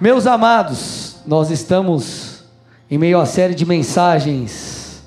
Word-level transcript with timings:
Meus 0.00 0.26
amados, 0.26 1.18
nós 1.24 1.52
estamos 1.52 2.42
em 2.90 2.98
meio 2.98 3.20
à 3.20 3.24
série 3.24 3.54
de 3.54 3.64
mensagens 3.64 5.04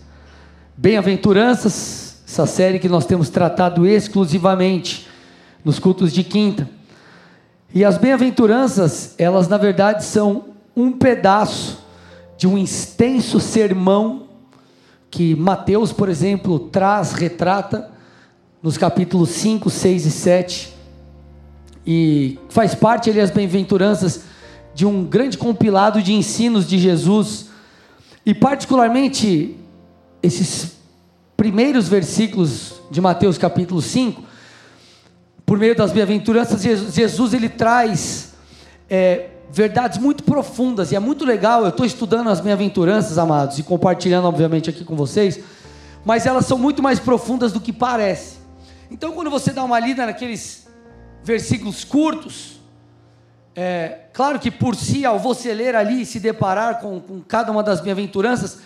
Bem-aventuranças, 0.77 2.21
essa 2.25 2.45
série 2.45 2.79
que 2.79 2.87
nós 2.87 3.05
temos 3.05 3.29
tratado 3.29 3.85
exclusivamente 3.85 5.05
nos 5.65 5.77
cultos 5.77 6.13
de 6.13 6.23
quinta. 6.23 6.69
E 7.73 7.83
as 7.83 7.97
bem-aventuranças, 7.97 9.13
elas 9.17 9.49
na 9.49 9.57
verdade 9.57 10.05
são 10.05 10.45
um 10.73 10.93
pedaço 10.93 11.83
de 12.37 12.47
um 12.47 12.57
extenso 12.57 13.41
sermão 13.41 14.27
que 15.11 15.35
Mateus, 15.35 15.91
por 15.91 16.07
exemplo, 16.07 16.59
traz, 16.59 17.11
retrata 17.11 17.91
nos 18.63 18.77
capítulos 18.77 19.31
5, 19.31 19.69
6 19.69 20.05
e 20.05 20.11
7. 20.11 20.73
E 21.85 22.39
faz 22.47 22.73
parte 22.73 23.09
ali 23.09 23.19
as 23.19 23.31
bem-aventuranças 23.31 24.36
de 24.77 24.85
um 24.85 25.03
grande 25.03 25.39
compilado 25.39 26.03
de 26.03 26.13
ensinos 26.13 26.67
de 26.67 26.77
Jesus. 26.77 27.47
E 28.23 28.31
particularmente 28.31 29.55
esses 30.21 30.73
primeiros 31.35 31.87
versículos 31.87 32.73
de 32.91 33.01
Mateus 33.01 33.39
capítulo 33.39 33.81
5, 33.81 34.21
por 35.43 35.57
meio 35.57 35.75
das 35.75 35.91
bem-aventuranças, 35.91 36.61
Jesus, 36.61 37.33
ele 37.33 37.49
traz 37.49 38.35
é, 38.87 39.31
verdades 39.51 39.97
muito 39.97 40.23
profundas, 40.23 40.91
e 40.91 40.95
é 40.95 40.99
muito 40.99 41.25
legal, 41.25 41.63
eu 41.63 41.69
estou 41.69 41.85
estudando 41.85 42.29
as 42.29 42.39
bem-aventuranças, 42.39 43.17
amados, 43.17 43.57
e 43.57 43.63
compartilhando, 43.63 44.25
obviamente, 44.25 44.69
aqui 44.69 44.85
com 44.85 44.95
vocês, 44.95 45.39
mas 46.05 46.27
elas 46.27 46.45
são 46.45 46.55
muito 46.55 46.83
mais 46.83 46.99
profundas 46.99 47.51
do 47.51 47.59
que 47.59 47.73
parece. 47.73 48.35
Então, 48.91 49.11
quando 49.13 49.31
você 49.31 49.51
dá 49.51 49.63
uma 49.63 49.79
lida 49.79 50.05
naqueles 50.05 50.67
versículos 51.23 51.83
curtos, 51.83 52.56
é, 53.59 54.01
claro 54.13 54.37
que 54.37 54.51
por 54.51 54.75
si, 54.75 55.03
ao 55.03 55.17
você 55.17 55.51
ler 55.51 55.75
ali 55.75 56.03
e 56.03 56.05
se 56.05 56.19
deparar 56.19 56.79
com, 56.79 56.99
com 56.99 57.19
cada 57.21 57.51
uma 57.51 57.63
das 57.63 57.81
bem-aventuranças, 57.81 58.59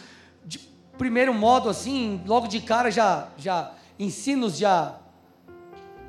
de 0.45 0.59
primeiro 0.97 1.33
modo, 1.33 1.69
assim, 1.69 2.21
logo 2.25 2.45
de 2.45 2.59
cara 2.59 2.91
já, 2.91 3.29
já 3.37 3.71
ensinos 3.97 4.57
já 4.57 4.97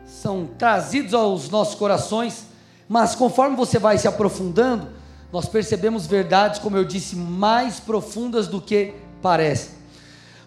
são 0.04 0.48
trazidos 0.58 1.14
aos 1.14 1.48
nossos 1.48 1.76
corações, 1.76 2.46
mas 2.88 3.14
conforme 3.14 3.54
você 3.54 3.78
vai 3.78 3.96
se 3.98 4.08
aprofundando, 4.08 4.88
nós 5.32 5.48
percebemos 5.48 6.08
verdades, 6.08 6.58
como 6.58 6.76
eu 6.76 6.84
disse, 6.84 7.14
mais 7.14 7.78
profundas 7.78 8.48
do 8.48 8.60
que 8.60 8.94
parecem. 9.22 9.76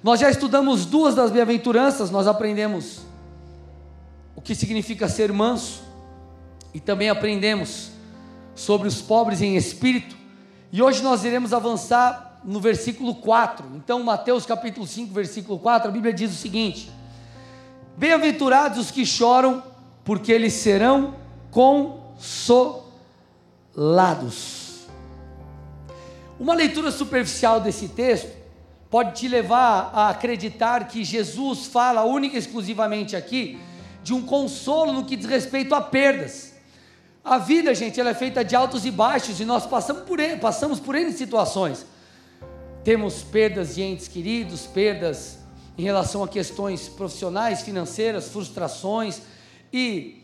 Nós 0.04 0.20
já 0.20 0.30
estudamos 0.30 0.86
duas 0.86 1.16
das 1.16 1.32
bem-aventuranças, 1.32 2.12
nós 2.12 2.28
aprendemos 2.28 3.00
o 4.36 4.42
que 4.42 4.54
significa 4.54 5.08
ser 5.08 5.32
manso 5.32 5.84
e 6.74 6.82
também 6.82 7.10
aprendemos 7.10 7.95
sobre 8.56 8.88
os 8.88 9.02
pobres 9.02 9.42
em 9.42 9.56
espírito. 9.56 10.16
E 10.72 10.82
hoje 10.82 11.04
nós 11.04 11.24
iremos 11.24 11.54
avançar 11.54 12.40
no 12.44 12.60
versículo 12.60 13.16
4. 13.16 13.66
Então, 13.76 14.02
Mateus 14.04 14.46
capítulo 14.46 14.88
5, 14.88 15.14
versículo 15.14 15.60
4, 15.60 15.90
a 15.90 15.92
Bíblia 15.92 16.14
diz 16.14 16.32
o 16.32 16.36
seguinte: 16.36 16.90
Bem-aventurados 17.98 18.80
os 18.80 18.90
que 18.92 19.06
choram, 19.06 19.62
porque 20.04 20.32
eles 20.32 20.54
serão 20.54 21.16
consolados. 21.52 22.16
Uma 26.40 26.54
leitura 26.54 26.92
superficial 26.92 27.60
desse 27.62 27.90
texto 27.90 28.30
pode 28.90 29.20
te 29.20 29.28
levar 29.28 29.92
a 29.94 30.10
acreditar 30.10 30.88
que 30.88 31.04
Jesus 31.04 31.66
fala 31.66 32.04
única 32.04 32.36
e 32.36 32.40
exclusivamente 32.40 33.16
aqui 33.16 33.60
de 34.04 34.14
um 34.14 34.22
consolo 34.22 34.94
no 34.94 35.06
que 35.06 35.16
diz 35.16 35.26
respeito 35.26 35.74
a 35.74 35.82
perdas. 35.82 36.55
A 37.26 37.40
vida, 37.40 37.74
gente, 37.74 38.00
ela 38.00 38.12
é 38.12 38.14
feita 38.14 38.46
de 38.46 38.56
altos 38.56 38.86
e 38.86 38.92
baixos 38.92 39.40
e 39.40 39.46
nós 39.46 39.66
passamos 39.66 40.04
por 40.04 40.20
ele, 40.20 40.38
passamos 40.38 40.80
por 40.80 40.94
N 40.94 41.12
situações. 41.12 41.84
Temos 42.84 43.24
perdas 43.24 43.74
de 43.74 43.82
entes 43.82 44.08
queridos, 44.08 44.68
perdas 44.68 45.40
em 45.76 45.82
relação 45.82 46.24
a 46.24 46.28
questões 46.28 46.88
profissionais, 46.88 47.64
financeiras, 47.64 48.30
frustrações 48.30 49.24
e 49.74 50.22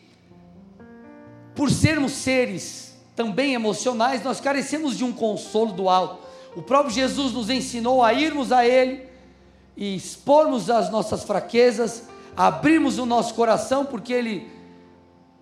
por 1.55 1.71
sermos 1.71 2.11
seres 2.11 2.95
também 3.15 3.55
emocionais, 3.55 4.23
nós 4.23 4.39
carecemos 4.39 4.95
de 4.95 5.03
um 5.03 5.11
consolo 5.11 5.73
do 5.73 5.89
alto. 5.89 6.19
O 6.55 6.61
próprio 6.61 6.93
Jesus 6.93 7.33
nos 7.33 7.49
ensinou 7.49 8.03
a 8.03 8.13
irmos 8.13 8.51
a 8.51 8.63
Ele 8.63 9.07
e 9.75 9.95
expormos 9.95 10.69
as 10.69 10.91
nossas 10.91 11.23
fraquezas, 11.23 12.03
abrirmos 12.37 12.99
o 12.99 13.07
nosso 13.07 13.33
coração, 13.33 13.85
porque 13.85 14.13
Ele 14.13 14.47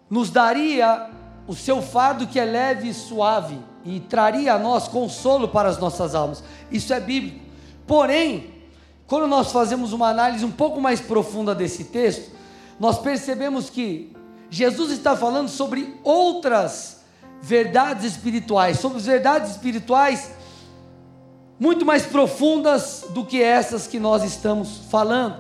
nos 0.10 0.30
daria 0.30 1.09
o 1.50 1.56
seu 1.56 1.82
fardo 1.82 2.28
que 2.28 2.40
é 2.40 2.46
leve 2.46 2.90
e 2.90 2.94
suave 2.94 3.58
e 3.84 4.00
traria 4.00 4.54
a 4.54 4.60
nós 4.60 4.88
consolo 4.88 5.48
para 5.48 5.68
as 5.68 5.80
nossas 5.80 6.14
almas. 6.14 6.44
Isso 6.72 6.94
é 6.94 7.00
bíblico. 7.00 7.40
Porém, 7.88 8.52
quando 9.08 9.26
nós 9.26 9.52
fazemos 9.52 9.92
uma 9.92 10.10
análise 10.10 10.46
um 10.46 10.52
pouco 10.52 10.80
mais 10.80 11.02
profunda 11.02 11.56
desse 11.56 11.86
texto, 11.86 12.30
nós 12.80 13.00
percebemos 13.00 13.68
que 13.68 14.16
Jesus 14.48 14.92
está 14.92 15.18
falando 15.18 15.50
sobre 15.50 16.00
outras 16.04 17.02
verdades 17.42 18.06
espirituais, 18.06 18.78
sobre 18.78 19.00
verdades 19.00 19.50
espirituais 19.50 20.32
muito 21.60 21.84
mais 21.84 22.06
profundas 22.06 23.06
do 23.10 23.26
que 23.26 23.42
essas 23.42 23.88
que 23.88 24.00
nós 24.00 24.24
estamos 24.24 24.82
falando. 24.92 25.40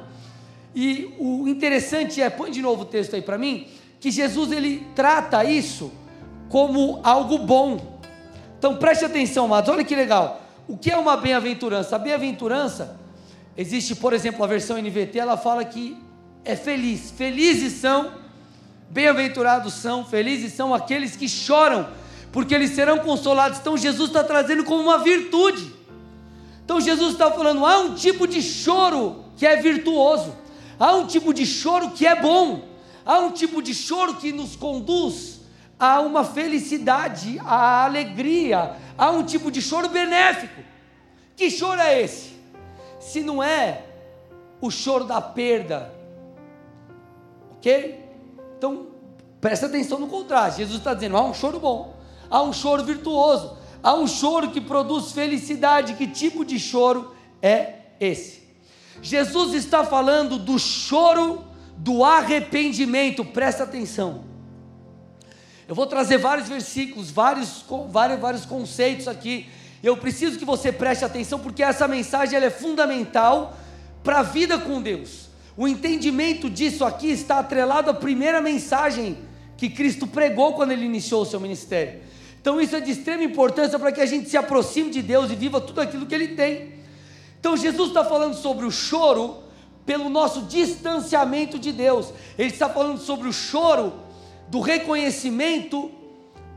E 0.73 1.13
o 1.19 1.47
interessante 1.47 2.19
é, 2.19 2.31
põe 2.31 2.49
de 2.49 2.63
novo 2.63 2.81
o 2.81 2.85
texto 2.85 3.15
aí 3.15 3.21
para 3.21 3.37
mim, 3.37 3.67
que 3.99 4.09
Jesus 4.09 4.51
ele 4.51 4.87
trata 4.95 5.45
isso 5.45 5.91
como 6.49 6.99
algo 7.03 7.37
bom. 7.37 7.99
Então 8.57 8.75
preste 8.75 9.05
atenção, 9.05 9.45
amados, 9.45 9.69
olha 9.69 9.85
que 9.85 9.95
legal. 9.95 10.41
O 10.67 10.77
que 10.77 10.91
é 10.91 10.97
uma 10.97 11.15
bem-aventurança? 11.15 11.95
A 11.95 11.99
bem-aventurança, 11.99 12.99
existe, 13.55 13.95
por 13.95 14.11
exemplo, 14.11 14.43
a 14.43 14.47
versão 14.47 14.77
NVT, 14.77 15.17
ela 15.17 15.37
fala 15.37 15.63
que 15.63 15.97
é 16.43 16.55
feliz. 16.55 17.11
Felizes 17.11 17.73
são 17.73 18.19
Bem-aventurados 18.91 19.75
são, 19.75 20.03
felizes 20.03 20.53
são 20.53 20.73
aqueles 20.73 21.15
que 21.15 21.29
choram, 21.29 21.87
porque 22.31 22.55
eles 22.55 22.71
serão 22.71 22.97
consolados. 22.97 23.59
Então 23.59 23.77
Jesus 23.77 24.09
está 24.09 24.23
trazendo 24.23 24.63
como 24.63 24.81
uma 24.81 24.97
virtude. 24.97 25.71
Então 26.65 26.81
Jesus 26.81 27.13
está 27.13 27.31
falando: 27.31 27.63
há 27.65 27.79
um 27.81 27.93
tipo 27.93 28.27
de 28.27 28.41
choro 28.41 29.25
que 29.37 29.45
é 29.45 29.57
virtuoso, 29.57 30.35
há 30.79 30.95
um 30.95 31.05
tipo 31.05 31.33
de 31.33 31.45
choro 31.45 31.91
que 31.91 32.07
é 32.07 32.15
bom, 32.15 32.63
há 33.05 33.19
um 33.19 33.31
tipo 33.31 33.61
de 33.61 33.75
choro 33.75 34.15
que 34.15 34.31
nos 34.31 34.55
conduz 34.55 35.38
a 35.79 36.01
uma 36.01 36.25
felicidade, 36.25 37.39
a 37.45 37.85
alegria, 37.85 38.75
há 38.97 39.11
um 39.11 39.23
tipo 39.23 39.49
de 39.49 39.61
choro 39.61 39.87
benéfico. 39.87 40.61
Que 41.35 41.49
choro 41.49 41.79
é 41.79 42.01
esse? 42.01 42.33
Se 42.99 43.21
não 43.21 43.41
é 43.41 43.85
o 44.59 44.69
choro 44.69 45.05
da 45.05 45.21
perda, 45.21 45.93
ok? 47.51 48.03
Então, 48.57 48.87
presta 49.39 49.67
atenção 49.67 49.99
no 49.99 50.07
contraste. 50.07 50.57
Jesus 50.59 50.79
está 50.79 50.93
dizendo: 50.93 51.15
há 51.15 51.23
um 51.23 51.33
choro 51.33 51.59
bom, 51.59 51.95
há 52.29 52.43
um 52.43 52.51
choro 52.51 52.83
virtuoso, 52.83 53.57
há 53.81 53.93
um 53.93 54.05
choro 54.05 54.51
que 54.51 54.59
produz 54.59 55.13
felicidade. 55.13 55.93
Que 55.93 56.07
tipo 56.07 56.43
de 56.43 56.59
choro 56.59 57.15
é 57.41 57.75
esse? 58.01 58.43
Jesus 59.01 59.53
está 59.53 59.85
falando 59.85 60.37
do 60.37 60.59
choro 60.59 61.45
do 61.77 62.03
arrependimento. 62.03 63.23
Presta 63.23 63.63
atenção. 63.63 64.28
Eu 65.69 65.75
vou 65.75 65.85
trazer 65.85 66.17
vários 66.17 66.49
versículos, 66.49 67.11
vários, 67.11 67.63
vários, 67.91 68.19
vários 68.19 68.43
conceitos 68.43 69.07
aqui. 69.07 69.47
Eu 69.83 69.95
preciso 69.95 70.39
que 70.39 70.43
você 70.43 70.71
preste 70.71 71.05
atenção 71.05 71.37
porque 71.37 71.61
essa 71.61 71.87
mensagem 71.87 72.35
ela 72.35 72.47
é 72.47 72.49
fundamental 72.49 73.55
para 74.03 74.21
a 74.21 74.23
vida 74.23 74.57
com 74.57 74.81
Deus. 74.81 75.29
O 75.55 75.67
entendimento 75.67 76.49
disso 76.49 76.83
aqui 76.83 77.11
está 77.11 77.37
atrelado 77.37 77.91
à 77.91 77.93
primeira 77.93 78.41
mensagem 78.41 79.19
que 79.57 79.69
Cristo 79.69 80.07
pregou 80.07 80.53
quando 80.53 80.71
ele 80.71 80.85
iniciou 80.85 81.21
o 81.21 81.25
seu 81.27 81.39
ministério. 81.39 82.01
Então 82.41 82.59
isso 82.59 82.75
é 82.75 82.79
de 82.79 82.89
extrema 82.89 83.23
importância 83.23 83.77
para 83.77 83.91
que 83.91 84.01
a 84.01 84.07
gente 84.07 84.27
se 84.27 84.37
aproxime 84.37 84.89
de 84.89 85.03
Deus 85.03 85.29
e 85.29 85.35
viva 85.35 85.61
tudo 85.61 85.81
aquilo 85.81 86.07
que 86.07 86.15
ele 86.15 86.29
tem. 86.29 86.73
Então 87.39 87.55
Jesus 87.55 87.89
está 87.89 88.03
falando 88.03 88.33
sobre 88.33 88.65
o 88.65 88.71
choro 88.71 89.43
pelo 89.85 90.09
nosso 90.09 90.41
distanciamento 90.47 91.59
de 91.59 91.71
Deus. 91.71 92.11
Ele 92.39 92.49
está 92.49 92.67
falando 92.67 92.97
sobre 92.97 93.27
o 93.27 93.33
choro 93.33 94.08
do 94.49 94.59
reconhecimento 94.59 95.91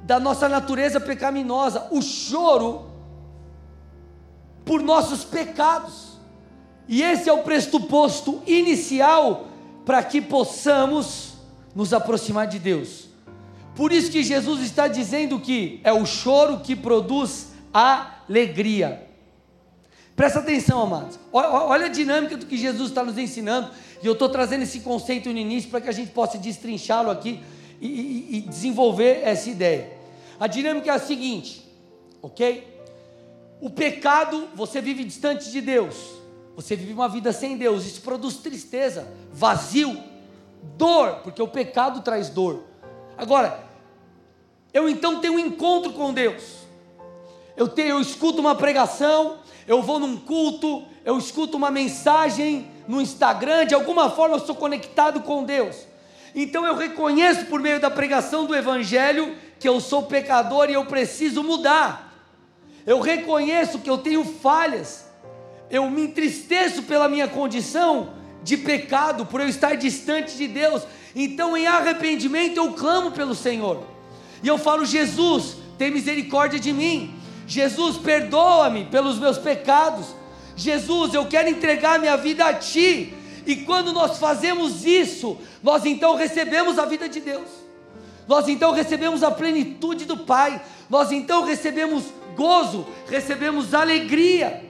da 0.02 0.18
nossa 0.18 0.48
natureza 0.48 0.98
pecaminosa, 1.00 1.88
o 1.90 2.02
choro 2.02 2.86
por 4.64 4.82
nossos 4.82 5.24
pecados. 5.24 6.18
E 6.88 7.02
esse 7.02 7.28
é 7.28 7.32
o 7.32 7.42
pressuposto 7.42 8.42
inicial 8.46 9.46
para 9.84 10.02
que 10.02 10.20
possamos 10.20 11.34
nos 11.74 11.92
aproximar 11.92 12.46
de 12.46 12.58
Deus. 12.58 13.08
Por 13.74 13.92
isso 13.92 14.10
que 14.10 14.22
Jesus 14.22 14.60
está 14.60 14.88
dizendo 14.88 15.40
que 15.40 15.80
é 15.84 15.92
o 15.92 16.04
choro 16.04 16.60
que 16.60 16.76
produz 16.76 17.52
alegria. 17.72 19.08
Presta 20.14 20.40
atenção, 20.40 20.82
amados. 20.82 21.18
Olha 21.32 21.86
a 21.86 21.88
dinâmica 21.88 22.36
do 22.36 22.44
que 22.44 22.56
Jesus 22.56 22.90
está 22.90 23.02
nos 23.02 23.16
ensinando. 23.16 23.70
E 24.02 24.06
eu 24.06 24.12
estou 24.12 24.28
trazendo 24.28 24.62
esse 24.62 24.80
conceito 24.80 25.30
no 25.30 25.38
início 25.38 25.70
para 25.70 25.80
que 25.80 25.88
a 25.88 25.92
gente 25.92 26.10
possa 26.10 26.36
destrinchá-lo 26.36 27.10
aqui 27.10 27.40
e, 27.86 28.36
e, 28.38 28.40
desenvolver 28.42 29.22
essa 29.24 29.50
ideia. 29.50 29.92
A 30.38 30.46
dinâmica 30.46 30.90
é 30.90 30.94
a 30.94 30.98
seguinte: 30.98 31.68
ok? 32.22 32.80
O 33.60 33.68
pecado, 33.68 34.48
você 34.54 34.80
vive 34.80 35.04
distante 35.04 35.50
de 35.50 35.60
Deus, 35.60 35.96
você 36.54 36.76
vive 36.76 36.92
uma 36.92 37.08
vida 37.08 37.32
sem 37.32 37.56
Deus, 37.56 37.84
isso 37.84 38.00
produz 38.02 38.36
tristeza, 38.36 39.12
vazio, 39.32 40.00
dor, 40.76 41.20
porque 41.24 41.42
o 41.42 41.48
pecado 41.48 42.02
traz 42.02 42.28
dor. 42.28 42.62
Agora, 43.16 43.64
eu 44.72 44.88
então 44.88 45.20
tenho 45.20 45.34
um 45.34 45.38
encontro 45.38 45.92
com 45.92 46.12
Deus, 46.12 46.42
eu, 47.56 47.68
tenho, 47.68 47.90
eu 47.90 48.00
escuto 48.00 48.40
uma 48.40 48.54
pregação, 48.54 49.38
eu 49.66 49.82
vou 49.82 49.98
num 49.98 50.16
culto, 50.18 50.84
eu 51.04 51.18
escuto 51.18 51.56
uma 51.56 51.70
mensagem 51.70 52.68
no 52.86 53.00
Instagram, 53.00 53.66
de 53.66 53.74
alguma 53.74 54.08
forma 54.10 54.36
eu 54.36 54.40
sou 54.40 54.54
conectado 54.54 55.20
com 55.20 55.44
Deus. 55.44 55.91
Então 56.34 56.66
eu 56.66 56.74
reconheço 56.74 57.46
por 57.46 57.60
meio 57.60 57.78
da 57.78 57.90
pregação 57.90 58.46
do 58.46 58.54
Evangelho 58.54 59.36
que 59.58 59.68
eu 59.68 59.80
sou 59.80 60.04
pecador 60.04 60.70
e 60.70 60.74
eu 60.74 60.84
preciso 60.86 61.42
mudar. 61.42 62.12
Eu 62.86 63.00
reconheço 63.00 63.78
que 63.78 63.90
eu 63.90 63.98
tenho 63.98 64.24
falhas. 64.24 65.04
Eu 65.70 65.88
me 65.88 66.02
entristeço 66.02 66.82
pela 66.82 67.08
minha 67.08 67.28
condição 67.28 68.14
de 68.42 68.56
pecado, 68.56 69.24
por 69.24 69.40
eu 69.40 69.48
estar 69.48 69.76
distante 69.76 70.36
de 70.36 70.48
Deus. 70.48 70.82
Então, 71.14 71.56
em 71.56 71.66
arrependimento, 71.66 72.56
eu 72.56 72.72
clamo 72.72 73.12
pelo 73.12 73.34
Senhor. 73.34 73.84
E 74.42 74.48
eu 74.48 74.58
falo: 74.58 74.84
Jesus, 74.84 75.56
tem 75.78 75.90
misericórdia 75.90 76.58
de 76.58 76.72
mim. 76.72 77.14
Jesus, 77.46 77.96
perdoa-me 77.96 78.84
pelos 78.86 79.18
meus 79.18 79.38
pecados. 79.38 80.06
Jesus, 80.56 81.14
eu 81.14 81.26
quero 81.26 81.48
entregar 81.48 81.98
minha 81.98 82.16
vida 82.16 82.44
a 82.44 82.54
Ti. 82.54 83.14
E 83.46 83.56
quando 83.56 83.92
nós 83.92 84.18
fazemos 84.18 84.84
isso, 84.84 85.38
nós 85.62 85.84
então 85.84 86.16
recebemos 86.16 86.78
a 86.78 86.86
vida 86.86 87.08
de 87.08 87.20
Deus. 87.20 87.48
Nós 88.26 88.48
então 88.48 88.72
recebemos 88.72 89.22
a 89.22 89.30
plenitude 89.30 90.04
do 90.04 90.16
Pai. 90.18 90.62
Nós 90.88 91.10
então 91.10 91.44
recebemos 91.44 92.04
gozo, 92.36 92.86
recebemos 93.08 93.74
alegria. 93.74 94.64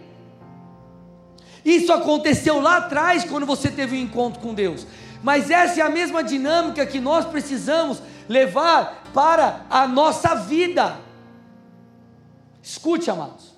Isso 1.65 1.93
aconteceu 1.93 2.61
lá 2.61 2.79
atrás, 2.79 3.25
quando 3.25 3.47
você 3.47 3.71
teve 3.71 3.97
um 3.97 4.01
encontro 4.01 4.41
com 4.41 4.53
Deus. 4.53 4.87
Mas 5.23 5.51
essa 5.51 5.81
é 5.81 5.83
a 5.83 5.91
mesma 5.91 6.25
dinâmica 6.25 6.85
que 6.85 6.99
nós 6.99 7.25
precisamos 7.25 8.03
levar 8.29 9.05
para 9.15 9.65
a 9.71 9.87
nossa 9.87 10.35
vida. 10.35 10.99
Escute, 12.61 13.11
amados. 13.11 13.53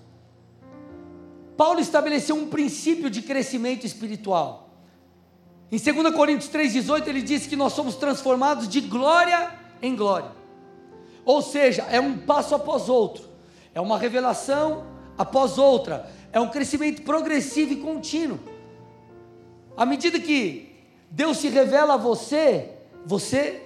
Paulo 1.57 1.81
estabeleceu 1.81 2.37
um 2.37 2.49
princípio 2.49 3.09
de 3.09 3.23
crescimento 3.23 3.87
espiritual. 3.87 4.64
Em 5.75 5.77
2 5.77 6.15
Coríntios 6.15 6.49
3,18 6.53 7.09
ele 7.09 7.21
diz 7.21 7.49
que 7.49 7.57
nós 7.57 7.73
somos 7.73 7.97
transformados 7.97 8.69
de 8.69 8.81
glória 8.81 9.51
em 9.83 9.97
glória. 9.97 10.31
Ou 11.25 11.43
seja, 11.43 11.83
é 11.91 11.99
um 11.99 12.17
passo 12.17 12.55
após 12.55 12.89
outro, 12.89 13.25
é 13.75 13.81
uma 13.81 13.99
revelação 13.99 14.87
após 15.19 15.59
outra, 15.59 16.09
é 16.33 16.39
um 16.39 16.49
crescimento 16.49 17.03
progressivo 17.03 17.73
e 17.73 17.77
contínuo. 17.79 18.39
À 19.77 19.85
medida 19.85 20.21
que 20.21 20.73
Deus 21.11 21.39
se 21.39 21.49
revela 21.49 21.95
a 21.95 21.97
você, 21.97 22.71
você 23.05 23.61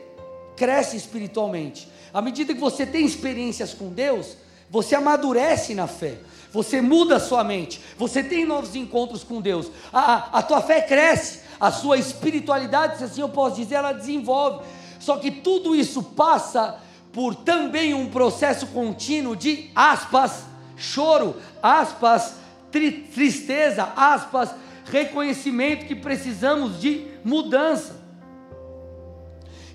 cresce 0.56 0.96
espiritualmente. 0.96 1.90
À 2.14 2.22
medida 2.22 2.54
que 2.54 2.60
você 2.60 2.86
tem 2.86 3.04
experiências 3.04 3.74
com 3.74 3.90
Deus, 3.90 4.34
você 4.70 4.94
amadurece 4.94 5.74
na 5.74 5.86
fé, 5.86 6.16
você 6.50 6.80
muda 6.80 7.16
a 7.16 7.20
sua 7.20 7.44
mente, 7.44 7.82
você 7.98 8.22
tem 8.22 8.46
novos 8.46 8.74
encontros 8.74 9.22
com 9.22 9.42
Deus, 9.42 9.70
a, 9.92 10.38
a 10.38 10.42
tua 10.42 10.62
fé 10.62 10.80
cresce, 10.80 11.47
a 11.60 11.70
sua 11.70 11.96
espiritualidade, 11.96 12.98
se 12.98 13.04
assim 13.04 13.20
eu 13.20 13.28
posso 13.28 13.56
dizer, 13.56 13.76
ela 13.76 13.92
desenvolve. 13.92 14.64
Só 14.98 15.16
que 15.16 15.30
tudo 15.30 15.74
isso 15.74 16.02
passa 16.02 16.78
por 17.12 17.34
também 17.34 17.94
um 17.94 18.08
processo 18.08 18.66
contínuo 18.68 19.34
de 19.34 19.70
aspas, 19.74 20.44
choro, 20.76 21.36
aspas, 21.62 22.34
tri, 22.70 22.90
tristeza, 22.92 23.92
aspas, 23.96 24.50
reconhecimento 24.84 25.86
que 25.86 25.94
precisamos 25.94 26.80
de 26.80 27.06
mudança. 27.24 27.96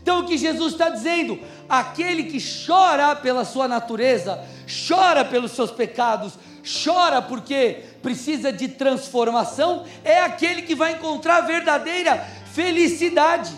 Então 0.02 0.20
o 0.20 0.26
que 0.26 0.38
Jesus 0.38 0.74
está 0.74 0.90
dizendo? 0.90 1.40
Aquele 1.68 2.24
que 2.26 2.38
chora 2.66 3.16
pela 3.16 3.46
sua 3.46 3.68
natureza, 3.68 4.44
chora 4.88 5.24
pelos 5.24 5.52
seus 5.52 5.72
pecados, 5.72 6.34
chora 6.64 7.22
porque 7.22 7.84
precisa 8.02 8.52
de 8.52 8.70
transformação, 8.70 9.86
é 10.04 10.22
aquele 10.22 10.62
que 10.62 10.76
vai 10.76 10.94
encontrar 10.94 11.42
verdadeira 11.42 12.18
felicidade. 12.54 13.54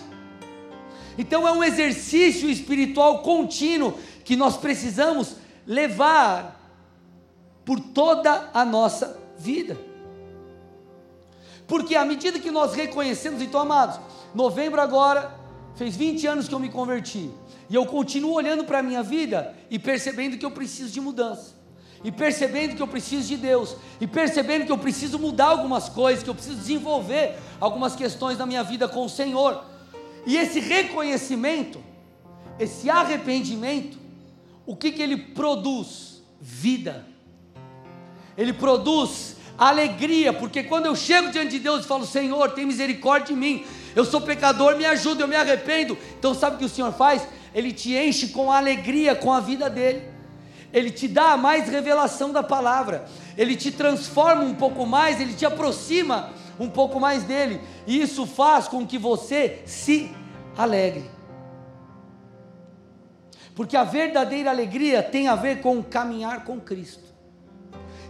Então 1.17 1.47
é 1.47 1.51
um 1.51 1.63
exercício 1.63 2.49
espiritual 2.49 3.19
contínuo 3.19 3.97
que 4.23 4.35
nós 4.35 4.57
precisamos 4.57 5.35
levar 5.65 6.59
por 7.63 7.79
toda 7.79 8.49
a 8.53 8.65
nossa 8.65 9.19
vida. 9.37 9.77
Porque 11.67 11.95
à 11.95 12.05
medida 12.05 12.39
que 12.39 12.51
nós 12.51 12.73
reconhecemos, 12.73 13.41
então 13.41 13.59
amados, 13.59 13.99
novembro 14.33 14.79
agora, 14.79 15.33
fez 15.75 15.95
20 15.95 16.27
anos 16.27 16.47
que 16.47 16.53
eu 16.53 16.59
me 16.59 16.69
converti, 16.69 17.31
e 17.69 17.73
eu 17.73 17.85
continuo 17.85 18.33
olhando 18.33 18.63
para 18.63 18.79
a 18.79 18.83
minha 18.83 19.01
vida 19.01 19.55
e 19.69 19.79
percebendo 19.79 20.37
que 20.37 20.45
eu 20.45 20.51
preciso 20.51 20.91
de 20.91 21.01
mudança, 21.01 21.54
e 22.05 22.11
percebendo 22.11 22.75
que 22.75 22.81
eu 22.83 22.87
preciso 22.87 23.27
de 23.27 23.35
Deus, 23.35 23.75
e 23.99 24.05
percebendo 24.05 24.63
que 24.63 24.71
eu 24.71 24.77
preciso 24.77 25.17
mudar 25.17 25.47
algumas 25.47 25.89
coisas, 25.89 26.23
que 26.23 26.29
eu 26.29 26.35
preciso 26.35 26.55
desenvolver 26.55 27.35
algumas 27.59 27.95
questões 27.95 28.37
na 28.37 28.45
minha 28.45 28.63
vida 28.63 28.87
com 28.87 29.05
o 29.05 29.09
Senhor. 29.09 29.65
E 30.23 30.37
esse 30.37 30.59
reconhecimento, 30.59 31.83
esse 32.59 32.91
arrependimento, 32.91 33.97
o 34.67 34.75
que, 34.75 34.91
que 34.91 35.01
ele 35.01 35.17
produz? 35.17 36.21
Vida. 36.39 37.07
Ele 38.37 38.53
produz 38.53 39.37
alegria, 39.57 40.31
porque 40.31 40.61
quando 40.61 40.85
eu 40.85 40.95
chego 40.95 41.31
diante 41.31 41.51
de 41.51 41.59
Deus 41.59 41.85
e 41.85 41.87
falo, 41.87 42.05
Senhor, 42.05 42.51
tem 42.51 42.67
misericórdia 42.67 43.33
de 43.33 43.41
mim, 43.41 43.65
eu 43.95 44.05
sou 44.05 44.21
pecador, 44.21 44.77
me 44.77 44.85
ajuda, 44.85 45.23
eu 45.23 45.27
me 45.27 45.35
arrependo. 45.35 45.97
Então, 46.19 46.35
sabe 46.35 46.57
o 46.57 46.59
que 46.59 46.65
o 46.65 46.69
Senhor 46.69 46.93
faz? 46.93 47.27
Ele 47.51 47.73
te 47.73 47.95
enche 47.95 48.27
com 48.27 48.51
alegria 48.51 49.15
com 49.15 49.33
a 49.33 49.39
vida 49.39 49.71
dele, 49.71 50.03
ele 50.75 50.91
te 50.91 51.07
dá 51.07 51.37
mais 51.37 51.69
revelação 51.69 52.33
da 52.33 52.43
palavra, 52.43 53.05
ele 53.37 53.55
te 53.55 53.71
transforma 53.71 54.43
um 54.43 54.53
pouco 54.53 54.85
mais, 54.85 55.21
ele 55.21 55.33
te 55.33 55.45
aproxima 55.45 56.31
um 56.59 56.69
pouco 56.69 56.99
mais 56.99 57.23
dele, 57.23 57.61
e 57.87 58.01
isso 58.01 58.27
faz 58.27 58.67
com 58.67 58.85
que 58.85 58.97
você 58.97 59.63
se 59.65 60.13
alegre. 60.57 61.09
Porque 63.55 63.77
a 63.77 63.85
verdadeira 63.85 64.49
alegria 64.49 65.01
tem 65.01 65.29
a 65.29 65.35
ver 65.35 65.61
com 65.61 65.81
caminhar 65.81 66.43
com 66.43 66.59
Cristo. 66.59 67.05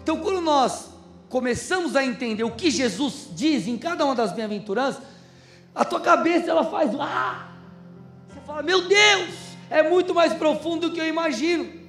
Então, 0.02 0.18
quando 0.18 0.42
nós 0.42 0.90
começamos 1.30 1.96
a 1.96 2.04
entender 2.04 2.44
o 2.44 2.52
que 2.52 2.72
Jesus 2.72 3.30
diz 3.34 3.68
em 3.68 3.78
cada 3.78 4.04
uma 4.06 4.16
das 4.16 4.32
bem-aventuranças, 4.32 5.04
a 5.74 5.86
tua 5.86 6.02
cabeça 6.02 6.50
ela 6.50 6.64
faz 6.64 6.92
lá. 6.92 7.52
Você 8.28 8.40
fala, 8.40 8.64
meu 8.64 8.88
Deus, 8.88 9.30
é 9.70 9.88
muito 9.88 10.16
mais 10.16 10.34
profundo 10.34 10.90
do 10.90 10.96
que 10.96 11.00
eu 11.00 11.08
imagino. 11.08 11.85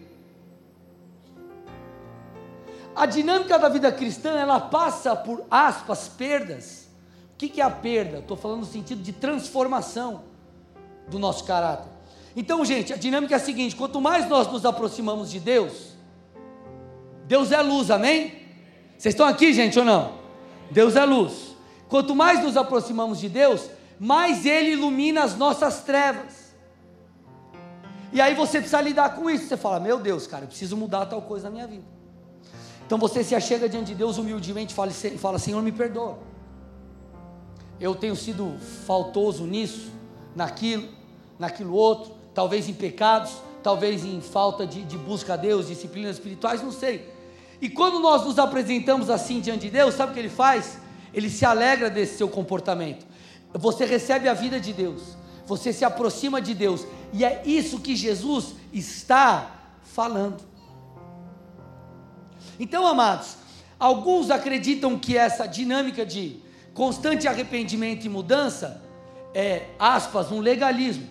A 2.97 3.05
dinâmica 3.05 3.59
da 3.59 3.69
vida 3.69 3.93
cristã, 3.93 4.31
ela 4.31 4.59
passa 4.59 5.15
por 5.15 5.45
aspas, 5.51 6.09
perdas. 6.09 6.89
O 7.35 7.37
que 7.37 7.61
é 7.61 7.65
a 7.65 7.69
perda? 7.69 8.21
Estou 8.21 8.39
falando 8.39 8.61
no 8.61 8.67
sentido 8.67 9.03
de 9.03 9.13
transformação 9.13 10.23
do 11.07 11.19
nosso 11.19 11.45
caráter. 11.45 11.93
Então, 12.35 12.65
gente, 12.65 12.95
a 12.95 12.97
dinâmica 12.97 13.35
é 13.35 13.37
a 13.37 13.41
seguinte: 13.41 13.77
quanto 13.77 14.01
mais 14.01 14.27
nós 14.27 14.51
nos 14.51 14.65
aproximamos 14.65 15.31
de 15.31 15.39
Deus, 15.39 15.93
Deus 17.27 17.53
é 17.53 17.61
luz, 17.61 17.91
amém? 17.91 18.31
Vocês 18.97 19.13
estão 19.13 19.27
aqui, 19.27 19.53
gente, 19.53 19.79
ou 19.79 19.85
não? 19.85 20.15
Deus 20.71 20.97
é 20.97 21.05
luz. 21.05 21.55
Quanto 21.91 22.15
mais 22.15 22.43
nos 22.43 22.57
aproximamos 22.57 23.21
de 23.21 23.29
Deus, 23.29 23.69
mais 24.01 24.47
Ele 24.47 24.71
ilumina 24.71 25.23
as 25.23 25.37
nossas 25.37 25.83
trevas. 25.83 26.55
E 28.11 28.23
aí 28.23 28.35
você 28.35 28.59
precisa 28.59 28.81
lidar 28.81 29.15
com 29.15 29.29
isso. 29.29 29.49
Você 29.49 29.57
fala: 29.59 29.79
Meu 29.79 29.99
Deus, 29.99 30.27
cara, 30.27 30.45
eu 30.45 30.49
preciso 30.49 30.79
mudar 30.79 31.05
tal 31.05 31.21
coisa 31.21 31.51
na 31.51 31.51
minha 31.51 31.67
vida. 31.67 31.96
Então 32.87 32.99
você 32.99 33.25
se 33.25 33.35
achega 33.35 33.69
diante 33.69 33.89
de 33.89 33.95
Deus 33.97 34.17
humildemente 34.17 34.73
e 34.73 35.19
fala: 35.19 35.39
Senhor, 35.39 35.61
me 35.61 35.73
perdoa. 35.73 36.19
Eu 37.81 37.95
tenho 37.95 38.17
sido 38.17 38.57
faltoso 38.87 39.45
nisso, 39.45 39.91
naquilo, 40.35 40.89
naquilo 41.39 41.75
outro, 41.75 42.15
talvez 42.33 42.69
em 42.69 42.73
pecados, 42.73 43.33
talvez 43.63 44.05
em 44.05 44.21
falta 44.21 44.67
de, 44.67 44.83
de 44.83 44.97
busca 44.97 45.35
a 45.35 45.37
Deus, 45.37 45.67
disciplinas 45.67 46.17
espirituais, 46.17 46.63
não 46.63 46.73
sei. 46.73 47.13
E 47.61 47.69
quando 47.69 47.99
nós 47.99 48.25
nos 48.25 48.39
apresentamos 48.39 49.11
assim 49.11 49.41
diante 49.41 49.63
de 49.63 49.71
Deus, 49.71 49.95
sabe 49.95 50.13
o 50.13 50.15
que 50.15 50.21
Ele 50.21 50.29
faz? 50.29 50.79
Ele 51.13 51.29
se 51.29 51.45
alegra 51.45 51.91
desse 51.91 52.17
seu 52.17 52.29
comportamento. 52.29 53.07
Você 53.53 53.85
recebe 53.85 54.29
a 54.29 54.35
vida 54.35 54.61
de 54.61 54.73
Deus, 54.73 55.03
você 55.47 55.73
se 55.73 55.85
aproxima 55.85 56.41
de 56.41 56.55
Deus, 56.55 56.87
e 57.13 57.25
é 57.25 57.43
isso 57.45 57.81
que 57.81 57.97
Jesus 57.97 58.55
está 58.73 59.51
falando. 59.83 60.43
Então, 62.59 62.87
amados, 62.87 63.37
alguns 63.79 64.31
acreditam 64.31 64.99
que 64.99 65.17
essa 65.17 65.47
dinâmica 65.47 66.05
de 66.05 66.41
constante 66.73 67.27
arrependimento 67.27 68.05
e 68.05 68.09
mudança 68.09 68.83
é, 69.35 69.67
aspas, 69.79 70.31
um 70.31 70.41
legalismo. 70.41 71.09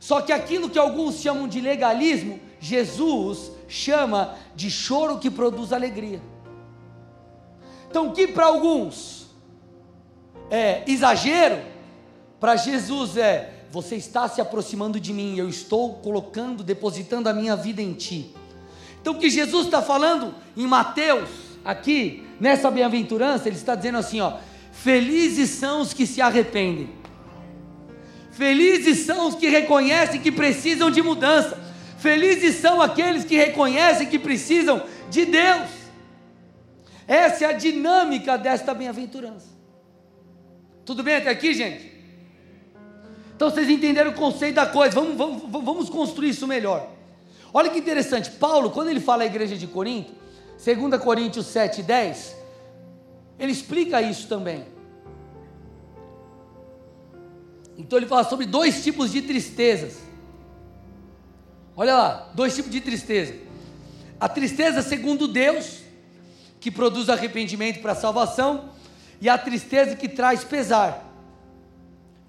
Só 0.00 0.20
que 0.20 0.32
aquilo 0.32 0.68
que 0.68 0.78
alguns 0.78 1.20
chamam 1.20 1.48
de 1.48 1.60
legalismo, 1.60 2.38
Jesus 2.60 3.50
chama 3.68 4.36
de 4.54 4.70
choro 4.70 5.18
que 5.18 5.30
produz 5.30 5.72
alegria. 5.72 6.20
Então, 7.88 8.12
que 8.12 8.26
para 8.26 8.46
alguns 8.46 9.26
é 10.50 10.82
exagero, 10.86 11.62
para 12.38 12.56
Jesus 12.56 13.16
é 13.16 13.50
você 13.70 13.96
está 13.96 14.28
se 14.28 14.40
aproximando 14.40 15.00
de 15.00 15.12
mim, 15.12 15.36
eu 15.36 15.48
estou 15.48 15.94
colocando, 15.94 16.62
depositando 16.62 17.28
a 17.28 17.32
minha 17.32 17.56
vida 17.56 17.82
em 17.82 17.92
ti. 17.92 18.34
Então, 19.04 19.12
o 19.12 19.18
que 19.18 19.28
Jesus 19.28 19.66
está 19.66 19.82
falando 19.82 20.34
em 20.56 20.66
Mateus, 20.66 21.28
aqui, 21.62 22.26
nessa 22.40 22.70
bem-aventurança, 22.70 23.46
ele 23.46 23.56
está 23.56 23.74
dizendo 23.74 23.98
assim: 23.98 24.18
ó, 24.22 24.38
felizes 24.72 25.50
são 25.50 25.82
os 25.82 25.92
que 25.92 26.06
se 26.06 26.22
arrependem, 26.22 26.88
felizes 28.32 29.00
são 29.00 29.28
os 29.28 29.34
que 29.34 29.46
reconhecem 29.46 30.22
que 30.22 30.32
precisam 30.32 30.90
de 30.90 31.02
mudança, 31.02 31.62
felizes 31.98 32.54
são 32.54 32.80
aqueles 32.80 33.26
que 33.26 33.36
reconhecem 33.36 34.06
que 34.06 34.18
precisam 34.18 34.82
de 35.10 35.26
Deus. 35.26 35.68
Essa 37.06 37.44
é 37.44 37.48
a 37.48 37.52
dinâmica 37.52 38.38
desta 38.38 38.72
bem-aventurança. 38.72 39.48
Tudo 40.82 41.02
bem 41.02 41.16
até 41.16 41.28
aqui, 41.28 41.52
gente? 41.52 41.92
Então 43.36 43.50
vocês 43.50 43.68
entenderam 43.68 44.12
o 44.12 44.14
conceito 44.14 44.54
da 44.54 44.64
coisa, 44.64 44.94
vamos, 44.94 45.14
vamos, 45.14 45.62
vamos 45.62 45.90
construir 45.90 46.30
isso 46.30 46.46
melhor. 46.46 46.93
Olha 47.56 47.70
que 47.70 47.78
interessante, 47.78 48.32
Paulo, 48.32 48.72
quando 48.72 48.88
ele 48.88 48.98
fala 48.98 49.22
à 49.22 49.26
igreja 49.26 49.56
de 49.56 49.68
Corinto, 49.68 50.12
2 50.62 51.00
Coríntios 51.00 51.46
7, 51.46 51.84
10, 51.84 52.36
ele 53.38 53.52
explica 53.52 54.02
isso 54.02 54.26
também. 54.26 54.66
Então 57.78 57.96
ele 57.96 58.06
fala 58.06 58.24
sobre 58.24 58.44
dois 58.44 58.82
tipos 58.82 59.12
de 59.12 59.22
tristezas. 59.22 60.00
Olha 61.76 61.94
lá, 61.94 62.30
dois 62.34 62.56
tipos 62.56 62.72
de 62.72 62.80
tristeza. 62.80 63.36
A 64.18 64.28
tristeza 64.28 64.82
segundo 64.82 65.28
Deus, 65.28 65.78
que 66.58 66.72
produz 66.72 67.08
arrependimento 67.08 67.80
para 67.80 67.92
a 67.92 67.96
salvação, 67.96 68.70
e 69.20 69.28
a 69.28 69.38
tristeza 69.38 69.94
que 69.94 70.08
traz 70.08 70.42
pesar 70.42 71.04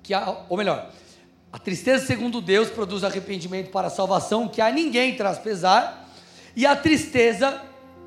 que 0.04 0.14
a, 0.14 0.44
ou 0.50 0.56
melhor, 0.56 0.92
a 1.56 1.58
tristeza 1.58 2.06
segundo 2.06 2.42
Deus 2.42 2.70
produz 2.70 3.02
arrependimento 3.02 3.72
para 3.72 3.88
a 3.88 3.90
salvação, 3.90 4.46
que 4.46 4.60
a 4.60 4.70
ninguém 4.70 5.16
traz 5.16 5.38
pesar, 5.38 6.06
e 6.54 6.66
a 6.66 6.76
tristeza 6.76 7.62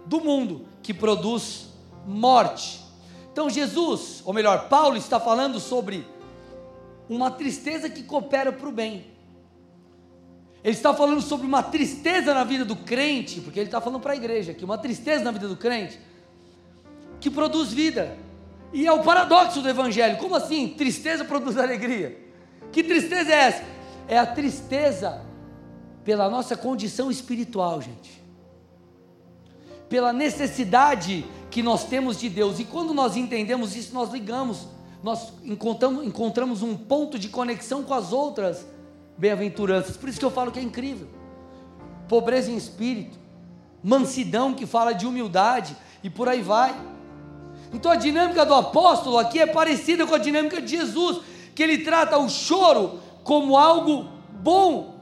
do 0.04 0.20
mundo, 0.20 0.66
que 0.82 0.92
produz 0.92 1.68
morte. 2.06 2.78
Então 3.32 3.48
Jesus, 3.48 4.20
ou 4.26 4.34
melhor, 4.34 4.68
Paulo 4.68 4.98
está 4.98 5.18
falando 5.18 5.58
sobre 5.58 6.06
uma 7.08 7.30
tristeza 7.30 7.88
que 7.88 8.02
coopera 8.02 8.52
para 8.52 8.68
o 8.68 8.70
bem. 8.70 9.06
Ele 10.62 10.76
está 10.76 10.92
falando 10.92 11.22
sobre 11.22 11.46
uma 11.46 11.62
tristeza 11.62 12.34
na 12.34 12.44
vida 12.44 12.66
do 12.66 12.76
crente, 12.76 13.40
porque 13.40 13.58
ele 13.58 13.68
está 13.68 13.80
falando 13.80 14.02
para 14.02 14.12
a 14.12 14.16
igreja 14.16 14.52
que 14.52 14.62
uma 14.62 14.76
tristeza 14.76 15.24
na 15.24 15.30
vida 15.30 15.48
do 15.48 15.56
crente 15.56 15.98
que 17.18 17.30
produz 17.30 17.72
vida. 17.72 18.14
E 18.74 18.86
é 18.86 18.92
o 18.92 19.02
paradoxo 19.02 19.62
do 19.62 19.70
Evangelho. 19.70 20.18
Como 20.18 20.34
assim? 20.34 20.68
Tristeza 20.68 21.24
produz 21.24 21.56
alegria. 21.56 22.27
Que 22.72 22.82
tristeza 22.82 23.30
é 23.32 23.34
essa? 23.34 23.64
É 24.06 24.18
a 24.18 24.26
tristeza 24.26 25.22
pela 26.04 26.28
nossa 26.30 26.56
condição 26.56 27.10
espiritual, 27.10 27.82
gente. 27.82 28.22
Pela 29.88 30.12
necessidade 30.12 31.24
que 31.50 31.62
nós 31.62 31.84
temos 31.84 32.18
de 32.18 32.28
Deus. 32.28 32.58
E 32.58 32.64
quando 32.64 32.94
nós 32.94 33.16
entendemos 33.16 33.76
isso, 33.76 33.94
nós 33.94 34.10
ligamos, 34.10 34.68
nós 35.02 35.32
encontramos, 35.44 36.06
encontramos 36.06 36.62
um 36.62 36.76
ponto 36.76 37.18
de 37.18 37.28
conexão 37.28 37.82
com 37.82 37.94
as 37.94 38.12
outras 38.12 38.66
bem-aventuranças. 39.16 39.96
Por 39.96 40.08
isso 40.08 40.18
que 40.18 40.24
eu 40.24 40.30
falo 40.30 40.52
que 40.52 40.58
é 40.58 40.62
incrível. 40.62 41.08
Pobreza 42.08 42.50
em 42.50 42.56
espírito, 42.56 43.18
mansidão 43.82 44.54
que 44.54 44.66
fala 44.66 44.92
de 44.92 45.06
humildade 45.06 45.76
e 46.02 46.08
por 46.08 46.28
aí 46.28 46.40
vai. 46.40 46.74
Então 47.72 47.90
a 47.90 47.96
dinâmica 47.96 48.46
do 48.46 48.54
apóstolo 48.54 49.18
aqui 49.18 49.40
é 49.40 49.46
parecida 49.46 50.06
com 50.06 50.14
a 50.14 50.18
dinâmica 50.18 50.60
de 50.60 50.76
Jesus, 50.76 51.20
que 51.58 51.62
ele 51.64 51.78
trata 51.78 52.16
o 52.16 52.28
choro 52.28 53.00
como 53.24 53.56
algo 53.56 54.06
bom. 54.30 54.94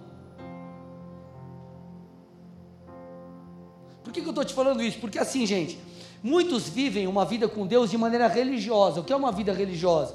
Por 4.02 4.10
que, 4.10 4.22
que 4.22 4.26
eu 4.26 4.30
estou 4.30 4.42
te 4.42 4.54
falando 4.54 4.82
isso? 4.82 4.98
Porque 4.98 5.18
assim, 5.18 5.44
gente, 5.44 5.78
muitos 6.22 6.66
vivem 6.66 7.06
uma 7.06 7.26
vida 7.26 7.46
com 7.46 7.66
Deus 7.66 7.90
de 7.90 7.98
maneira 7.98 8.26
religiosa. 8.26 9.00
O 9.00 9.04
que 9.04 9.12
é 9.12 9.16
uma 9.16 9.30
vida 9.30 9.52
religiosa? 9.52 10.14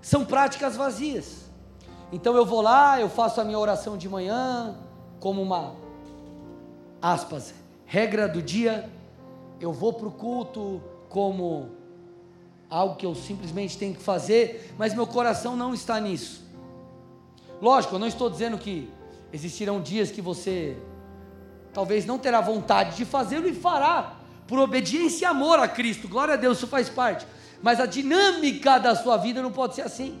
São 0.00 0.24
práticas 0.24 0.74
vazias. 0.76 1.50
Então 2.10 2.34
eu 2.34 2.46
vou 2.46 2.62
lá, 2.62 2.98
eu 2.98 3.10
faço 3.10 3.42
a 3.42 3.44
minha 3.44 3.58
oração 3.58 3.98
de 3.98 4.08
manhã, 4.08 4.74
como 5.20 5.42
uma, 5.42 5.74
aspas, 7.02 7.52
regra 7.84 8.26
do 8.26 8.40
dia, 8.40 8.90
eu 9.60 9.74
vou 9.74 9.92
para 9.92 10.08
o 10.08 10.10
culto 10.10 10.80
como 11.10 11.75
algo 12.68 12.96
que 12.96 13.06
eu 13.06 13.14
simplesmente 13.14 13.78
tenho 13.78 13.94
que 13.94 14.02
fazer, 14.02 14.74
mas 14.78 14.94
meu 14.94 15.06
coração 15.06 15.56
não 15.56 15.72
está 15.72 16.00
nisso. 16.00 16.44
Lógico, 17.60 17.94
eu 17.94 17.98
não 17.98 18.06
estou 18.06 18.28
dizendo 18.28 18.58
que 18.58 18.90
existirão 19.32 19.80
dias 19.80 20.10
que 20.10 20.20
você 20.20 20.76
talvez 21.72 22.06
não 22.06 22.18
terá 22.18 22.40
vontade 22.40 22.96
de 22.96 23.04
fazê-lo 23.04 23.46
e 23.48 23.54
fará, 23.54 24.16
por 24.46 24.58
obediência 24.58 25.24
e 25.24 25.28
amor 25.28 25.58
a 25.58 25.68
Cristo. 25.68 26.08
Glória 26.08 26.34
a 26.34 26.36
Deus, 26.36 26.58
isso 26.58 26.66
faz 26.66 26.88
parte. 26.88 27.26
Mas 27.62 27.80
a 27.80 27.86
dinâmica 27.86 28.78
da 28.78 28.94
sua 28.94 29.16
vida 29.16 29.42
não 29.42 29.52
pode 29.52 29.74
ser 29.74 29.82
assim. 29.82 30.18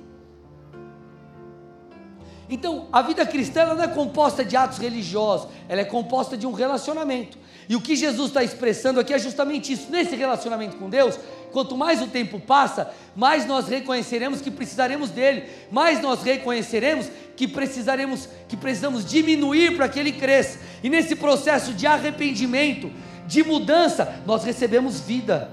Então, 2.48 2.88
a 2.92 3.02
vida 3.02 3.26
cristã 3.26 3.66
não 3.66 3.82
é 3.82 3.88
composta 3.88 4.44
de 4.44 4.56
atos 4.56 4.78
religiosos, 4.78 5.48
ela 5.68 5.80
é 5.80 5.84
composta 5.84 6.36
de 6.36 6.46
um 6.46 6.52
relacionamento. 6.52 7.38
E 7.68 7.74
o 7.74 7.80
que 7.80 7.96
Jesus 7.96 8.28
está 8.28 8.44
expressando 8.44 9.00
aqui 9.00 9.12
é 9.12 9.18
justamente 9.18 9.72
isso. 9.72 9.90
Nesse 9.90 10.14
relacionamento 10.14 10.76
com 10.76 10.88
Deus, 10.88 11.18
quanto 11.56 11.74
mais 11.74 12.02
o 12.02 12.06
tempo 12.06 12.38
passa, 12.38 12.92
mais 13.14 13.46
nós 13.46 13.66
reconheceremos 13.66 14.42
que 14.42 14.50
precisaremos 14.50 15.08
dele, 15.08 15.48
mais 15.70 16.02
nós 16.02 16.22
reconheceremos 16.22 17.10
que 17.34 17.48
precisaremos, 17.48 18.28
que 18.46 18.58
precisamos 18.58 19.06
diminuir 19.06 19.74
para 19.74 19.88
que 19.88 19.98
ele 19.98 20.12
cresça. 20.12 20.58
E 20.82 20.90
nesse 20.90 21.16
processo 21.16 21.72
de 21.72 21.86
arrependimento, 21.86 22.92
de 23.26 23.42
mudança, 23.42 24.22
nós 24.26 24.44
recebemos 24.44 25.00
vida. 25.00 25.50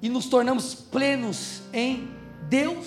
E 0.00 0.08
nos 0.08 0.26
tornamos 0.26 0.72
plenos 0.72 1.62
em 1.72 2.08
Deus. 2.48 2.86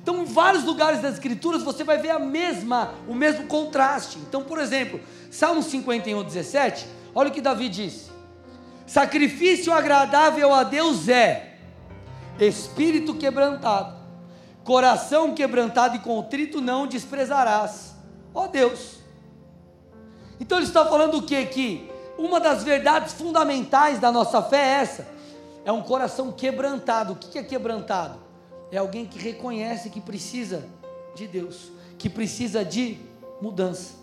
Então, 0.00 0.22
em 0.22 0.24
vários 0.24 0.62
lugares 0.62 1.02
das 1.02 1.14
Escrituras 1.14 1.64
você 1.64 1.82
vai 1.82 1.98
ver 1.98 2.10
a 2.10 2.20
mesma, 2.20 2.94
o 3.08 3.12
mesmo 3.12 3.48
contraste. 3.48 4.18
Então, 4.18 4.44
por 4.44 4.60
exemplo, 4.60 5.00
Salmo 5.32 5.64
51, 5.64 6.22
17, 6.22 6.86
olha 7.12 7.28
o 7.28 7.32
que 7.32 7.40
Davi 7.40 7.68
disse: 7.68 8.17
Sacrifício 8.88 9.72
agradável 9.72 10.52
a 10.52 10.64
Deus 10.64 11.08
é 11.08 11.56
espírito 12.40 13.14
quebrantado, 13.14 13.96
coração 14.64 15.34
quebrantado 15.34 15.96
e 15.96 16.00
contrito 16.00 16.60
não 16.60 16.86
desprezarás. 16.86 17.94
Ó 18.34 18.46
Deus. 18.48 18.98
Então 20.40 20.58
ele 20.58 20.66
está 20.66 20.84
falando 20.84 21.18
o 21.18 21.22
que? 21.22 21.44
Que 21.46 21.90
uma 22.16 22.40
das 22.40 22.64
verdades 22.64 23.12
fundamentais 23.12 24.00
da 24.00 24.10
nossa 24.10 24.42
fé 24.42 24.56
é 24.56 24.80
essa: 24.80 25.06
é 25.64 25.70
um 25.70 25.82
coração 25.82 26.32
quebrantado. 26.32 27.12
O 27.12 27.16
que 27.16 27.38
é 27.38 27.42
quebrantado? 27.42 28.28
é 28.70 28.76
alguém 28.76 29.06
que 29.06 29.18
reconhece 29.18 29.90
que 29.90 30.00
precisa 30.00 30.68
de 31.14 31.26
Deus, 31.26 31.70
que 31.96 32.08
precisa 32.08 32.64
de 32.64 32.98
mudança. 33.40 33.94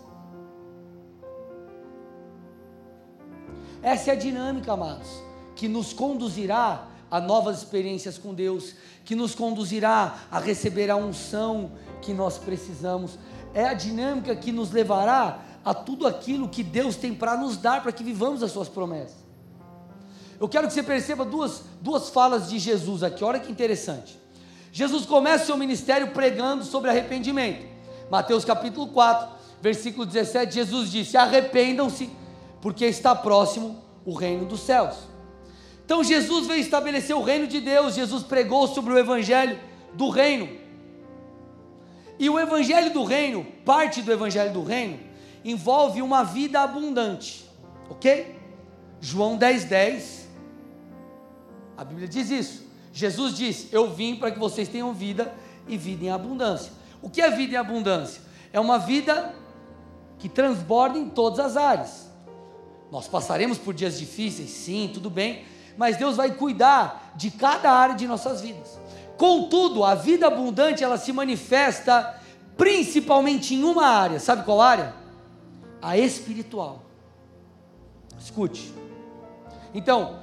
Essa 3.85 4.09
é 4.09 4.13
a 4.13 4.17
dinâmica, 4.17 4.73
amados, 4.73 5.07
que 5.55 5.67
nos 5.67 5.93
conduzirá 5.93 6.87
a 7.11 7.21
novas 7.21 7.59
experiências 7.59 8.17
com 8.17 8.33
Deus, 8.33 8.73
que 9.05 9.13
nos 9.13 9.35
conduzirá 9.35 10.21
a 10.31 10.39
receber 10.39 10.89
a 10.89 10.95
unção 10.95 11.71
que 12.01 12.11
nós 12.11 12.39
precisamos. 12.39 13.19
É 13.53 13.65
a 13.65 13.75
dinâmica 13.75 14.35
que 14.35 14.51
nos 14.51 14.71
levará 14.71 15.39
a 15.63 15.71
tudo 15.71 16.07
aquilo 16.07 16.49
que 16.49 16.63
Deus 16.63 16.95
tem 16.95 17.13
para 17.13 17.37
nos 17.37 17.57
dar, 17.57 17.83
para 17.83 17.91
que 17.91 18.03
vivamos 18.03 18.41
as 18.41 18.51
suas 18.51 18.67
promessas. 18.67 19.23
Eu 20.39 20.49
quero 20.49 20.67
que 20.67 20.73
você 20.73 20.81
perceba 20.81 21.23
duas, 21.23 21.61
duas 21.79 22.09
falas 22.09 22.49
de 22.49 22.57
Jesus 22.57 23.03
aqui, 23.03 23.23
olha 23.23 23.39
que 23.39 23.51
interessante. 23.51 24.19
Jesus 24.71 25.05
começa 25.05 25.43
o 25.43 25.45
seu 25.45 25.57
ministério 25.57 26.07
pregando 26.07 26.63
sobre 26.63 26.89
arrependimento. 26.89 27.67
Mateus 28.09 28.43
capítulo 28.43 28.87
4, 28.87 29.27
versículo 29.61 30.07
17, 30.07 30.55
Jesus 30.55 30.91
disse: 30.91 31.15
Arrependam-se, 31.15 32.09
porque 32.65 32.87
está 32.87 33.13
próximo 33.13 33.79
o 34.03 34.15
reino 34.15 34.43
dos 34.43 34.61
céus. 34.61 34.95
Então 35.85 36.03
Jesus 36.03 36.47
veio 36.47 36.59
estabelecer 36.59 37.15
o 37.15 37.21
reino 37.21 37.45
de 37.45 37.61
Deus, 37.61 37.93
Jesus 37.93 38.23
pregou 38.23 38.67
sobre 38.67 38.91
o 38.91 38.97
evangelho 38.97 39.59
do 39.93 40.09
reino. 40.09 40.49
E 42.17 42.27
o 42.27 42.39
evangelho 42.39 42.91
do 42.91 43.03
reino, 43.03 43.45
parte 43.63 44.01
do 44.01 44.11
evangelho 44.11 44.51
do 44.51 44.63
reino, 44.63 44.99
envolve 45.43 46.01
uma 46.01 46.23
vida 46.23 46.59
abundante, 46.59 47.47
ok? 47.87 48.35
João 48.99 49.37
10, 49.37 49.65
10, 49.65 50.27
a 51.77 51.83
Bíblia 51.83 52.07
diz 52.07 52.31
isso. 52.31 52.65
Jesus 52.91 53.37
disse: 53.37 53.69
Eu 53.71 53.93
vim 53.93 54.15
para 54.15 54.31
que 54.31 54.39
vocês 54.39 54.67
tenham 54.67 54.91
vida 54.91 55.31
e 55.67 55.77
vida 55.77 56.05
em 56.05 56.09
abundância. 56.09 56.71
O 56.99 57.11
que 57.11 57.21
é 57.21 57.29
vida 57.29 57.53
em 57.53 57.57
abundância? 57.57 58.23
É 58.51 58.59
uma 58.59 58.79
vida 58.79 59.35
que 60.17 60.27
transborda 60.27 60.97
em 60.97 61.07
todas 61.07 61.39
as 61.39 61.57
áreas. 61.57 62.04
Nós 62.91 63.07
passaremos 63.07 63.57
por 63.57 63.73
dias 63.73 63.97
difíceis, 63.97 64.49
sim, 64.49 64.89
tudo 64.93 65.09
bem, 65.09 65.45
mas 65.77 65.97
Deus 65.97 66.15
vai 66.15 66.31
cuidar 66.31 67.13
de 67.15 67.31
cada 67.31 67.71
área 67.71 67.95
de 67.95 68.07
nossas 68.07 68.41
vidas. 68.41 68.79
Contudo, 69.17 69.83
a 69.83 69.95
vida 69.95 70.27
abundante 70.27 70.83
ela 70.83 70.97
se 70.97 71.11
manifesta 71.11 72.21
principalmente 72.57 73.53
em 73.55 73.63
uma 73.63 73.85
área. 73.85 74.19
Sabe 74.19 74.43
qual 74.43 74.61
área? 74.61 74.93
A 75.81 75.97
espiritual. 75.97 76.83
Escute. 78.19 78.73
Então, 79.73 80.19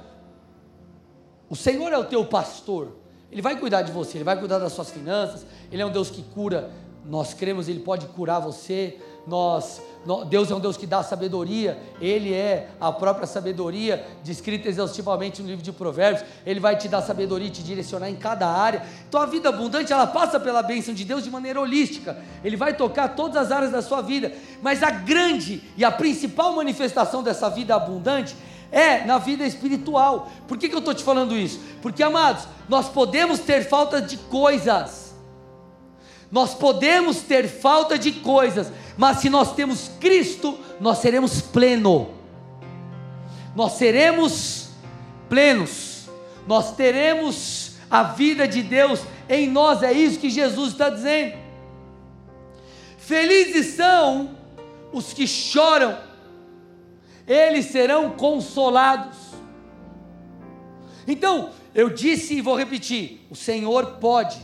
o 1.49 1.55
Senhor 1.55 1.91
é 1.91 1.97
o 1.97 2.05
teu 2.05 2.25
pastor. 2.25 2.97
Ele 3.31 3.41
vai 3.41 3.59
cuidar 3.59 3.81
de 3.81 3.91
você, 3.91 4.17
ele 4.17 4.23
vai 4.23 4.37
cuidar 4.37 4.59
das 4.59 4.73
suas 4.73 4.91
finanças. 4.91 5.45
Ele 5.71 5.81
é 5.81 5.85
um 5.85 5.91
Deus 5.91 6.09
que 6.09 6.21
cura. 6.21 6.71
Nós 7.05 7.33
cremos, 7.33 7.67
ele 7.67 7.79
pode 7.79 8.05
curar 8.07 8.39
você. 8.39 8.99
Nós 9.25 9.81
Deus 10.27 10.51
é 10.51 10.55
um 10.55 10.59
Deus 10.59 10.75
que 10.75 10.85
dá 10.85 11.01
sabedoria, 11.01 11.79
Ele 12.01 12.33
é 12.33 12.67
a 12.79 12.91
própria 12.91 13.25
sabedoria, 13.25 14.05
descrita 14.21 14.67
exaustivamente 14.67 15.41
no 15.41 15.47
livro 15.47 15.63
de 15.63 15.71
Provérbios. 15.71 16.25
Ele 16.45 16.59
vai 16.59 16.75
te 16.75 16.89
dar 16.89 17.01
sabedoria 17.01 17.47
e 17.47 17.51
te 17.51 17.63
direcionar 17.63 18.09
em 18.09 18.15
cada 18.15 18.47
área. 18.47 18.83
Então 19.07 19.21
a 19.21 19.25
vida 19.25 19.47
abundante 19.47 19.93
ela 19.93 20.05
passa 20.05 20.39
pela 20.39 20.61
bênção 20.61 20.93
de 20.93 21.05
Deus 21.05 21.23
de 21.23 21.31
maneira 21.31 21.61
holística. 21.61 22.17
Ele 22.43 22.57
vai 22.57 22.75
tocar 22.75 23.15
todas 23.15 23.37
as 23.37 23.51
áreas 23.51 23.71
da 23.71 23.81
sua 23.81 24.01
vida. 24.01 24.33
Mas 24.61 24.83
a 24.83 24.91
grande 24.91 25.63
e 25.77 25.85
a 25.85 25.91
principal 25.91 26.53
manifestação 26.53 27.23
dessa 27.23 27.49
vida 27.49 27.73
abundante 27.73 28.35
é 28.73 29.05
na 29.05 29.19
vida 29.19 29.45
espiritual. 29.45 30.29
Por 30.49 30.57
que, 30.57 30.67
que 30.67 30.75
eu 30.75 30.79
estou 30.79 30.93
te 30.93 31.03
falando 31.03 31.37
isso? 31.37 31.61
Porque, 31.81 32.03
amados, 32.03 32.45
nós 32.67 32.89
podemos 32.89 33.39
ter 33.39 33.63
falta 33.63 34.01
de 34.01 34.17
coisas 34.17 35.03
nós 36.33 36.55
podemos 36.55 37.17
ter 37.17 37.47
falta 37.47 37.95
de 37.95 38.11
coisas, 38.11 38.71
mas 38.97 39.17
se 39.17 39.29
nós 39.29 39.53
temos 39.53 39.89
Cristo, 39.99 40.57
nós 40.79 40.99
seremos 40.99 41.41
pleno. 41.41 42.09
Nós 43.55 43.73
seremos 43.73 44.69
plenos. 45.29 46.09
Nós 46.47 46.75
teremos 46.75 47.73
a 47.89 48.03
vida 48.03 48.47
de 48.47 48.61
Deus 48.61 49.01
em 49.29 49.47
nós, 49.47 49.81
é 49.83 49.91
isso 49.93 50.19
que 50.19 50.29
Jesus 50.29 50.73
está 50.73 50.89
dizendo. 50.89 51.37
Felizes 52.97 53.75
são 53.75 54.35
os 54.91 55.13
que 55.13 55.25
choram, 55.27 55.97
eles 57.27 57.65
serão 57.65 58.11
consolados. 58.11 59.17
Então, 61.07 61.49
eu 61.73 61.89
disse 61.89 62.35
e 62.35 62.41
vou 62.41 62.57
repetir: 62.57 63.25
o 63.29 63.35
Senhor 63.35 63.97
pode 63.99 64.37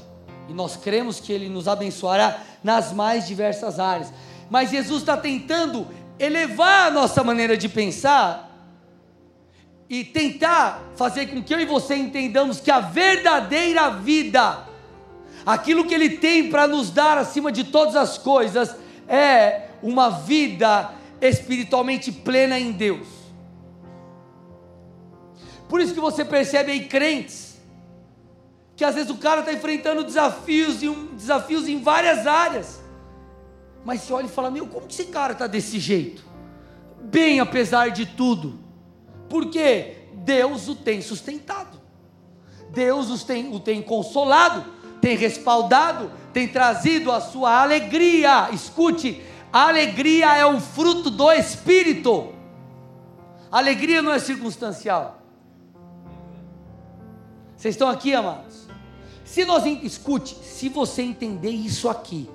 e 0.48 0.54
nós 0.54 0.76
cremos 0.76 1.20
que 1.20 1.32
Ele 1.32 1.48
nos 1.48 1.68
abençoará 1.68 2.42
nas 2.64 2.92
mais 2.92 3.28
diversas 3.28 3.80
áreas. 3.80 4.12
Mas 4.50 4.70
Jesus 4.70 5.02
está 5.02 5.16
tentando 5.16 5.88
elevar 6.18 6.88
a 6.88 6.92
nossa 6.92 7.24
maneira 7.24 7.56
de 7.56 7.70
pensar 7.70 8.50
e 9.90 10.04
tentar 10.04 10.84
fazer 10.96 11.28
com 11.28 11.42
que 11.42 11.54
eu 11.54 11.60
e 11.60 11.66
você 11.66 11.96
entendamos 11.96 12.60
que 12.60 12.70
a 12.70 12.80
verdadeira 12.80 13.90
vida, 13.90 14.66
aquilo 15.46 15.86
que 15.86 15.94
Ele 15.94 16.18
tem 16.18 16.50
para 16.50 16.68
nos 16.68 16.92
dar 16.92 17.18
acima 17.18 17.52
de 17.52 17.64
todas 17.64 17.96
as 17.96 18.18
coisas, 18.18 18.76
é 19.08 19.70
uma 19.82 20.10
vida 20.10 20.92
espiritualmente 21.22 22.12
plena 22.12 22.60
em 22.60 22.72
Deus. 22.72 23.08
Por 25.68 25.80
isso 25.80 25.94
que 25.94 26.00
você 26.00 26.26
percebe 26.26 26.72
aí 26.72 26.86
crentes 26.88 27.50
que 28.76 28.86
às 28.86 28.96
vezes 28.96 29.12
o 29.12 29.18
cara 29.18 29.42
está 29.42 29.52
enfrentando 29.52 30.06
desafios, 30.06 30.78
desafios 31.12 31.68
em 31.68 31.82
várias 31.82 32.26
áreas. 32.26 32.79
Mas 33.84 34.02
você 34.02 34.14
olha 34.14 34.26
e 34.26 34.30
fala: 34.30 34.52
Meu, 34.52 34.68
como 34.68 34.88
que 34.88 34.94
esse 34.94 35.06
cara 35.06 35.34
está 35.34 35.48
desse 35.48 35.80
jeito? 35.80 36.24
Bem, 37.02 37.40
apesar 37.40 37.90
de 37.90 38.06
tudo. 38.06 38.60
Porque 39.30 39.98
Deus 40.14 40.68
o 40.68 40.76
tem 40.76 41.02
sustentado. 41.02 41.80
Deus 42.72 43.10
os 43.10 43.24
tem, 43.24 43.54
o 43.54 43.60
tem 43.60 43.82
consolado, 43.82 44.64
tem 45.02 45.16
respaldado, 45.16 46.12
tem 46.34 46.48
trazido 46.48 47.12
a 47.12 47.20
sua 47.20 47.62
alegria. 47.62 48.50
Escute, 48.52 49.22
alegria 49.52 50.36
é 50.36 50.46
um 50.46 50.60
fruto 50.60 51.10
do 51.10 51.32
Espírito. 51.32 52.34
Alegria 53.52 54.02
não 54.02 54.12
é 54.12 54.20
circunstancial. 54.20 55.22
Vocês 57.56 57.74
estão 57.74 57.90
aqui, 57.90 58.14
amados? 58.14 58.68
Se 59.26 59.44
nós 59.46 59.66
escute, 59.66 60.36
se 60.44 60.70
você 60.70 61.02
entender 61.02 61.52
isso 61.52 61.90
aqui, 61.90 62.30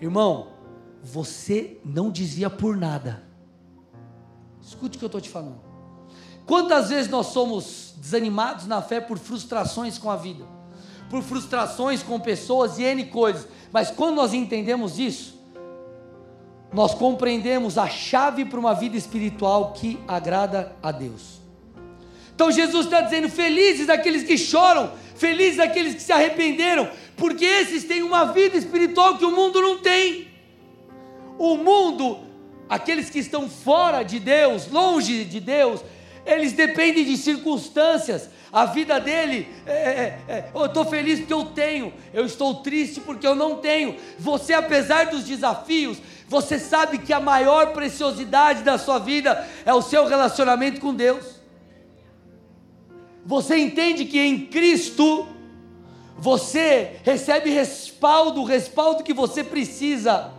irmão, 0.00 0.48
você 1.08 1.78
não 1.84 2.10
dizia 2.10 2.50
por 2.50 2.76
nada. 2.76 3.22
Escute 4.62 4.96
o 4.96 4.98
que 4.98 5.04
eu 5.04 5.08
estou 5.08 5.20
te 5.20 5.30
falando. 5.30 5.60
Quantas 6.46 6.90
vezes 6.90 7.10
nós 7.10 7.26
somos 7.26 7.94
desanimados 7.96 8.66
na 8.66 8.80
fé 8.82 9.00
por 9.00 9.18
frustrações 9.18 9.98
com 9.98 10.10
a 10.10 10.16
vida, 10.16 10.44
por 11.10 11.22
frustrações 11.22 12.02
com 12.02 12.20
pessoas 12.20 12.78
e 12.78 12.82
N 12.82 13.06
coisas, 13.06 13.48
mas 13.72 13.90
quando 13.90 14.16
nós 14.16 14.32
entendemos 14.32 14.98
isso, 14.98 15.38
nós 16.72 16.94
compreendemos 16.94 17.78
a 17.78 17.88
chave 17.88 18.44
para 18.44 18.60
uma 18.60 18.74
vida 18.74 18.96
espiritual 18.96 19.72
que 19.72 19.98
agrada 20.06 20.76
a 20.82 20.92
Deus. 20.92 21.40
Então 22.34 22.52
Jesus 22.52 22.84
está 22.84 23.00
dizendo: 23.00 23.28
felizes 23.28 23.88
aqueles 23.88 24.22
que 24.22 24.36
choram, 24.36 24.92
felizes 25.16 25.58
aqueles 25.58 25.94
que 25.94 26.02
se 26.02 26.12
arrependeram, 26.12 26.88
porque 27.16 27.44
esses 27.44 27.84
têm 27.84 28.02
uma 28.02 28.26
vida 28.26 28.56
espiritual 28.56 29.18
que 29.18 29.24
o 29.24 29.34
mundo 29.34 29.60
não 29.60 29.78
tem. 29.78 30.27
O 31.38 31.56
mundo, 31.56 32.18
aqueles 32.68 33.08
que 33.08 33.20
estão 33.20 33.48
fora 33.48 34.02
de 34.02 34.18
Deus, 34.18 34.68
longe 34.68 35.24
de 35.24 35.40
Deus, 35.40 35.80
eles 36.26 36.52
dependem 36.52 37.04
de 37.04 37.16
circunstâncias. 37.16 38.28
A 38.52 38.64
vida 38.64 38.98
dele, 38.98 39.48
é, 39.66 39.72
é, 39.72 40.20
é, 40.28 40.50
eu 40.54 40.66
estou 40.66 40.84
feliz 40.84 41.20
porque 41.20 41.32
eu 41.32 41.44
tenho, 41.46 41.92
eu 42.12 42.24
estou 42.24 42.56
triste 42.56 43.00
porque 43.00 43.26
eu 43.26 43.34
não 43.34 43.56
tenho. 43.56 43.96
Você, 44.18 44.54
apesar 44.54 45.06
dos 45.06 45.24
desafios, 45.24 45.98
você 46.26 46.58
sabe 46.58 46.98
que 46.98 47.12
a 47.12 47.20
maior 47.20 47.72
preciosidade 47.72 48.62
da 48.62 48.78
sua 48.78 48.98
vida 48.98 49.46
é 49.64 49.72
o 49.72 49.82
seu 49.82 50.06
relacionamento 50.06 50.80
com 50.80 50.94
Deus. 50.94 51.38
Você 53.24 53.58
entende 53.58 54.06
que 54.06 54.18
em 54.18 54.46
Cristo 54.46 55.26
você 56.16 56.96
recebe 57.04 57.50
respaldo, 57.50 58.40
o 58.40 58.44
respaldo 58.44 59.04
que 59.04 59.12
você 59.12 59.44
precisa. 59.44 60.32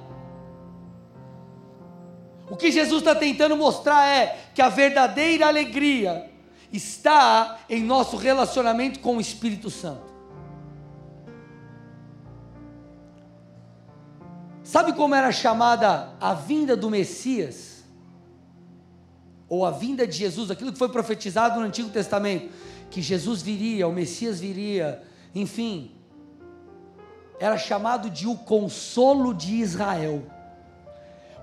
O 2.50 2.56
que 2.56 2.72
Jesus 2.72 3.02
está 3.02 3.14
tentando 3.14 3.56
mostrar 3.56 4.08
é 4.08 4.50
que 4.54 4.62
a 4.62 4.70
verdadeira 4.70 5.48
alegria 5.48 6.30
está 6.72 7.60
em 7.70 7.84
nosso 7.84 8.18
relacionamento 8.18 9.00
com 9.00 9.18
o 9.18 9.22
Espírito 9.22 9.70
Santo. 9.70 10.10
Sabe 14.64 14.94
como 14.94 15.16
era 15.16 15.32
chamada 15.32 16.14
a 16.20 16.34
vinda 16.34 16.76
do 16.76 16.90
Messias? 16.90 17.84
Ou 19.48 19.66
a 19.66 19.72
vinda 19.72 20.06
de 20.06 20.16
Jesus, 20.16 20.52
aquilo 20.52 20.72
que 20.72 20.78
foi 20.78 20.90
profetizado 20.90 21.60
no 21.60 21.66
Antigo 21.66 21.90
Testamento? 21.90 22.52
que 22.90 23.02
Jesus 23.02 23.42
viria, 23.42 23.88
o 23.88 23.94
Messias 23.94 24.40
viria, 24.40 25.04
enfim, 25.34 25.92
era 27.40 27.58
chamado 27.58 28.10
de 28.10 28.28
o 28.28 28.36
consolo 28.36 29.34
de 29.34 29.56
Israel. 29.56 30.24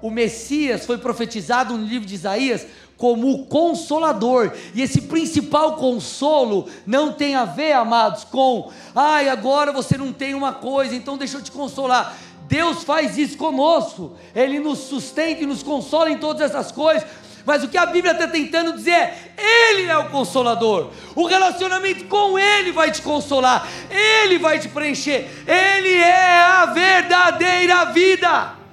O 0.03 0.11
Messias 0.11 0.85
foi 0.85 0.99
profetizado 0.99 1.77
no 1.77 1.87
livro 1.87 2.07
de 2.07 2.15
Isaías 2.15 2.67
como 2.97 3.31
o 3.31 3.47
consolador, 3.47 4.53
e 4.75 4.81
esse 4.81 5.03
principal 5.03 5.77
consolo 5.77 6.67
não 6.87 7.13
tem 7.13 7.35
a 7.35 7.45
ver, 7.45 7.73
amados, 7.73 8.25
com, 8.25 8.71
ai, 8.95 9.29
agora 9.29 9.71
você 9.71 9.99
não 9.99 10.13
tem 10.13 10.35
uma 10.35 10.55
coisa, 10.55 10.95
então 10.95 11.19
deixa 11.19 11.37
eu 11.37 11.43
te 11.43 11.53
consolar. 11.53 12.17
Deus 12.49 12.85
faz 12.85 13.19
isso 13.19 13.37
conosco, 13.37 14.17
Ele 14.35 14.59
nos 14.59 14.79
sustenta 14.79 15.43
e 15.43 15.47
nos 15.47 15.63
consola 15.63 16.11
em 16.11 16.17
todas 16.17 16.51
essas 16.51 16.73
coisas, 16.73 17.07
mas 17.45 17.63
o 17.63 17.69
que 17.69 17.77
a 17.77 17.87
Bíblia 17.87 18.13
está 18.13 18.27
tentando 18.27 18.73
dizer 18.73 18.91
é: 18.91 19.35
Ele 19.39 19.83
é 19.89 19.97
o 19.97 20.09
consolador. 20.11 20.91
O 21.15 21.27
relacionamento 21.27 22.05
com 22.07 22.39
Ele 22.39 22.73
vai 22.73 22.91
te 22.91 23.03
consolar, 23.03 23.69
Ele 23.91 24.39
vai 24.39 24.59
te 24.59 24.69
preencher, 24.69 25.29
Ele 25.47 25.95
é 25.95 26.41
a 26.41 26.67
verdadeira 26.67 27.85
vida. 27.87 28.66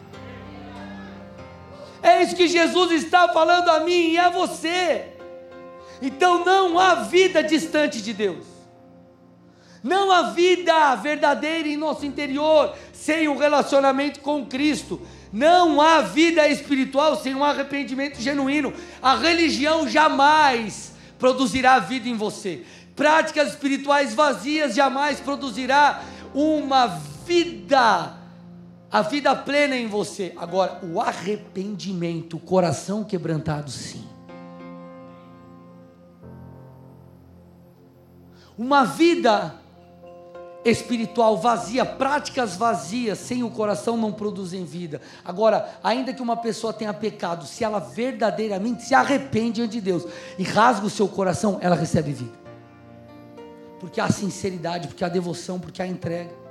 É 2.03 2.21
isso 2.21 2.35
que 2.35 2.49
Jesus 2.49 2.91
está 2.91 3.29
falando 3.29 3.69
a 3.69 3.79
mim 3.79 4.11
e 4.11 4.17
a 4.17 4.29
você. 4.29 5.05
Então 6.01 6.43
não 6.43 6.77
há 6.77 6.95
vida 6.95 7.41
distante 7.41 8.01
de 8.01 8.11
Deus. 8.11 8.45
Não 9.81 10.11
há 10.11 10.23
vida 10.31 10.95
verdadeira 10.95 11.67
em 11.67 11.77
nosso 11.77 12.05
interior 12.05 12.75
sem 12.91 13.29
um 13.29 13.37
relacionamento 13.37 14.19
com 14.19 14.45
Cristo. 14.45 15.01
Não 15.31 15.81
há 15.81 16.01
vida 16.01 16.45
espiritual 16.47 17.15
sem 17.15 17.33
um 17.33 17.43
arrependimento 17.43 18.19
genuíno. 18.19 18.73
A 19.01 19.15
religião 19.15 19.87
jamais 19.87 20.93
produzirá 21.17 21.79
vida 21.79 22.09
em 22.09 22.15
você. 22.15 22.63
Práticas 22.97 23.49
espirituais 23.49 24.13
vazias 24.13 24.75
jamais 24.75 25.21
produzirá 25.21 26.03
uma 26.33 26.87
vida 27.25 28.22
a 28.93 29.01
vida 29.01 29.35
plena 29.35 29.75
em 29.75 29.87
você. 29.87 30.33
Agora, 30.37 30.79
o 30.83 31.01
arrependimento, 31.01 32.37
o 32.37 32.39
coração 32.39 33.03
quebrantado, 33.03 33.71
sim. 33.71 34.07
Uma 38.55 38.83
vida 38.83 39.55
espiritual 40.63 41.37
vazia, 41.37 41.83
práticas 41.83 42.55
vazias, 42.55 43.17
sem 43.17 43.41
o 43.41 43.49
coração 43.49 43.97
não 43.97 44.13
produzem 44.13 44.63
vida. 44.63 45.01
Agora, 45.25 45.75
ainda 45.83 46.13
que 46.13 46.21
uma 46.21 46.37
pessoa 46.37 46.71
tenha 46.71 46.93
pecado, 46.93 47.47
se 47.47 47.63
ela 47.63 47.79
verdadeiramente 47.79 48.83
se 48.83 48.93
arrepende 48.93 49.53
diante 49.53 49.71
de 49.71 49.81
Deus 49.81 50.05
e 50.37 50.43
rasga 50.43 50.85
o 50.85 50.89
seu 50.91 51.07
coração, 51.07 51.57
ela 51.61 51.75
recebe 51.75 52.11
vida. 52.11 52.37
Porque 53.79 53.99
há 53.99 54.07
sinceridade, 54.09 54.87
porque 54.87 55.03
há 55.03 55.09
devoção, 55.09 55.59
porque 55.59 55.81
há 55.81 55.87
entrega. 55.87 56.42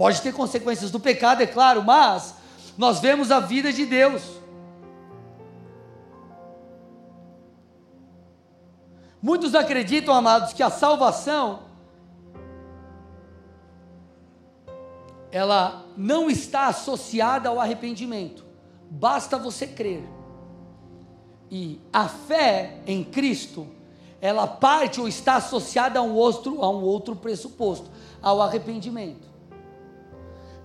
Pode 0.00 0.22
ter 0.22 0.32
consequências 0.32 0.90
do 0.90 0.98
pecado, 0.98 1.42
é 1.42 1.46
claro, 1.46 1.84
mas 1.84 2.34
nós 2.78 3.00
vemos 3.00 3.30
a 3.30 3.38
vida 3.38 3.70
de 3.70 3.84
Deus. 3.84 4.22
Muitos 9.20 9.54
acreditam, 9.54 10.14
amados, 10.14 10.54
que 10.54 10.62
a 10.62 10.70
salvação 10.70 11.64
ela 15.30 15.84
não 15.98 16.30
está 16.30 16.68
associada 16.68 17.50
ao 17.50 17.60
arrependimento. 17.60 18.42
Basta 18.90 19.36
você 19.36 19.66
crer. 19.66 20.02
E 21.50 21.78
a 21.92 22.08
fé 22.08 22.80
em 22.86 23.04
Cristo, 23.04 23.66
ela 24.18 24.46
parte 24.46 24.98
ou 24.98 25.06
está 25.06 25.36
associada 25.36 25.98
a 25.98 26.02
um 26.02 26.14
outro, 26.14 26.64
a 26.64 26.70
um 26.70 26.82
outro 26.82 27.14
pressuposto, 27.14 27.90
ao 28.22 28.40
arrependimento. 28.40 29.29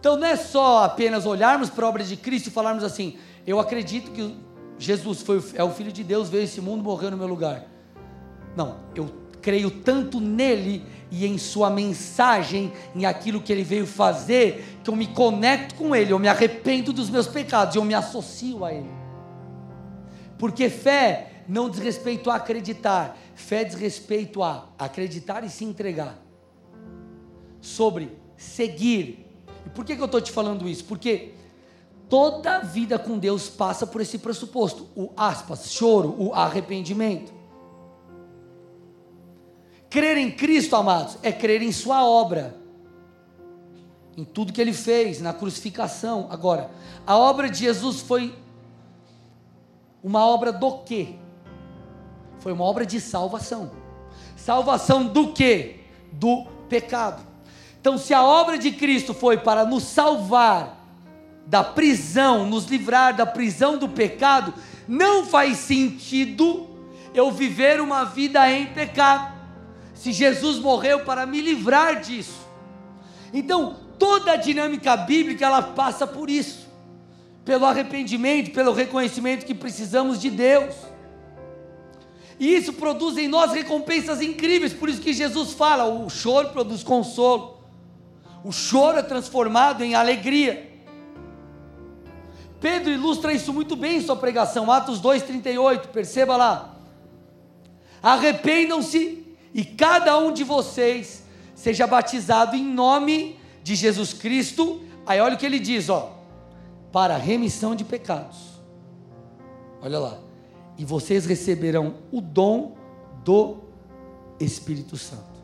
Então 0.05 0.17
não 0.17 0.27
é 0.27 0.35
só 0.35 0.83
apenas 0.83 1.25
olharmos 1.25 1.67
para 1.67 1.83
a 1.83 1.89
obra 1.89 2.03
de 2.03 2.15
Cristo 2.15 2.45
e 2.45 2.51
falarmos 2.51 2.83
assim: 2.83 3.17
eu 3.47 3.59
acredito 3.59 4.11
que 4.11 4.37
Jesus 4.77 5.23
foi, 5.23 5.43
é 5.55 5.63
o 5.63 5.71
Filho 5.71 5.91
de 5.91 6.03
Deus, 6.03 6.29
veio 6.29 6.43
esse 6.43 6.61
mundo, 6.61 6.83
morreu 6.83 7.09
no 7.09 7.17
meu 7.17 7.25
lugar. 7.25 7.65
Não, 8.55 8.81
eu 8.93 9.09
creio 9.41 9.71
tanto 9.71 10.19
nele 10.19 10.85
e 11.09 11.25
em 11.25 11.39
sua 11.39 11.71
mensagem, 11.71 12.71
em 12.93 13.03
aquilo 13.03 13.41
que 13.41 13.51
ele 13.51 13.63
veio 13.63 13.87
fazer, 13.87 14.79
que 14.83 14.91
eu 14.91 14.95
me 14.95 15.07
conecto 15.07 15.73
com 15.73 15.95
ele, 15.95 16.13
eu 16.13 16.19
me 16.19 16.27
arrependo 16.27 16.93
dos 16.93 17.09
meus 17.09 17.25
pecados, 17.25 17.75
eu 17.75 17.83
me 17.83 17.95
associo 17.95 18.63
a 18.63 18.71
ele. 18.71 18.91
Porque 20.37 20.69
fé 20.69 21.41
não 21.47 21.67
diz 21.67 21.79
respeito 21.79 22.29
a 22.29 22.35
acreditar, 22.35 23.17
fé 23.33 23.63
diz 23.63 23.73
respeito 23.73 24.43
a 24.43 24.67
acreditar 24.77 25.43
e 25.43 25.49
se 25.49 25.65
entregar. 25.65 26.15
Sobre 27.59 28.15
seguir. 28.37 29.24
E 29.65 29.69
por 29.69 29.83
que, 29.83 29.95
que 29.95 30.01
eu 30.01 30.05
estou 30.05 30.21
te 30.21 30.31
falando 30.31 30.67
isso? 30.67 30.85
Porque 30.85 31.33
toda 32.09 32.59
vida 32.59 32.99
com 32.99 33.17
Deus 33.17 33.49
passa 33.49 33.87
por 33.87 34.01
esse 34.01 34.17
pressuposto, 34.17 34.87
o 34.95 35.11
aspas, 35.17 35.71
choro, 35.71 36.15
o 36.17 36.33
arrependimento. 36.33 37.33
Crer 39.89 40.17
em 40.17 40.31
Cristo, 40.31 40.75
amados, 40.75 41.17
é 41.23 41.31
crer 41.31 41.61
em 41.61 41.71
Sua 41.71 42.05
obra, 42.05 42.55
em 44.17 44.23
tudo 44.23 44.53
que 44.53 44.61
Ele 44.61 44.73
fez, 44.73 45.21
na 45.21 45.33
crucificação. 45.33 46.27
Agora, 46.29 46.69
a 47.07 47.17
obra 47.17 47.49
de 47.49 47.59
Jesus 47.59 48.01
foi 48.01 48.35
uma 50.03 50.25
obra 50.25 50.51
do 50.51 50.79
quê? 50.79 51.15
Foi 52.39 52.51
uma 52.51 52.63
obra 52.63 52.85
de 52.85 52.99
salvação. 53.01 53.71
Salvação 54.35 55.07
do 55.07 55.33
quê? 55.33 55.79
Do 56.11 56.45
pecado. 56.69 57.25
Então, 57.85 57.99
se 57.99 58.15
a 58.15 58.23
obra 58.23 58.57
de 58.57 58.71
Cristo 58.71 59.13
foi 59.13 59.37
para 59.37 59.63
nos 59.63 59.83
salvar 59.83 60.75
da 61.45 61.63
prisão, 61.63 62.43
nos 62.43 62.65
livrar 62.65 63.15
da 63.15 63.27
prisão 63.27 63.77
do 63.77 63.87
pecado, 63.87 64.51
não 64.87 65.23
faz 65.23 65.57
sentido 65.57 66.67
eu 67.13 67.29
viver 67.29 67.79
uma 67.79 68.03
vida 68.03 68.51
em 68.51 68.65
pecado 68.65 69.31
se 69.93 70.11
Jesus 70.11 70.57
morreu 70.57 71.01
para 71.01 71.27
me 71.27 71.39
livrar 71.39 72.01
disso. 72.01 72.39
Então, 73.31 73.75
toda 73.99 74.31
a 74.31 74.35
dinâmica 74.35 74.97
bíblica 74.97 75.45
ela 75.45 75.61
passa 75.61 76.07
por 76.07 76.27
isso. 76.27 76.67
Pelo 77.45 77.67
arrependimento, 77.67 78.49
pelo 78.49 78.73
reconhecimento 78.73 79.45
que 79.45 79.53
precisamos 79.53 80.19
de 80.19 80.31
Deus. 80.31 80.73
E 82.39 82.51
isso 82.51 82.73
produz 82.73 83.15
em 83.15 83.27
nós 83.27 83.51
recompensas 83.51 84.23
incríveis, 84.23 84.73
por 84.73 84.89
isso 84.89 85.01
que 85.01 85.13
Jesus 85.13 85.53
fala: 85.53 85.85
o 85.85 86.09
choro 86.09 86.49
produz 86.49 86.81
consolo. 86.81 87.54
O 88.45 88.51
choro 88.51 88.99
é 88.99 89.01
transformado 89.01 89.83
em 89.83 89.95
alegria. 89.95 90.71
Pedro 92.61 92.91
ilustra 92.91 93.33
isso 93.33 93.51
muito 93.51 93.75
bem 93.75 93.97
em 93.97 94.01
sua 94.01 94.15
pregação, 94.15 94.71
Atos 94.71 95.01
2:38, 95.01 95.87
perceba 95.87 96.37
lá. 96.37 96.75
Arrependam-se 98.03 99.25
e 99.51 99.65
cada 99.65 100.19
um 100.19 100.31
de 100.31 100.43
vocês 100.43 101.23
seja 101.55 101.87
batizado 101.87 102.55
em 102.55 102.63
nome 102.63 103.39
de 103.63 103.73
Jesus 103.73 104.13
Cristo. 104.13 104.79
Aí 105.07 105.19
olha 105.19 105.33
o 105.33 105.39
que 105.39 105.45
ele 105.47 105.57
diz, 105.57 105.89
ó, 105.89 106.15
para 106.91 107.17
remissão 107.17 107.75
de 107.75 107.83
pecados. 107.83 108.61
Olha 109.81 109.97
lá. 109.97 110.19
E 110.77 110.85
vocês 110.85 111.25
receberão 111.25 111.95
o 112.11 112.21
dom 112.21 112.75
do 113.23 113.57
Espírito 114.39 114.97
Santo. 114.97 115.34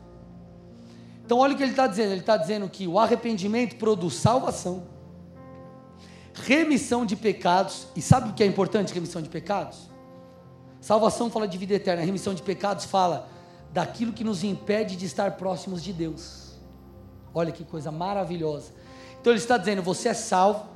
Então 1.24 1.38
olha 1.38 1.54
o 1.54 1.56
que 1.56 1.62
ele 1.62 1.72
está 1.72 1.86
dizendo. 1.86 2.12
Ele 2.12 2.20
está 2.20 2.36
dizendo 2.36 2.68
que 2.68 2.86
o 2.86 2.98
arrependimento 2.98 3.76
produz 3.76 4.14
salvação, 4.14 4.84
remissão 6.34 7.06
de 7.06 7.16
pecados. 7.16 7.86
E 7.96 8.02
sabe 8.02 8.30
o 8.30 8.32
que 8.32 8.42
é 8.42 8.46
importante 8.46 8.92
remissão 8.92 9.22
de 9.22 9.28
pecados? 9.28 9.90
Salvação 10.80 11.30
fala 11.30 11.46
de 11.46 11.56
vida 11.56 11.74
eterna, 11.74 12.02
remissão 12.02 12.34
de 12.34 12.42
pecados 12.42 12.84
fala 12.84 13.28
daquilo 13.72 14.12
que 14.12 14.24
nos 14.24 14.42
impede 14.42 14.96
de 14.96 15.06
estar 15.06 15.36
próximos 15.36 15.82
de 15.82 15.92
Deus. 15.92 16.52
Olha 17.32 17.52
que 17.52 17.64
coisa 17.64 17.90
maravilhosa. 17.90 18.72
Então 19.20 19.32
ele 19.32 19.40
está 19.40 19.56
dizendo: 19.56 19.82
você 19.82 20.08
é 20.08 20.14
salvo, 20.14 20.66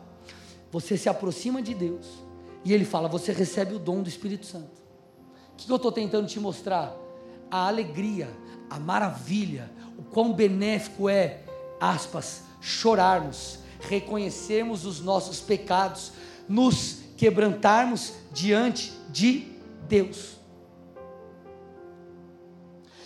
você 0.70 0.96
se 0.96 1.08
aproxima 1.08 1.60
de 1.60 1.74
Deus, 1.74 2.06
e 2.64 2.72
ele 2.72 2.84
fala: 2.84 3.08
você 3.08 3.32
recebe 3.32 3.74
o 3.74 3.78
dom 3.78 4.02
do 4.02 4.08
Espírito 4.08 4.46
Santo. 4.46 4.80
O 5.52 5.56
que 5.56 5.70
eu 5.70 5.76
estou 5.76 5.90
tentando 5.90 6.26
te 6.26 6.38
mostrar? 6.38 6.94
A 7.50 7.66
alegria, 7.66 8.28
a 8.70 8.78
maravilha, 8.78 9.70
o 9.98 10.02
quão 10.02 10.32
benéfico 10.32 11.08
é, 11.08 11.40
aspas, 11.80 12.42
chorarmos, 12.60 13.58
reconhecermos 13.80 14.84
os 14.84 15.00
nossos 15.00 15.40
pecados, 15.40 16.12
nos 16.48 16.98
quebrantarmos 17.16 18.12
diante 18.32 18.92
de 19.10 19.48
Deus. 19.88 20.36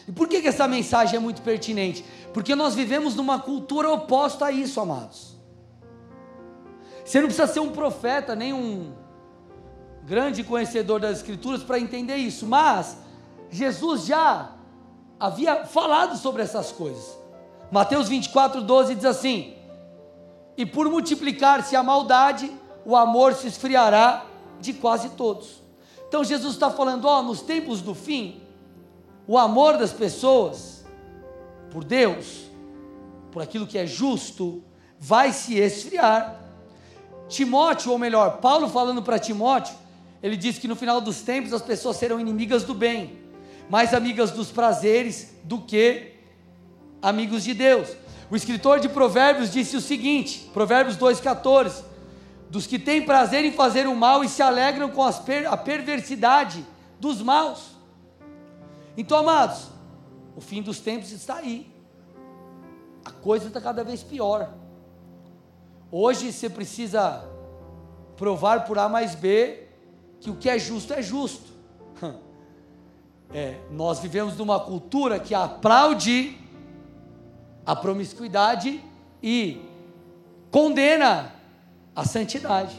E 0.09 0.13
por 0.13 0.27
que, 0.29 0.41
que 0.43 0.49
essa 0.49 0.67
mensagem 0.67 1.17
é 1.17 1.21
muito 1.21 1.43
pertinente? 1.43 2.05
Porque 2.35 2.55
nós 2.55 2.75
vivemos 2.75 3.15
numa 3.15 3.39
cultura 3.39 3.91
oposta 3.91 4.47
a 4.47 4.53
isso, 4.53 4.81
amados. 4.81 5.37
Você 7.05 7.21
não 7.21 7.27
precisa 7.27 7.47
ser 7.47 7.61
um 7.61 7.71
profeta, 7.71 8.35
nem 8.35 8.53
um 8.53 8.93
grande 10.05 10.43
conhecedor 10.43 11.01
das 11.01 11.19
Escrituras 11.19 11.63
para 11.63 11.79
entender 11.79 12.17
isso, 12.17 12.47
mas 12.47 12.97
Jesus 13.51 14.07
já 14.07 14.53
havia 15.21 15.67
falado 15.67 16.17
sobre 16.17 16.43
essas 16.43 16.73
coisas. 16.73 17.19
Mateus 17.71 18.09
24, 18.09 18.63
12 18.63 18.95
diz 18.95 19.05
assim: 19.05 19.55
E 20.57 20.65
por 20.65 20.89
multiplicar-se 20.89 21.77
a 21.77 21.83
maldade, 21.83 22.51
o 22.85 22.97
amor 22.97 23.35
se 23.35 23.47
esfriará 23.47 24.25
de 24.59 24.73
quase 24.73 25.11
todos. 25.11 25.61
Então 26.09 26.25
Jesus 26.25 26.55
está 26.55 26.71
falando, 26.71 27.05
ó, 27.05 27.23
nos 27.23 27.43
tempos 27.43 27.81
do 27.81 27.95
fim, 27.95 28.41
o 29.29 29.39
amor 29.39 29.77
das 29.77 29.93
pessoas 29.93 30.85
por 31.71 31.85
Deus, 31.85 32.51
por 33.31 33.43
aquilo 33.43 33.67
que 33.67 33.79
é 33.79 33.87
justo, 33.87 34.65
vai 34.99 35.33
se 35.33 35.57
esfriar. 35.57 36.41
Timóteo, 37.29 37.93
ou 37.93 37.99
melhor, 37.99 38.39
Paulo 38.39 38.69
falando 38.69 39.03
para 39.03 39.21
Timóteo, 39.21 39.75
ele 40.21 40.37
diz 40.37 40.59
que 40.59 40.67
no 40.67 40.75
final 40.75 41.01
dos 41.01 41.21
tempos 41.21 41.53
as 41.53 41.63
pessoas 41.63 41.97
serão 41.97 42.19
inimigas 42.19 42.65
do 42.65 42.75
bem, 42.75 43.21
mais 43.71 43.95
amigas 43.95 44.33
dos 44.33 44.51
prazeres 44.51 45.33
do 45.45 45.61
que 45.61 46.15
amigos 47.01 47.45
de 47.45 47.55
Deus. 47.55 47.89
O 48.29 48.35
escritor 48.35 48.81
de 48.81 48.89
Provérbios 48.89 49.53
disse 49.53 49.77
o 49.77 49.81
seguinte, 49.81 50.51
Provérbios 50.53 50.97
2,14: 50.99 51.85
dos 52.51 52.67
que 52.67 52.81
têm 52.81 53.07
prazer 53.07 53.45
em 53.45 53.53
fazer 53.53 53.87
o 53.87 53.95
mal 53.95 54.25
e 54.25 54.29
se 54.29 54.43
alegram 54.43 54.91
com 54.91 55.09
per 55.23 55.47
a 55.47 55.57
perversidade 55.57 56.67
dos 56.99 57.23
maus. 57.23 57.71
Então, 58.97 59.19
amados, 59.19 59.69
o 60.35 60.41
fim 60.41 60.61
dos 60.61 60.81
tempos 60.81 61.13
está 61.13 61.37
aí. 61.37 61.73
A 63.05 63.13
coisa 63.13 63.47
está 63.47 63.61
cada 63.61 63.85
vez 63.85 64.03
pior. 64.03 64.53
Hoje 65.93 66.33
você 66.33 66.51
precisa 66.51 67.25
provar 68.17 68.65
por 68.65 68.81
A 68.81 68.89
mais 68.89 69.15
B 69.15 69.69
que 70.21 70.29
o 70.29 70.35
que 70.35 70.51
é 70.51 70.59
justo 70.59 70.93
é 70.93 71.01
justo. 71.01 71.60
É, 73.33 73.61
nós 73.71 74.01
vivemos 74.01 74.37
numa 74.37 74.59
cultura 74.59 75.21
que 75.21 75.35
aplaude 75.35 76.37
a 77.65 77.77
promiscuidade 77.77 78.83
e 79.23 79.61
condena 80.51 81.33
a 81.95 82.05
santidade. 82.05 82.77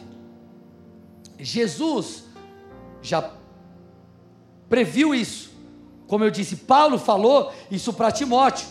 Jesus 1.39 2.25
já 3.01 3.31
previu 4.67 5.15
isso. 5.15 5.51
Como 6.07 6.23
eu 6.25 6.31
disse, 6.31 6.57
Paulo 6.57 6.97
falou 6.99 7.53
isso 7.69 7.93
para 7.93 8.11
Timóteo. 8.11 8.67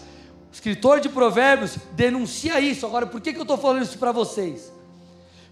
O 0.50 0.52
escritor 0.52 1.00
de 1.00 1.08
Provérbios 1.08 1.78
denuncia 1.92 2.60
isso. 2.60 2.84
Agora, 2.84 3.06
por 3.06 3.20
que, 3.20 3.32
que 3.32 3.38
eu 3.38 3.42
estou 3.42 3.56
falando 3.56 3.82
isso 3.82 3.98
para 3.98 4.12
vocês? 4.12 4.70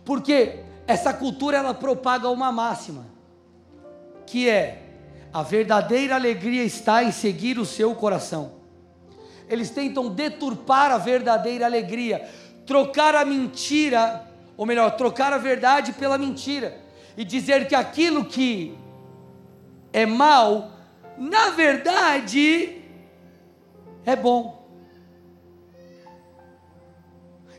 Porque 0.04 0.60
essa 0.86 1.12
cultura 1.14 1.58
ela 1.58 1.72
propaga 1.72 2.28
uma 2.28 2.52
máxima, 2.52 3.06
que 4.26 4.48
é 4.48 4.87
a 5.32 5.42
verdadeira 5.42 6.14
alegria 6.14 6.64
está 6.64 7.02
em 7.04 7.12
seguir 7.12 7.58
o 7.58 7.66
seu 7.66 7.94
coração. 7.94 8.52
Eles 9.48 9.70
tentam 9.70 10.08
deturpar 10.08 10.90
a 10.90 10.98
verdadeira 10.98 11.64
alegria, 11.64 12.28
trocar 12.66 13.14
a 13.14 13.24
mentira, 13.24 14.26
ou 14.56 14.66
melhor, 14.66 14.90
trocar 14.92 15.32
a 15.32 15.38
verdade 15.38 15.92
pela 15.92 16.18
mentira, 16.18 16.78
e 17.16 17.24
dizer 17.24 17.66
que 17.66 17.74
aquilo 17.74 18.24
que 18.24 18.76
é 19.92 20.04
mal, 20.04 20.70
na 21.16 21.50
verdade, 21.50 22.82
é 24.04 24.14
bom. 24.14 24.66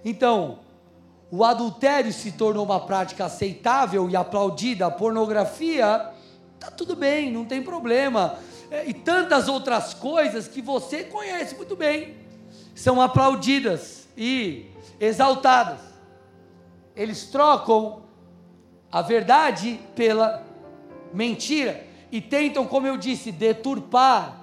Então, 0.04 0.60
o 1.32 1.44
adultério 1.44 2.12
se 2.14 2.32
tornou 2.32 2.66
uma 2.66 2.80
prática 2.80 3.26
aceitável 3.26 4.10
e 4.10 4.16
aplaudida, 4.16 4.88
a 4.88 4.92
pornografia, 4.92 6.12
tá 6.60 6.69
tudo 6.69 6.95
bem, 6.95 7.32
não 7.32 7.45
tem 7.45 7.62
problema. 7.62 8.38
É, 8.69 8.88
e 8.88 8.93
tantas 8.93 9.48
outras 9.48 9.93
coisas 9.93 10.48
que 10.48 10.62
você 10.62 11.04
conhece 11.04 11.56
muito 11.56 11.76
bem, 11.76 12.15
são 12.76 13.02
aplaudidas 13.02 14.08
e 14.15 14.67
exaltadas. 15.00 15.80
Eles 16.95 17.26
trocam 17.28 18.04
a 18.91 19.02
verdade 19.02 19.80
pela 19.95 20.43
mentira 21.13 21.86
e 22.12 22.19
tentam, 22.19 22.65
como 22.65 22.88
eu 22.88 22.98
disse, 22.98 23.32
deturpar 23.32 24.39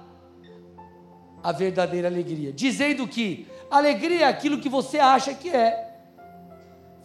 a 1.43 1.51
verdadeira 1.51 2.07
alegria, 2.07 2.51
dizendo 2.51 3.07
que 3.07 3.47
alegria 3.69 4.21
é 4.21 4.23
aquilo 4.25 4.59
que 4.59 4.69
você 4.69 4.99
acha 4.99 5.33
que 5.33 5.49
é. 5.49 5.85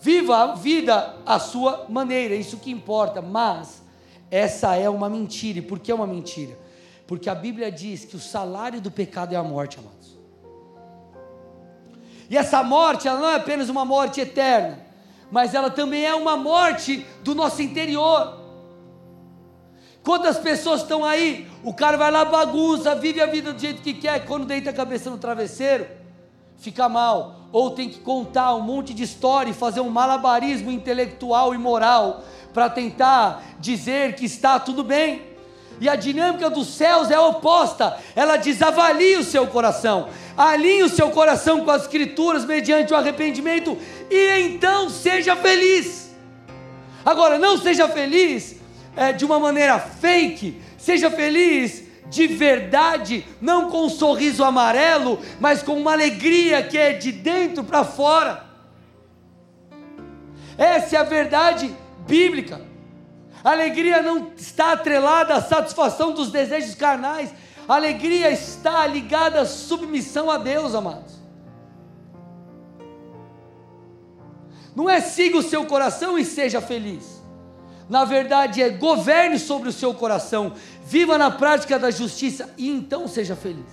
Viva 0.00 0.36
a 0.38 0.54
vida 0.54 1.16
à 1.24 1.38
sua 1.38 1.86
maneira, 1.88 2.34
isso 2.34 2.56
que 2.56 2.70
importa, 2.70 3.22
mas 3.22 3.81
essa 4.32 4.74
é 4.74 4.88
uma 4.88 5.10
mentira. 5.10 5.58
E 5.58 5.62
por 5.62 5.78
que 5.78 5.92
é 5.92 5.94
uma 5.94 6.06
mentira? 6.06 6.58
Porque 7.06 7.28
a 7.28 7.34
Bíblia 7.34 7.70
diz 7.70 8.06
que 8.06 8.16
o 8.16 8.18
salário 8.18 8.80
do 8.80 8.90
pecado 8.90 9.34
é 9.34 9.36
a 9.36 9.42
morte, 9.42 9.78
amados. 9.78 10.18
E 12.30 12.36
essa 12.38 12.62
morte, 12.62 13.06
ela 13.06 13.20
não 13.20 13.28
é 13.28 13.34
apenas 13.34 13.68
uma 13.68 13.84
morte 13.84 14.22
eterna, 14.22 14.80
mas 15.30 15.52
ela 15.52 15.68
também 15.70 16.06
é 16.06 16.14
uma 16.14 16.34
morte 16.34 17.06
do 17.22 17.34
nosso 17.34 17.60
interior. 17.60 18.40
Quantas 20.02 20.38
pessoas 20.38 20.80
estão 20.80 21.04
aí? 21.04 21.46
O 21.62 21.74
cara 21.74 21.98
vai 21.98 22.10
lá, 22.10 22.24
bagunça, 22.24 22.94
vive 22.94 23.20
a 23.20 23.26
vida 23.26 23.52
do 23.52 23.60
jeito 23.60 23.82
que 23.82 23.92
quer, 23.92 24.24
quando 24.24 24.46
deita 24.46 24.70
a 24.70 24.72
cabeça 24.72 25.10
no 25.10 25.18
travesseiro, 25.18 25.86
fica 26.56 26.88
mal. 26.88 27.48
Ou 27.52 27.72
tem 27.72 27.90
que 27.90 28.00
contar 28.00 28.54
um 28.54 28.62
monte 28.62 28.94
de 28.94 29.02
história 29.02 29.50
e 29.50 29.54
fazer 29.54 29.82
um 29.82 29.90
malabarismo 29.90 30.70
intelectual 30.70 31.54
e 31.54 31.58
moral 31.58 32.24
para 32.52 32.68
tentar 32.68 33.42
dizer 33.58 34.14
que 34.14 34.24
está 34.24 34.58
tudo 34.58 34.82
bem. 34.82 35.22
E 35.80 35.88
a 35.88 35.96
dinâmica 35.96 36.48
dos 36.48 36.68
céus 36.68 37.10
é 37.10 37.18
oposta. 37.18 37.98
Ela 38.14 38.36
diz: 38.36 38.62
avalie 38.62 39.16
o 39.16 39.24
seu 39.24 39.46
coração, 39.46 40.08
alinhe 40.36 40.84
o 40.84 40.88
seu 40.88 41.10
coração 41.10 41.64
com 41.64 41.70
as 41.70 41.82
escrituras 41.82 42.44
mediante 42.44 42.92
o 42.92 42.96
arrependimento 42.96 43.76
e 44.10 44.40
então 44.40 44.88
seja 44.88 45.34
feliz. 45.34 46.14
Agora, 47.04 47.38
não 47.38 47.58
seja 47.58 47.88
feliz 47.88 48.56
é, 48.96 49.12
de 49.12 49.24
uma 49.24 49.40
maneira 49.40 49.78
fake, 49.78 50.60
seja 50.78 51.10
feliz 51.10 51.82
de 52.12 52.26
verdade, 52.26 53.26
não 53.40 53.70
com 53.70 53.86
um 53.86 53.88
sorriso 53.88 54.44
amarelo, 54.44 55.18
mas 55.40 55.62
com 55.62 55.72
uma 55.72 55.92
alegria 55.92 56.62
que 56.62 56.76
é 56.76 56.92
de 56.92 57.10
dentro 57.10 57.64
para 57.64 57.84
fora. 57.84 58.44
Essa 60.58 60.96
é 60.96 60.98
a 61.00 61.04
verdade 61.04 61.74
bíblica. 62.06 62.60
Alegria 63.42 64.02
não 64.02 64.32
está 64.36 64.72
atrelada 64.72 65.34
à 65.34 65.42
satisfação 65.42 66.12
dos 66.12 66.30
desejos 66.30 66.74
carnais, 66.74 67.34
alegria 67.68 68.30
está 68.30 68.86
ligada 68.86 69.40
à 69.40 69.46
submissão 69.46 70.30
a 70.30 70.38
Deus, 70.38 70.74
amados. 70.74 71.20
Não 74.74 74.88
é 74.88 75.00
siga 75.00 75.38
o 75.38 75.42
seu 75.42 75.66
coração 75.66 76.18
e 76.18 76.24
seja 76.24 76.60
feliz 76.60 77.22
na 77.92 78.06
verdade 78.06 78.62
é 78.62 78.70
governe 78.70 79.38
sobre 79.38 79.68
o 79.68 79.72
seu 79.72 79.92
coração, 79.92 80.54
viva 80.82 81.18
na 81.18 81.30
prática 81.30 81.78
da 81.78 81.90
justiça 81.90 82.50
e 82.56 82.66
então 82.70 83.06
seja 83.06 83.36
feliz. 83.36 83.70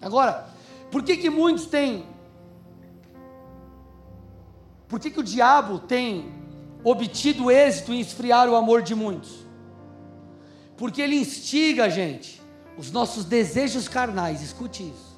Agora, 0.00 0.48
por 0.90 1.04
que 1.04 1.16
que 1.16 1.30
muitos 1.30 1.66
têm 1.66 2.04
Por 4.92 5.00
que 5.00 5.10
que 5.10 5.20
o 5.20 5.24
diabo 5.24 5.78
tem 5.78 6.30
obtido 6.84 7.50
êxito 7.50 7.92
em 7.92 8.00
esfriar 8.00 8.46
o 8.48 8.54
amor 8.54 8.82
de 8.82 8.94
muitos? 8.94 9.46
Porque 10.76 11.00
ele 11.00 11.16
instiga 11.16 11.86
a 11.86 11.88
gente, 11.88 12.42
os 12.76 12.92
nossos 12.92 13.24
desejos 13.24 13.88
carnais, 13.88 14.42
escute 14.42 14.82
isso 14.82 15.12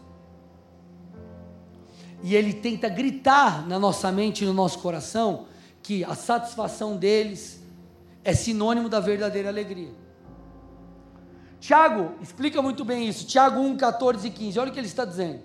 e 2.27 2.35
ele 2.35 2.55
tenta 2.55 2.89
gritar 2.89 3.69
na 3.69 3.79
nossa 3.79 4.11
mente 4.11 4.45
e 4.45 4.47
no 4.47 4.55
nosso 4.55 4.79
coração 4.79 5.45
que 5.83 6.03
a 6.03 6.15
satisfação 6.15 6.97
deles 6.97 7.63
é 8.25 8.33
sinônimo 8.33 8.89
da 8.89 8.99
verdadeira 8.99 9.51
alegria. 9.51 9.93
Tiago 11.61 12.15
explica 12.23 12.63
muito 12.63 12.83
bem 12.83 13.07
isso, 13.07 13.27
Tiago 13.27 13.61
1, 13.61 13.77
14 13.77 14.27
e 14.27 14.31
15, 14.31 14.59
olha 14.59 14.71
o 14.71 14.73
que 14.73 14.81
ele 14.81 14.87
está 14.87 15.05
dizendo. 15.05 15.41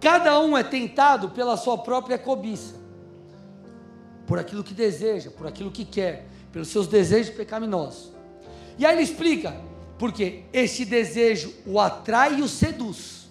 Cada 0.00 0.40
um 0.40 0.58
é 0.58 0.64
tentado 0.64 1.30
pela 1.30 1.56
sua 1.56 1.78
própria 1.78 2.18
cobiça, 2.18 2.74
por 4.26 4.38
aquilo 4.38 4.64
que 4.64 4.74
deseja, 4.74 5.30
por 5.30 5.46
aquilo 5.46 5.70
que 5.70 5.84
quer, 5.84 6.26
pelos 6.52 6.68
seus 6.68 6.86
desejos 6.86 7.34
pecaminosos. 7.34 8.12
E 8.78 8.84
aí 8.84 8.94
ele 8.94 9.02
explica, 9.02 9.54
porque 9.98 10.44
este 10.52 10.84
desejo 10.84 11.52
o 11.66 11.78
atrai 11.78 12.38
e 12.38 12.42
o 12.42 12.48
seduz 12.48 13.24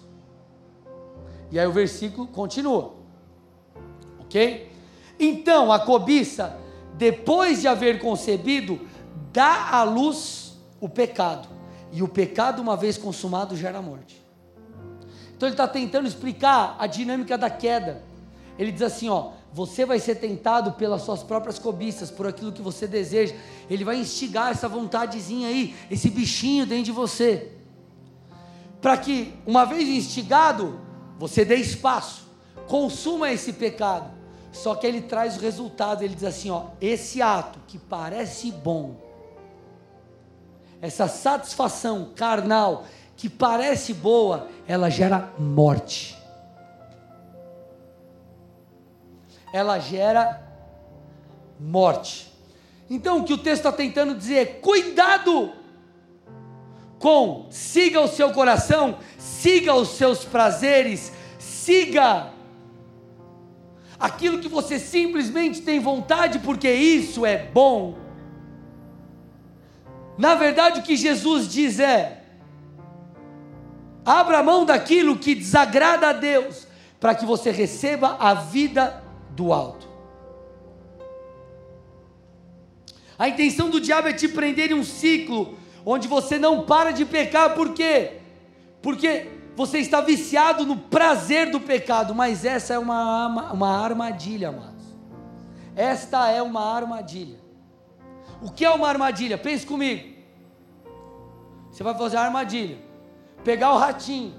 e 1.54 1.58
aí 1.60 1.68
o 1.68 1.72
versículo 1.72 2.26
continua. 2.26 2.94
Ok? 4.18 4.68
Então 5.20 5.70
a 5.70 5.78
cobiça, 5.78 6.58
depois 6.94 7.60
de 7.60 7.68
haver 7.68 8.00
concebido, 8.00 8.80
dá 9.32 9.70
à 9.70 9.84
luz 9.84 10.58
o 10.80 10.88
pecado. 10.88 11.48
E 11.92 12.02
o 12.02 12.08
pecado, 12.08 12.60
uma 12.60 12.76
vez 12.76 12.98
consumado, 12.98 13.56
gera 13.56 13.80
morte. 13.80 14.20
Então 15.36 15.46
ele 15.48 15.54
está 15.54 15.68
tentando 15.68 16.08
explicar 16.08 16.74
a 16.76 16.88
dinâmica 16.88 17.38
da 17.38 17.48
queda. 17.48 18.02
Ele 18.58 18.72
diz 18.72 18.82
assim: 18.82 19.08
ó, 19.08 19.32
você 19.52 19.84
vai 19.84 19.98
ser 19.98 20.16
tentado 20.16 20.72
pelas 20.72 21.02
suas 21.02 21.22
próprias 21.22 21.58
cobiças, 21.58 22.10
por 22.10 22.26
aquilo 22.26 22.52
que 22.52 22.62
você 22.62 22.86
deseja. 22.86 23.34
Ele 23.68 23.84
vai 23.84 23.96
instigar 23.96 24.50
essa 24.50 24.68
vontadezinha 24.68 25.48
aí, 25.48 25.74
esse 25.90 26.10
bichinho 26.10 26.66
dentro 26.66 26.84
de 26.84 26.92
você. 26.92 27.52
Para 28.80 28.96
que, 28.96 29.32
uma 29.46 29.64
vez 29.64 29.88
instigado, 29.88 30.80
você 31.18 31.44
dê 31.44 31.56
espaço, 31.56 32.28
consuma 32.66 33.30
esse 33.30 33.52
pecado. 33.52 34.10
Só 34.52 34.74
que 34.74 34.86
ele 34.86 35.00
traz 35.00 35.36
o 35.36 35.40
resultado, 35.40 36.02
ele 36.02 36.14
diz 36.14 36.24
assim: 36.24 36.50
ó, 36.50 36.66
esse 36.80 37.20
ato 37.20 37.58
que 37.66 37.78
parece 37.78 38.52
bom, 38.52 38.96
essa 40.80 41.08
satisfação 41.08 42.10
carnal 42.14 42.84
que 43.16 43.28
parece 43.28 43.94
boa, 43.94 44.48
ela 44.66 44.90
gera 44.90 45.32
morte. 45.38 46.13
Ela 49.54 49.78
gera 49.78 50.42
morte. 51.60 52.28
Então 52.90 53.18
o 53.18 53.24
que 53.24 53.32
o 53.32 53.38
texto 53.38 53.60
está 53.60 53.70
tentando 53.70 54.16
dizer 54.16 54.34
é: 54.34 54.44
cuidado 54.46 55.52
com 56.98 57.46
siga 57.50 58.00
o 58.00 58.08
seu 58.08 58.32
coração, 58.32 58.98
siga 59.16 59.72
os 59.72 59.90
seus 59.90 60.24
prazeres, 60.24 61.12
siga 61.38 62.32
aquilo 63.96 64.40
que 64.40 64.48
você 64.48 64.76
simplesmente 64.76 65.62
tem 65.62 65.78
vontade, 65.78 66.40
porque 66.40 66.68
isso 66.68 67.24
é 67.24 67.38
bom. 67.38 67.96
Na 70.18 70.34
verdade, 70.34 70.80
o 70.80 70.82
que 70.82 70.96
Jesus 70.96 71.46
diz 71.46 71.78
é: 71.78 72.24
abra 74.04 74.42
mão 74.42 74.64
daquilo 74.64 75.16
que 75.16 75.32
desagrada 75.32 76.08
a 76.08 76.12
Deus, 76.12 76.66
para 76.98 77.14
que 77.14 77.24
você 77.24 77.52
receba 77.52 78.16
a 78.18 78.34
vida 78.34 79.03
do 79.34 79.52
alto. 79.52 79.88
A 83.18 83.28
intenção 83.28 83.70
do 83.70 83.80
diabo 83.80 84.08
é 84.08 84.12
te 84.12 84.28
prender 84.28 84.70
em 84.70 84.74
um 84.74 84.84
ciclo 84.84 85.56
onde 85.84 86.08
você 86.08 86.38
não 86.38 86.64
para 86.64 86.90
de 86.90 87.04
pecar, 87.04 87.54
por 87.54 87.72
quê? 87.72 88.20
Porque 88.82 89.30
você 89.54 89.78
está 89.78 90.00
viciado 90.00 90.64
no 90.64 90.76
prazer 90.76 91.50
do 91.50 91.60
pecado, 91.60 92.14
mas 92.14 92.44
essa 92.44 92.74
é 92.74 92.78
uma, 92.78 93.52
uma 93.52 93.78
armadilha, 93.78 94.48
amados. 94.48 94.84
Esta 95.76 96.28
é 96.30 96.42
uma 96.42 96.74
armadilha. 96.74 97.38
O 98.42 98.50
que 98.50 98.64
é 98.64 98.70
uma 98.70 98.88
armadilha? 98.88 99.38
Pense 99.38 99.64
comigo. 99.64 100.14
Você 101.70 101.82
vai 101.82 101.96
fazer 101.96 102.16
a 102.16 102.22
armadilha. 102.22 102.78
Pegar 103.42 103.72
o 103.72 103.78
ratinho. 103.78 104.34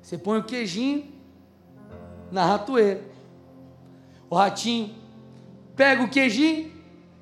Você 0.00 0.16
põe 0.16 0.38
o 0.38 0.44
queijinho 0.44 1.12
na 2.30 2.44
ratoeira. 2.44 3.09
O 4.30 4.36
ratinho 4.36 4.94
pega 5.74 6.04
o 6.04 6.08
queijinho 6.08 6.72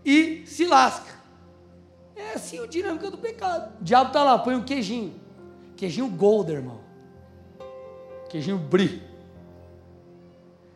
e 0.05 0.43
se 0.47 0.67
lasca. 0.67 1.11
É 2.15 2.35
assim 2.35 2.61
o 2.61 2.69
dinâmica 2.69 3.11
do 3.11 3.17
pecado. 3.17 3.73
O 3.81 3.85
diabo 3.85 4.09
está 4.09 4.23
lá, 4.23 4.39
põe 4.39 4.55
um 4.55 4.63
queijinho. 4.63 5.19
Queijinho 5.75 6.09
Golden, 6.09 6.57
irmão. 6.57 6.81
Queijinho 8.29 8.59
Brie. 8.59 9.03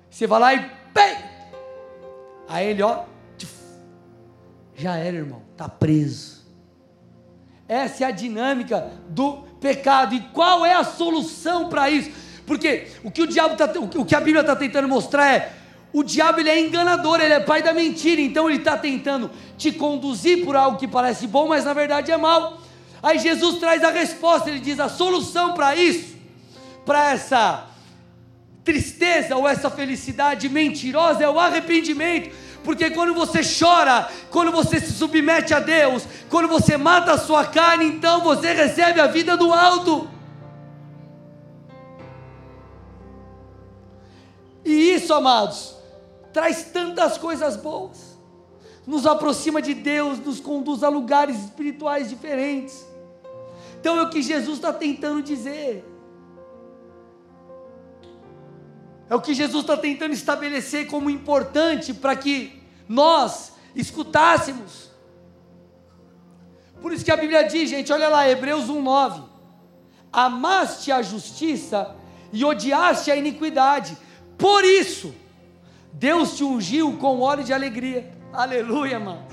Você 0.09 0.27
vai 0.27 0.41
lá 0.41 0.55
e 0.55 0.71
pei! 0.95 1.17
Aí 2.49 2.69
ele, 2.69 2.83
ó, 2.83 3.05
já 4.75 4.97
era, 4.97 5.17
irmão, 5.17 5.43
tá 5.57 5.69
preso. 5.69 6.43
Essa 7.69 8.05
é 8.05 8.07
a 8.07 8.11
dinâmica 8.11 8.91
do 9.09 9.43
pecado. 9.61 10.15
E 10.15 10.21
qual 10.21 10.65
é 10.65 10.75
a 10.75 10.85
solução 10.85 11.69
para 11.69 11.91
isso? 11.91 12.11
Porque 12.47 12.89
o 13.05 13.11
que 13.11 13.23
o 13.23 13.27
diabo 13.27 13.57
tá, 13.57 13.71
o 13.97 14.05
que 14.05 14.15
a 14.15 14.21
Bíblia 14.21 14.41
está 14.41 14.57
tentando 14.57 14.89
mostrar 14.89 15.33
é 15.33 15.62
o 15.93 16.03
diabo 16.03 16.41
ele 16.41 16.49
é 16.49 16.59
enganador, 16.59 17.21
ele 17.21 17.35
é 17.35 17.41
pai 17.41 17.63
da 17.63 17.73
mentira, 17.73 18.21
então 18.21 18.49
ele 18.49 18.59
está 18.59 18.79
tentando 18.79 19.31
te 19.59 19.71
conduzir 19.71 20.45
por 20.45 20.57
algo 20.57 20.79
que 20.79 20.89
parece 20.89 21.27
bom, 21.27 21.49
mas 21.49 21.65
na 21.65 21.75
verdade 21.75 22.11
é 22.11 22.17
mal. 22.17 22.59
Aí 23.03 23.19
Jesus 23.19 23.59
traz 23.59 23.85
a 23.85 23.91
resposta, 23.91 24.49
ele 24.49 24.61
diz: 24.61 24.81
a 24.81 24.89
solução 24.89 25.53
para 25.53 25.77
isso, 25.77 26.17
para 26.87 27.11
essa 27.11 27.67
tristeza 28.65 29.37
ou 29.37 29.47
essa 29.47 29.69
felicidade 29.69 30.49
mentirosa 30.49 31.25
é 31.25 31.29
o 31.29 31.39
arrependimento. 31.39 32.35
Porque 32.65 32.91
quando 32.91 33.13
você 33.13 33.41
chora, 33.43 34.09
quando 34.31 34.53
você 34.53 34.81
se 34.81 34.93
submete 34.93 35.53
a 35.53 35.59
Deus, 35.59 36.05
quando 36.31 36.47
você 36.47 36.77
mata 36.77 37.13
a 37.13 37.19
sua 37.19 37.45
carne, 37.45 37.85
então 37.85 38.21
você 38.23 38.53
recebe 38.53 39.01
a 39.01 39.09
vida 39.09 39.37
do 39.37 39.53
alto. 39.53 40.09
E 44.65 44.95
isso, 44.95 45.13
amados, 45.13 45.75
traz 46.33 46.65
tantas 46.65 47.19
coisas 47.19 47.57
boas, 47.57 48.19
nos 48.87 49.07
aproxima 49.07 49.61
de 49.61 49.75
Deus, 49.75 50.19
nos 50.19 50.41
conduz 50.41 50.83
a 50.83 50.89
lugares 50.89 51.37
espirituais 51.37 52.09
diferentes. 52.09 52.85
Então 53.81 53.99
é 53.99 54.03
o 54.03 54.11
que 54.11 54.23
Jesus 54.23 54.57
está 54.57 54.73
tentando 54.73 55.23
dizer. 55.23 55.85
É 59.09 59.15
o 59.15 59.21
que 59.21 59.35
Jesus 59.35 59.63
está 59.63 59.77
tentando 59.77 60.15
estabelecer 60.15 60.87
como 60.87 61.11
importante 61.11 61.93
para 61.93 62.17
que 62.17 62.63
nós 62.89 63.53
escutássemos. 63.75 64.91
Por 66.81 66.93
isso 66.93 67.05
que 67.05 67.13
a 67.13 67.17
Bíblia 67.17 67.43
diz, 67.43 67.71
gente, 67.71 67.93
olha 67.93 68.09
lá, 68.09 68.29
Hebreus 68.29 68.65
1,9: 68.65 69.23
Amaste 70.13 70.91
a 70.91 71.03
justiça 71.03 71.95
e 72.33 72.45
odiaste 72.45 73.11
a 73.11 73.17
iniquidade, 73.17 73.97
por 74.39 74.65
isso 74.65 75.15
Deus 75.93 76.37
te 76.37 76.45
ungiu 76.45 76.97
com 76.99 77.21
óleo 77.21 77.45
de 77.45 77.53
alegria. 77.53 78.11
Aleluia, 78.33 78.99
mano. 78.99 79.27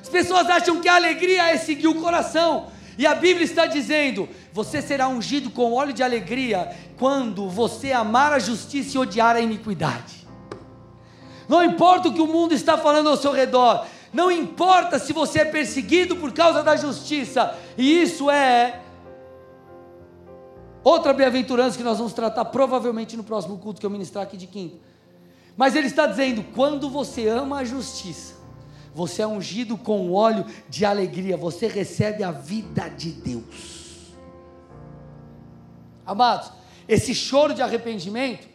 As 0.00 0.08
pessoas 0.08 0.48
acham 0.48 0.80
que 0.80 0.88
a 0.88 0.96
alegria 0.96 1.50
é 1.50 1.56
seguir 1.56 1.88
o 1.88 2.00
coração, 2.00 2.66
e 2.98 3.06
a 3.06 3.14
Bíblia 3.14 3.44
está 3.44 3.66
dizendo: 3.66 4.28
você 4.52 4.82
será 4.82 5.08
ungido 5.08 5.50
com 5.50 5.72
óleo 5.72 5.92
de 5.92 6.02
alegria 6.02 6.74
quando 6.98 7.48
você 7.48 7.92
amar 7.92 8.32
a 8.32 8.38
justiça 8.38 8.96
e 8.96 9.00
odiar 9.00 9.36
a 9.36 9.40
iniquidade. 9.40 10.26
Não 11.48 11.62
importa 11.62 12.08
o 12.08 12.14
que 12.14 12.20
o 12.20 12.26
mundo 12.26 12.54
está 12.54 12.78
falando 12.78 13.08
ao 13.08 13.16
seu 13.16 13.32
redor, 13.32 13.86
não 14.12 14.30
importa 14.30 14.98
se 14.98 15.12
você 15.12 15.40
é 15.40 15.44
perseguido 15.44 16.16
por 16.16 16.32
causa 16.32 16.62
da 16.62 16.76
justiça, 16.76 17.54
e 17.76 18.02
isso 18.02 18.30
é 18.30 18.80
outra 20.82 21.12
bem-aventurança 21.12 21.76
que 21.76 21.84
nós 21.84 21.98
vamos 21.98 22.12
tratar 22.12 22.46
provavelmente 22.46 23.16
no 23.16 23.24
próximo 23.24 23.58
culto 23.58 23.80
que 23.80 23.86
eu 23.86 23.90
ministrar 23.90 24.24
aqui 24.24 24.36
de 24.36 24.46
quinta. 24.46 24.91
Mas 25.56 25.74
ele 25.74 25.86
está 25.86 26.06
dizendo: 26.06 26.44
quando 26.54 26.88
você 26.90 27.28
ama 27.28 27.58
a 27.58 27.64
justiça, 27.64 28.34
você 28.94 29.22
é 29.22 29.26
ungido 29.26 29.76
com 29.76 30.12
óleo 30.12 30.44
de 30.68 30.84
alegria, 30.84 31.36
você 31.36 31.66
recebe 31.66 32.22
a 32.22 32.30
vida 32.30 32.88
de 32.88 33.10
Deus. 33.10 34.12
Amados, 36.04 36.50
esse 36.88 37.14
choro 37.14 37.54
de 37.54 37.62
arrependimento 37.62 38.48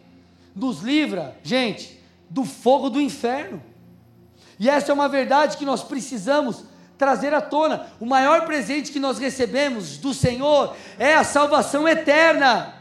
nos 0.55 0.81
livra, 0.81 1.37
gente, 1.43 2.01
do 2.29 2.43
fogo 2.43 2.89
do 2.89 2.99
inferno. 2.99 3.61
E 4.59 4.69
essa 4.69 4.91
é 4.91 4.93
uma 4.93 5.07
verdade 5.07 5.57
que 5.57 5.65
nós 5.65 5.83
precisamos 5.83 6.63
trazer 6.97 7.33
à 7.33 7.41
tona. 7.41 7.87
O 7.99 8.05
maior 8.05 8.45
presente 8.45 8.91
que 8.91 8.99
nós 8.99 9.19
recebemos 9.19 9.97
do 9.97 10.13
Senhor 10.13 10.75
é 10.97 11.15
a 11.15 11.23
salvação 11.23 11.87
eterna. 11.87 12.73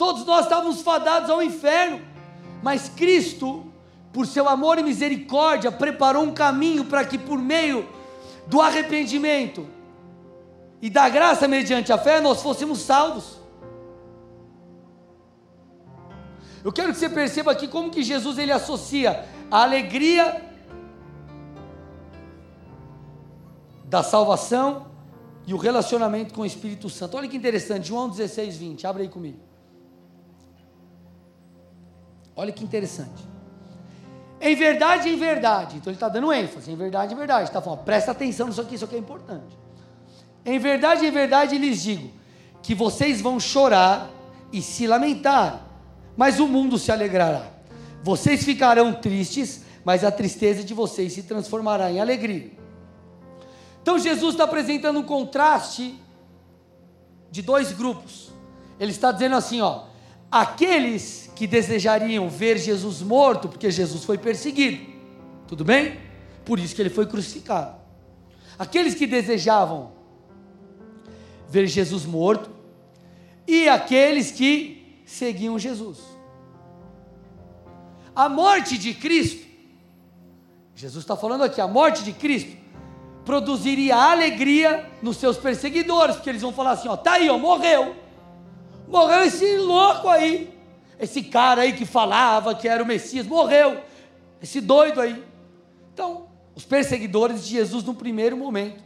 Todos 0.00 0.24
nós 0.24 0.44
estávamos 0.46 0.80
fadados 0.80 1.28
ao 1.28 1.42
inferno, 1.42 2.00
mas 2.62 2.88
Cristo 2.88 3.70
por 4.12 4.26
seu 4.26 4.48
amor 4.48 4.78
e 4.78 4.82
misericórdia, 4.82 5.70
preparou 5.70 6.24
um 6.24 6.32
caminho 6.32 6.84
para 6.84 7.04
que, 7.04 7.16
por 7.16 7.38
meio 7.38 7.88
do 8.46 8.60
arrependimento 8.60 9.66
e 10.82 10.90
da 10.90 11.08
graça 11.08 11.46
mediante 11.46 11.92
a 11.92 11.98
fé, 11.98 12.20
nós 12.20 12.42
fôssemos 12.42 12.80
salvos. 12.80 13.38
Eu 16.64 16.72
quero 16.72 16.92
que 16.92 16.98
você 16.98 17.08
perceba 17.08 17.52
aqui 17.52 17.68
como 17.68 17.90
que 17.90 18.02
Jesus 18.02 18.36
ele 18.36 18.52
associa 18.52 19.24
a 19.50 19.62
alegria 19.62 20.44
da 23.84 24.02
salvação 24.02 24.86
e 25.46 25.54
o 25.54 25.56
relacionamento 25.56 26.34
com 26.34 26.42
o 26.42 26.46
Espírito 26.46 26.90
Santo. 26.90 27.16
Olha 27.16 27.28
que 27.28 27.36
interessante, 27.36 27.88
João 27.88 28.08
16, 28.08 28.56
20, 28.56 28.86
abre 28.86 29.04
aí 29.04 29.08
comigo. 29.08 29.49
Olha 32.40 32.52
que 32.52 32.64
interessante. 32.64 33.22
Em 34.40 34.56
verdade, 34.56 35.10
em 35.10 35.16
verdade. 35.18 35.76
Então 35.76 35.90
ele 35.90 35.96
está 35.96 36.08
dando 36.08 36.32
ênfase. 36.32 36.72
Em 36.72 36.74
verdade, 36.74 37.12
em 37.12 37.16
verdade. 37.16 37.44
Está 37.50 37.60
falando, 37.60 37.80
presta 37.80 38.12
atenção 38.12 38.46
nisso 38.46 38.62
aqui, 38.62 38.76
isso 38.76 38.84
aqui 38.86 38.96
é 38.96 38.98
importante. 38.98 39.58
Em 40.42 40.58
verdade, 40.58 41.04
em 41.04 41.10
verdade 41.10 41.58
lhes 41.58 41.82
digo 41.82 42.10
que 42.62 42.74
vocês 42.74 43.20
vão 43.20 43.38
chorar 43.38 44.08
e 44.50 44.62
se 44.62 44.86
lamentar, 44.86 45.66
mas 46.16 46.40
o 46.40 46.48
mundo 46.48 46.78
se 46.78 46.90
alegrará. 46.90 47.44
Vocês 48.02 48.42
ficarão 48.42 48.94
tristes, 48.94 49.62
mas 49.84 50.02
a 50.02 50.10
tristeza 50.10 50.64
de 50.64 50.72
vocês 50.72 51.12
se 51.12 51.24
transformará 51.24 51.92
em 51.92 52.00
alegria. 52.00 52.52
Então 53.82 53.98
Jesus 53.98 54.32
está 54.32 54.44
apresentando 54.44 54.98
um 54.98 55.02
contraste 55.02 55.94
de 57.30 57.42
dois 57.42 57.70
grupos. 57.70 58.32
Ele 58.78 58.92
está 58.92 59.12
dizendo 59.12 59.36
assim, 59.36 59.60
ó, 59.60 59.89
aqueles 60.30 61.30
que 61.34 61.46
desejariam 61.46 62.28
ver 62.28 62.58
Jesus 62.58 63.02
morto, 63.02 63.48
porque 63.48 63.70
Jesus 63.70 64.04
foi 64.04 64.18
perseguido. 64.18 64.86
Tudo 65.46 65.64
bem? 65.64 65.98
Por 66.44 66.58
isso 66.58 66.74
que 66.74 66.82
ele 66.82 66.90
foi 66.90 67.06
crucificado. 67.06 67.76
Aqueles 68.58 68.94
que 68.94 69.06
desejavam 69.06 69.92
ver 71.48 71.66
Jesus 71.66 72.04
morto 72.04 72.50
e 73.46 73.68
aqueles 73.68 74.30
que 74.30 75.02
seguiam 75.04 75.58
Jesus. 75.58 75.98
A 78.14 78.28
morte 78.28 78.76
de 78.76 78.94
Cristo, 78.94 79.46
Jesus 80.74 81.02
está 81.02 81.16
falando 81.16 81.42
aqui, 81.42 81.60
a 81.60 81.66
morte 81.66 82.04
de 82.04 82.12
Cristo 82.12 82.56
produziria 83.24 83.96
alegria 83.96 84.88
nos 85.02 85.16
seus 85.16 85.36
perseguidores, 85.36 86.16
porque 86.16 86.30
eles 86.30 86.42
vão 86.42 86.52
falar 86.52 86.72
assim: 86.72 86.88
ó, 86.88 86.96
tá 86.96 87.12
aí, 87.12 87.28
ó, 87.28 87.38
morreu, 87.38 87.96
morreu 88.90 89.22
esse 89.22 89.56
louco 89.56 90.08
aí, 90.08 90.52
esse 90.98 91.22
cara 91.22 91.62
aí 91.62 91.72
que 91.72 91.86
falava 91.86 92.54
que 92.54 92.68
era 92.68 92.82
o 92.82 92.86
Messias, 92.86 93.26
morreu. 93.26 93.80
Esse 94.42 94.60
doido 94.60 95.00
aí. 95.00 95.24
Então, 95.92 96.26
os 96.54 96.64
perseguidores 96.64 97.44
de 97.44 97.50
Jesus, 97.50 97.84
no 97.84 97.94
primeiro 97.94 98.36
momento, 98.36 98.82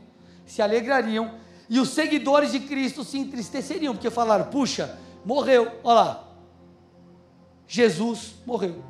se 0.46 0.60
alegrariam. 0.60 1.34
E 1.68 1.80
os 1.80 1.88
seguidores 1.90 2.52
de 2.52 2.60
Cristo 2.60 3.02
se 3.02 3.18
entristeceriam, 3.18 3.94
porque 3.94 4.10
falaram: 4.10 4.46
puxa, 4.46 4.98
morreu, 5.24 5.72
olha 5.82 5.94
lá. 5.94 6.28
Jesus 7.66 8.34
morreu. 8.44 8.84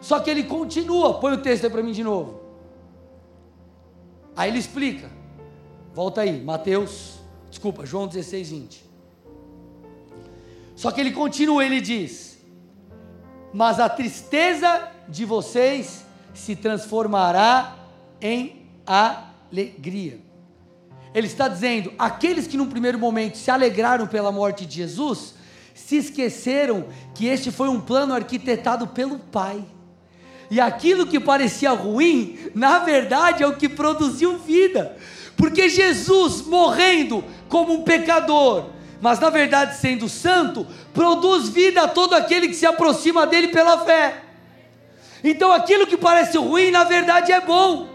Só 0.00 0.20
que 0.20 0.30
ele 0.30 0.44
continua, 0.44 1.18
põe 1.18 1.32
o 1.32 1.42
texto 1.42 1.64
aí 1.64 1.70
para 1.70 1.82
mim 1.82 1.92
de 1.92 2.04
novo. 2.04 2.40
Aí 4.36 4.50
ele 4.50 4.58
explica. 4.58 5.10
Volta 5.92 6.20
aí, 6.20 6.40
Mateus, 6.42 7.18
desculpa, 7.50 7.84
João 7.84 8.06
16, 8.06 8.50
20. 8.50 8.89
Só 10.80 10.90
que 10.90 10.98
ele 10.98 11.10
continua, 11.10 11.62
ele 11.62 11.78
diz: 11.78 12.38
mas 13.52 13.78
a 13.78 13.86
tristeza 13.86 14.88
de 15.06 15.26
vocês 15.26 16.06
se 16.32 16.56
transformará 16.56 17.76
em 18.18 18.66
alegria. 18.86 20.20
Ele 21.14 21.26
está 21.26 21.48
dizendo: 21.48 21.92
aqueles 21.98 22.46
que 22.46 22.56
num 22.56 22.70
primeiro 22.70 22.98
momento 22.98 23.36
se 23.36 23.50
alegraram 23.50 24.06
pela 24.06 24.32
morte 24.32 24.64
de 24.64 24.76
Jesus, 24.76 25.34
se 25.74 25.98
esqueceram 25.98 26.86
que 27.14 27.26
este 27.26 27.50
foi 27.50 27.68
um 27.68 27.78
plano 27.78 28.14
arquitetado 28.14 28.86
pelo 28.86 29.18
Pai. 29.18 29.62
E 30.50 30.58
aquilo 30.62 31.06
que 31.06 31.20
parecia 31.20 31.72
ruim, 31.72 32.38
na 32.54 32.78
verdade 32.78 33.42
é 33.42 33.46
o 33.46 33.58
que 33.58 33.68
produziu 33.68 34.38
vida. 34.38 34.96
Porque 35.36 35.68
Jesus 35.68 36.40
morrendo 36.40 37.22
como 37.50 37.74
um 37.74 37.82
pecador, 37.82 38.70
mas 39.00 39.18
na 39.18 39.30
verdade 39.30 39.76
sendo 39.76 40.08
santo, 40.08 40.66
produz 40.92 41.48
vida 41.48 41.82
a 41.82 41.88
todo 41.88 42.14
aquele 42.14 42.48
que 42.48 42.54
se 42.54 42.66
aproxima 42.66 43.26
dele 43.26 43.48
pela 43.48 43.84
fé. 43.84 44.22
Então 45.22 45.52
aquilo 45.52 45.86
que 45.86 45.96
parece 45.96 46.36
ruim, 46.38 46.70
na 46.70 46.84
verdade 46.84 47.32
é 47.32 47.40
bom. 47.40 47.88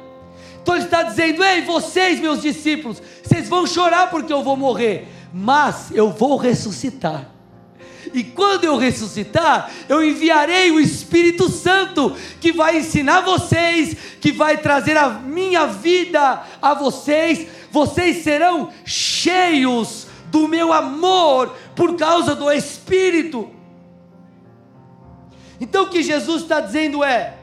Então 0.62 0.76
ele 0.76 0.86
está 0.86 1.04
dizendo: 1.04 1.44
Ei, 1.44 1.62
vocês, 1.62 2.20
meus 2.20 2.42
discípulos, 2.42 3.02
vocês 3.24 3.48
vão 3.48 3.68
chorar 3.68 4.10
porque 4.10 4.34
eu 4.34 4.44
vou 4.44 4.58
morrer, 4.58 5.08
mas 5.34 5.92
eu 5.92 6.10
vou 6.10 6.38
ressuscitar. 6.38 7.32
E 8.14 8.24
quando 8.24 8.64
eu 8.64 8.78
ressuscitar, 8.78 9.70
eu 9.90 10.04
enviarei 10.04 10.72
o 10.72 10.80
Espírito 10.80 11.50
Santo, 11.50 12.16
que 12.40 12.52
vai 12.52 12.78
ensinar 12.78 13.22
vocês, 13.22 13.96
que 14.22 14.32
vai 14.32 14.58
trazer 14.58 14.96
a 14.96 15.10
minha 15.10 15.66
vida 15.68 16.44
a 16.62 16.74
vocês. 16.74 17.48
Vocês 17.72 18.24
serão 18.24 18.70
cheios 18.86 20.05
do 20.36 20.50
meu 20.50 20.74
amor 20.74 21.56
por 21.74 21.96
causa 21.96 22.36
do 22.36 22.52
Espírito. 22.52 23.50
Então 25.62 25.86
o 25.86 25.90
que 25.90 26.04
Jesus 26.04 26.42
está 26.42 26.60
dizendo 26.60 27.02
é: 27.06 27.38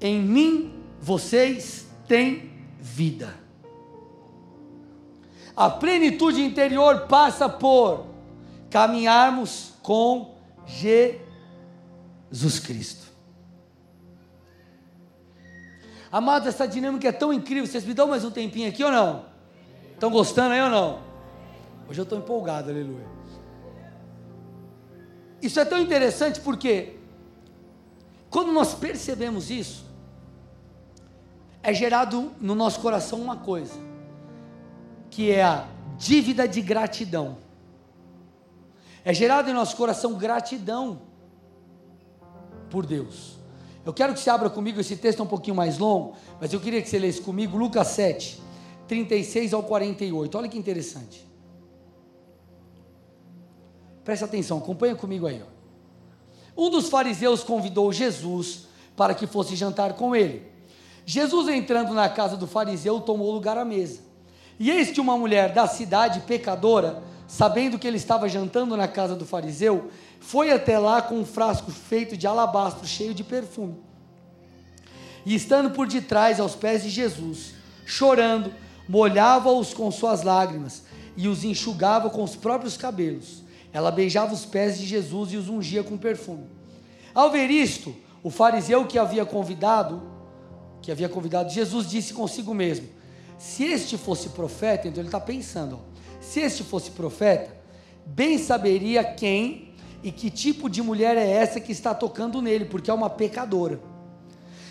em 0.00 0.22
mim 0.22 0.72
vocês 1.00 1.88
têm 2.06 2.52
vida. 2.78 3.34
A 5.56 5.68
plenitude 5.68 6.40
interior 6.40 7.08
passa 7.08 7.48
por 7.48 8.06
caminharmos 8.70 9.72
com 9.82 10.36
Jesus 10.64 12.60
Cristo. 12.60 13.04
Amados, 16.10 16.46
essa 16.46 16.68
dinâmica 16.68 17.08
é 17.08 17.12
tão 17.12 17.32
incrível. 17.32 17.66
Vocês 17.66 17.84
me 17.84 17.94
dão 17.94 18.06
mais 18.06 18.24
um 18.24 18.30
tempinho 18.30 18.68
aqui 18.68 18.84
ou 18.84 18.92
não? 18.92 19.33
Estão 20.04 20.12
gostando 20.12 20.52
aí 20.52 20.60
ou 20.60 20.68
não? 20.68 20.98
Hoje 21.88 21.98
eu 21.98 22.02
estou 22.02 22.18
empolgado, 22.18 22.68
aleluia. 22.68 23.06
Isso 25.40 25.58
é 25.58 25.64
tão 25.64 25.80
interessante 25.80 26.40
porque, 26.40 26.96
quando 28.28 28.52
nós 28.52 28.74
percebemos 28.74 29.50
isso, 29.50 29.86
é 31.62 31.72
gerado 31.72 32.32
no 32.38 32.54
nosso 32.54 32.80
coração 32.80 33.18
uma 33.18 33.38
coisa, 33.38 33.80
que 35.08 35.30
é 35.30 35.42
a 35.42 35.66
dívida 35.96 36.46
de 36.46 36.60
gratidão. 36.60 37.38
É 39.06 39.14
gerado 39.14 39.48
em 39.48 39.54
nosso 39.54 39.74
coração 39.74 40.18
gratidão 40.18 41.00
por 42.68 42.84
Deus. 42.84 43.38
Eu 43.86 43.94
quero 43.94 44.12
que 44.12 44.20
você 44.20 44.28
abra 44.28 44.50
comigo, 44.50 44.78
esse 44.78 44.98
texto 44.98 45.20
é 45.20 45.22
um 45.22 45.26
pouquinho 45.26 45.56
mais 45.56 45.78
longo, 45.78 46.14
mas 46.38 46.52
eu 46.52 46.60
queria 46.60 46.82
que 46.82 46.90
você 46.90 46.98
lesse 46.98 47.22
comigo 47.22 47.56
Lucas 47.56 47.86
7, 47.86 48.44
36 48.86 49.54
ao 49.54 49.62
48. 49.62 50.38
Olha 50.38 50.48
que 50.48 50.58
interessante. 50.58 51.26
Presta 54.04 54.26
atenção, 54.26 54.58
acompanha 54.58 54.94
comigo 54.94 55.26
aí. 55.26 55.42
Ó. 55.42 56.66
Um 56.66 56.70
dos 56.70 56.88
fariseus 56.88 57.42
convidou 57.42 57.92
Jesus 57.92 58.66
para 58.96 59.14
que 59.14 59.26
fosse 59.26 59.56
jantar 59.56 59.94
com 59.94 60.14
ele. 60.14 60.46
Jesus, 61.06 61.48
entrando 61.48 61.92
na 61.92 62.08
casa 62.08 62.36
do 62.36 62.46
fariseu, 62.46 63.00
tomou 63.00 63.32
lugar 63.32 63.58
à 63.58 63.64
mesa. 63.64 64.00
E 64.58 64.70
eis 64.70 64.90
que 64.90 65.00
uma 65.00 65.16
mulher 65.16 65.52
da 65.52 65.66
cidade, 65.66 66.20
pecadora, 66.20 67.02
sabendo 67.26 67.78
que 67.78 67.86
ele 67.86 67.96
estava 67.96 68.28
jantando 68.28 68.76
na 68.76 68.86
casa 68.86 69.14
do 69.14 69.26
fariseu, 69.26 69.90
foi 70.20 70.52
até 70.52 70.78
lá 70.78 71.02
com 71.02 71.16
um 71.16 71.26
frasco 71.26 71.70
feito 71.70 72.16
de 72.16 72.26
alabastro 72.26 72.86
cheio 72.86 73.12
de 73.12 73.24
perfume. 73.24 73.76
E 75.26 75.34
estando 75.34 75.70
por 75.70 75.86
detrás 75.86 76.38
aos 76.38 76.54
pés 76.54 76.82
de 76.82 76.90
Jesus, 76.90 77.54
chorando, 77.84 78.52
molhava-os 78.88 79.72
com 79.72 79.90
suas 79.90 80.22
lágrimas 80.22 80.82
e 81.16 81.28
os 81.28 81.44
enxugava 81.44 82.10
com 82.10 82.22
os 82.22 82.36
próprios 82.36 82.76
cabelos. 82.76 83.42
Ela 83.72 83.90
beijava 83.90 84.32
os 84.32 84.44
pés 84.44 84.78
de 84.78 84.86
Jesus 84.86 85.32
e 85.32 85.36
os 85.36 85.48
ungia 85.48 85.82
com 85.82 85.96
perfume. 85.96 86.46
Ao 87.14 87.30
ver 87.30 87.50
isto, 87.50 87.94
o 88.22 88.30
fariseu 88.30 88.86
que 88.86 88.98
havia 88.98 89.24
convidado 89.24 90.14
que 90.84 90.92
havia 90.92 91.08
convidado 91.08 91.50
Jesus, 91.50 91.88
disse 91.88 92.12
consigo 92.12 92.52
mesmo: 92.52 92.86
Se 93.38 93.64
este 93.64 93.96
fosse 93.96 94.28
profeta, 94.28 94.86
então 94.86 95.00
ele 95.00 95.08
está 95.08 95.20
pensando, 95.20 95.76
ó, 95.76 95.94
se 96.20 96.40
este 96.40 96.62
fosse 96.62 96.90
profeta, 96.90 97.56
bem 98.04 98.36
saberia 98.36 99.02
quem 99.02 99.72
e 100.02 100.12
que 100.12 100.28
tipo 100.28 100.68
de 100.68 100.82
mulher 100.82 101.16
é 101.16 101.26
essa 101.26 101.58
que 101.58 101.72
está 101.72 101.94
tocando 101.94 102.42
nele, 102.42 102.66
porque 102.66 102.90
é 102.90 102.94
uma 102.94 103.08
pecadora. 103.08 103.80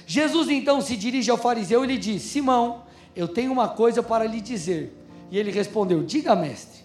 Jesus 0.06 0.50
então 0.50 0.82
se 0.82 0.96
dirige 0.96 1.32
ao 1.32 1.38
fariseu 1.38 1.84
e 1.84 1.88
lhe 1.88 1.98
diz: 1.98 2.22
Simão, 2.22 2.83
eu 3.16 3.28
tenho 3.28 3.52
uma 3.52 3.68
coisa 3.68 4.02
para 4.02 4.26
lhe 4.26 4.42
dizer. 4.42 4.98
E 5.30 5.38
ele 5.38 5.52
respondeu: 5.52 6.04
Diga, 6.04 6.36
mestre. 6.36 6.84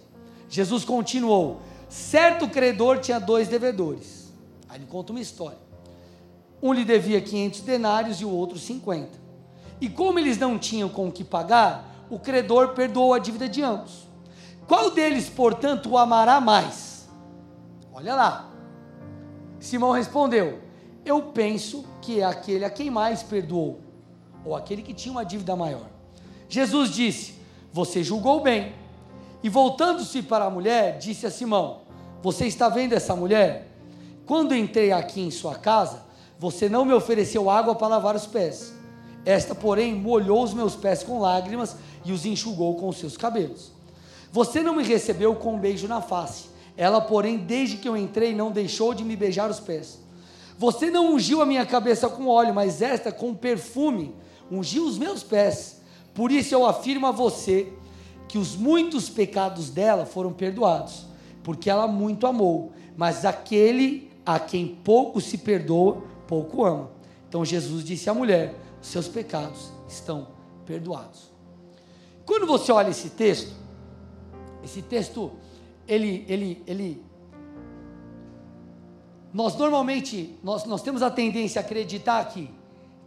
Jesus 0.48 0.84
continuou: 0.84 1.60
Certo 1.88 2.48
credor 2.48 2.98
tinha 2.98 3.18
dois 3.18 3.48
devedores. 3.48 4.32
Aí 4.68 4.78
ele 4.78 4.86
conta 4.86 5.12
uma 5.12 5.20
história. 5.20 5.58
Um 6.62 6.72
lhe 6.72 6.84
devia 6.84 7.20
500 7.20 7.60
denários 7.60 8.20
e 8.20 8.24
o 8.24 8.30
outro 8.30 8.58
50. 8.58 9.08
E 9.80 9.88
como 9.88 10.18
eles 10.18 10.38
não 10.38 10.58
tinham 10.58 10.88
com 10.88 11.08
o 11.08 11.12
que 11.12 11.22
pagar, 11.22 12.06
o 12.10 12.18
credor 12.18 12.70
perdoou 12.70 13.14
a 13.14 13.18
dívida 13.18 13.48
de 13.48 13.62
ambos. 13.62 14.08
Qual 14.66 14.90
deles, 14.90 15.28
portanto, 15.28 15.90
o 15.90 15.98
amará 15.98 16.40
mais? 16.40 17.08
Olha 17.92 18.14
lá. 18.14 18.50
Simão 19.60 19.92
respondeu: 19.92 20.60
Eu 21.04 21.22
penso 21.22 21.84
que 22.02 22.20
é 22.20 22.24
aquele 22.24 22.64
a 22.64 22.70
quem 22.70 22.90
mais 22.90 23.22
perdoou, 23.22 23.80
ou 24.44 24.54
aquele 24.54 24.82
que 24.82 24.92
tinha 24.92 25.12
uma 25.12 25.24
dívida 25.24 25.54
maior. 25.56 25.97
Jesus 26.48 26.90
disse: 26.90 27.34
Você 27.72 28.02
julgou 28.02 28.40
bem. 28.40 28.72
E 29.42 29.48
voltando-se 29.48 30.22
para 30.22 30.46
a 30.46 30.50
mulher, 30.50 30.98
disse 30.98 31.26
a 31.26 31.30
Simão: 31.30 31.80
Você 32.22 32.46
está 32.46 32.68
vendo 32.68 32.92
essa 32.92 33.14
mulher? 33.14 33.68
Quando 34.26 34.54
entrei 34.54 34.92
aqui 34.92 35.20
em 35.20 35.30
sua 35.30 35.54
casa, 35.54 36.02
você 36.38 36.68
não 36.68 36.84
me 36.84 36.92
ofereceu 36.92 37.48
água 37.48 37.74
para 37.74 37.88
lavar 37.88 38.14
os 38.14 38.26
pés. 38.26 38.72
Esta, 39.24 39.54
porém, 39.54 39.94
molhou 39.94 40.42
os 40.42 40.54
meus 40.54 40.74
pés 40.76 41.02
com 41.02 41.18
lágrimas 41.18 41.76
e 42.04 42.12
os 42.12 42.24
enxugou 42.24 42.76
com 42.76 42.88
os 42.88 42.98
seus 42.98 43.16
cabelos. 43.16 43.72
Você 44.32 44.62
não 44.62 44.76
me 44.76 44.84
recebeu 44.84 45.34
com 45.34 45.54
um 45.54 45.58
beijo 45.58 45.88
na 45.88 46.00
face. 46.00 46.46
Ela, 46.76 47.00
porém, 47.00 47.38
desde 47.38 47.76
que 47.76 47.88
eu 47.88 47.96
entrei, 47.96 48.34
não 48.34 48.52
deixou 48.52 48.94
de 48.94 49.02
me 49.02 49.16
beijar 49.16 49.50
os 49.50 49.58
pés. 49.58 49.98
Você 50.56 50.90
não 50.90 51.14
ungiu 51.14 51.40
a 51.40 51.46
minha 51.46 51.66
cabeça 51.66 52.08
com 52.08 52.28
óleo, 52.28 52.54
mas 52.54 52.82
esta 52.82 53.10
com 53.10 53.34
perfume 53.34 54.14
ungiu 54.50 54.84
os 54.84 54.98
meus 54.98 55.22
pés. 55.22 55.77
Por 56.18 56.32
isso 56.32 56.52
eu 56.52 56.66
afirmo 56.66 57.06
a 57.06 57.12
você 57.12 57.72
que 58.26 58.38
os 58.38 58.56
muitos 58.56 59.08
pecados 59.08 59.70
dela 59.70 60.04
foram 60.04 60.32
perdoados, 60.32 61.06
porque 61.44 61.70
ela 61.70 61.86
muito 61.86 62.26
amou. 62.26 62.72
Mas 62.96 63.24
aquele 63.24 64.10
a 64.26 64.40
quem 64.40 64.66
pouco 64.66 65.20
se 65.20 65.38
perdoa, 65.38 66.02
pouco 66.26 66.64
ama. 66.64 66.90
Então 67.28 67.44
Jesus 67.44 67.84
disse 67.84 68.10
à 68.10 68.14
mulher: 68.14 68.56
os 68.82 68.88
seus 68.88 69.06
pecados 69.06 69.70
estão 69.86 70.26
perdoados. 70.66 71.30
Quando 72.26 72.48
você 72.48 72.72
olha 72.72 72.90
esse 72.90 73.10
texto, 73.10 73.54
esse 74.64 74.82
texto, 74.82 75.30
ele, 75.86 76.24
ele, 76.28 76.64
ele, 76.66 77.04
nós 79.32 79.56
normalmente, 79.56 80.36
nós, 80.42 80.64
nós 80.64 80.82
temos 80.82 81.00
a 81.00 81.12
tendência 81.12 81.60
a 81.60 81.64
acreditar 81.64 82.24
que 82.24 82.50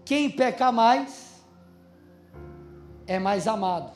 quem 0.05 0.29
peca 0.29 0.71
mais 0.71 1.30
é 3.11 3.19
mais 3.19 3.47
amado, 3.47 3.91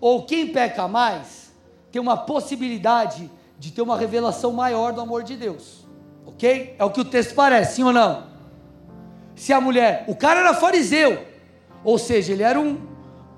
ou 0.00 0.24
quem 0.24 0.48
peca 0.48 0.86
mais 0.88 1.52
tem 1.90 2.00
uma 2.00 2.16
possibilidade 2.16 3.30
de 3.58 3.72
ter 3.72 3.82
uma 3.82 3.96
revelação 3.96 4.52
maior 4.52 4.92
do 4.92 5.00
amor 5.00 5.22
de 5.22 5.36
Deus, 5.36 5.86
ok? 6.26 6.74
É 6.78 6.84
o 6.84 6.90
que 6.90 7.00
o 7.00 7.04
texto 7.04 7.34
parece, 7.34 7.76
sim 7.76 7.82
ou 7.82 7.92
não? 7.92 8.28
se 9.38 9.52
a 9.52 9.60
mulher, 9.60 10.04
o 10.08 10.16
cara 10.16 10.40
era 10.40 10.52
fariseu, 10.52 11.24
ou 11.84 11.96
seja, 11.96 12.32
ele 12.32 12.42
era 12.42 12.58
um, 12.58 12.76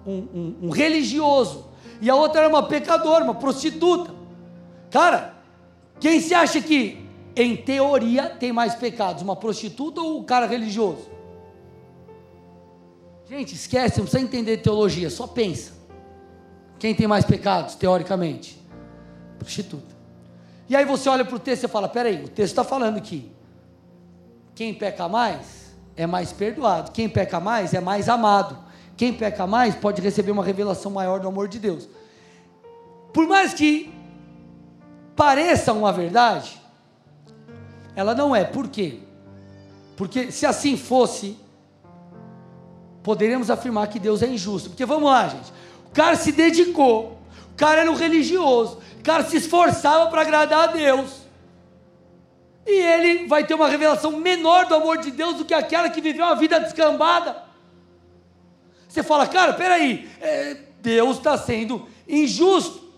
um, 0.07 0.17
um, 0.35 0.57
um 0.63 0.71
religioso, 0.71 1.67
e 2.01 2.09
a 2.09 2.15
outra 2.15 2.41
era 2.41 2.49
uma 2.49 2.63
pecadora, 2.63 3.23
uma 3.23 3.35
prostituta. 3.35 4.11
Cara, 4.91 5.35
quem 6.01 6.19
se 6.19 6.33
acha 6.33 6.59
que, 6.59 7.07
em 7.37 7.55
teoria, 7.55 8.31
tem 8.31 8.51
mais 8.51 8.75
pecados, 8.75 9.23
uma 9.23 9.37
prostituta 9.37 10.01
ou 10.01 10.21
o 10.21 10.25
cara 10.25 10.47
religioso? 10.47 11.11
Gente, 13.31 13.55
esquece, 13.55 13.99
não 13.99 14.07
precisa 14.07 14.25
entender 14.25 14.57
teologia, 14.57 15.09
só 15.09 15.25
pensa. 15.25 15.73
Quem 16.81 16.93
tem 16.93 17.07
mais 17.07 17.25
pecados, 17.25 17.77
teoricamente? 17.77 18.61
Prostituta. 19.39 19.95
E 20.69 20.75
aí 20.75 20.85
você 20.85 21.09
olha 21.09 21.25
para 21.25 21.37
o 21.37 21.39
texto 21.39 21.63
e 21.63 21.69
fala: 21.69 21.89
peraí, 21.89 22.25
o 22.25 22.29
texto 22.29 22.51
está 22.51 22.65
falando 22.65 23.01
que 23.01 23.31
quem 24.53 24.75
peca 24.75 25.07
mais 25.09 25.77
é 25.97 26.09
mais 26.09 26.33
perdoado. 26.33 26.91
Quem 26.91 27.09
peca 27.09 27.39
mais 27.39 27.73
é 27.73 27.79
mais 27.79 28.09
amado. 28.09 28.59
quem 28.97 29.13
peca 29.13 29.47
mais 29.47 29.77
pode 29.77 30.03
receber 30.03 30.33
uma 30.33 30.45
revelação 30.45 30.91
maior 30.91 31.21
do 31.21 31.29
amor 31.29 31.47
de 31.47 31.61
Deus. 31.61 31.89
Por 33.13 33.29
mais 33.29 33.55
que 33.55 33.95
pareça 35.15 35.73
uma 35.73 35.93
verdade, 35.93 36.61
ela 37.95 38.13
não 38.13 38.35
é. 38.35 38.43
Por 38.43 38.67
quê? 38.67 38.99
Porque 39.97 40.33
se 40.33 40.45
assim 40.47 40.77
fosse, 40.77 41.39
poderíamos 43.03 43.51
afirmar 43.51 43.89
que 43.89 43.99
Deus 43.99 44.23
é 44.23 44.27
injusto. 44.27 44.71
Porque 44.71 44.85
vamos 44.85 45.11
lá, 45.11 45.29
gente. 45.29 45.53
O 45.91 45.93
cara 45.93 46.17
se 46.17 46.33
dedicou, 46.33 47.19
o 47.53 47.57
cara 47.57 47.83
era 47.83 47.91
um 47.91 47.95
religioso, 47.95 48.79
o 48.99 49.03
cara 49.03 49.25
se 49.25 49.37
esforçava 49.37 50.09
para 50.11 50.23
agradar 50.23 50.69
a 50.69 50.73
Deus. 50.73 51.21
E 52.67 52.71
ele 52.71 53.27
vai 53.27 53.45
ter 53.45 53.55
uma 53.55 53.69
revelação 53.69 54.13
menor 54.13 54.67
do 54.67 54.75
amor 54.75 54.99
de 54.99 55.11
Deus 55.11 55.37
do 55.37 55.45
que 55.45 55.55
aquela 55.55 55.91
que 55.91 56.01
viveu 56.01 56.25
uma 56.25 56.37
vida 56.37 56.61
descambada. 56.61 57.43
Você 58.89 59.03
fala, 59.03 59.27
cara, 59.27 59.55
peraí, 59.55 60.09
é, 60.21 60.57
Deus 60.81 61.17
está 61.17 61.37
sendo 61.39 61.89
injusto. 62.09 62.91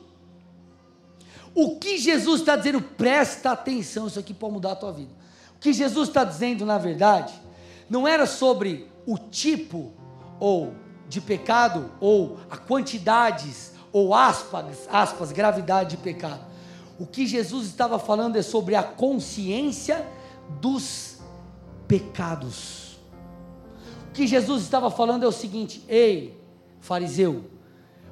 O 1.55 1.77
que 1.79 1.99
Jesus 1.99 2.41
está 2.41 2.57
dizendo, 2.57 2.81
presta 2.81 3.53
atenção, 3.53 4.07
isso 4.07 4.19
aqui 4.19 4.33
pode 4.33 4.55
mudar 4.55 4.73
a 4.73 4.77
tua 4.77 4.93
vida. 4.93 5.11
O 5.55 5.59
que 5.59 5.73
Jesus 5.73 6.09
está 6.09 6.25
dizendo, 6.25 6.65
na 6.65 6.79
verdade, 6.79 7.33
não 7.89 8.09
era 8.09 8.27
sobre 8.27 8.91
o 9.07 9.19
tipo 9.19 9.93
ou 10.39 10.75
de 11.09 11.21
pecado, 11.21 11.91
ou 12.01 12.39
a 12.51 12.57
quantidades, 12.57 13.73
ou 13.93 14.15
aspas, 14.15 14.89
aspas, 14.91 15.31
gravidade 15.31 15.97
de 15.97 16.03
pecado. 16.03 16.41
O 16.99 17.07
que 17.07 17.27
Jesus 17.27 17.67
estava 17.67 17.99
falando 17.99 18.37
é 18.37 18.43
sobre 18.43 18.75
a 18.75 18.83
consciência 18.83 20.07
dos 20.61 21.19
pecados. 21.87 22.99
O 24.09 24.13
que 24.13 24.27
Jesus 24.27 24.63
estava 24.63 24.91
falando 24.91 25.25
é 25.25 25.29
o 25.29 25.33
seguinte: 25.33 25.85
ei, 25.89 26.41
fariseu, 26.81 27.45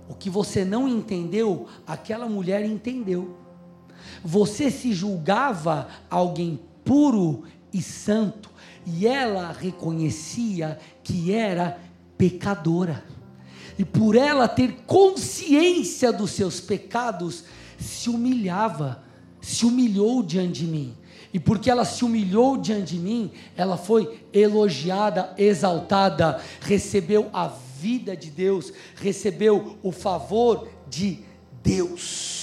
o 0.08 0.14
que 0.14 0.28
você 0.28 0.64
não 0.64 0.88
entendeu, 0.88 1.66
aquela 1.86 2.28
mulher 2.28 2.64
entendeu. 2.64 3.36
Você 4.24 4.70
se 4.70 4.92
julgava 4.92 5.88
alguém 6.10 6.60
puro 6.84 7.44
e 7.72 7.80
santo, 7.80 8.49
e 8.86 9.06
ela 9.06 9.52
reconhecia 9.52 10.78
que 11.02 11.32
era 11.32 11.78
pecadora. 12.16 13.04
E 13.78 13.84
por 13.84 14.14
ela 14.14 14.46
ter 14.46 14.82
consciência 14.86 16.12
dos 16.12 16.32
seus 16.32 16.60
pecados, 16.60 17.44
se 17.78 18.10
humilhava, 18.10 19.02
se 19.40 19.64
humilhou 19.64 20.22
diante 20.22 20.60
de 20.60 20.66
mim. 20.66 20.94
E 21.32 21.38
porque 21.38 21.70
ela 21.70 21.84
se 21.84 22.04
humilhou 22.04 22.56
diante 22.56 22.94
de 22.94 22.98
mim, 22.98 23.30
ela 23.56 23.76
foi 23.76 24.20
elogiada, 24.32 25.32
exaltada, 25.38 26.40
recebeu 26.60 27.30
a 27.32 27.46
vida 27.46 28.16
de 28.16 28.30
Deus, 28.30 28.72
recebeu 28.96 29.78
o 29.82 29.92
favor 29.92 30.68
de 30.88 31.20
Deus. 31.62 32.39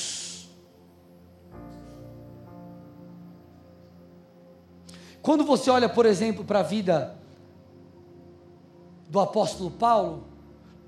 Quando 5.27 5.43
você 5.43 5.69
olha, 5.69 5.89
por 5.89 6.05
exemplo, 6.05 6.45
para 6.45 6.59
a 6.59 6.63
vida 6.63 7.13
do 9.09 9.19
apóstolo 9.19 9.69
Paulo, 9.69 10.25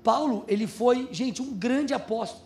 Paulo, 0.02 0.46
ele 0.48 0.66
foi, 0.66 1.10
gente, 1.12 1.42
um 1.42 1.52
grande 1.52 1.92
apóstolo. 1.92 2.44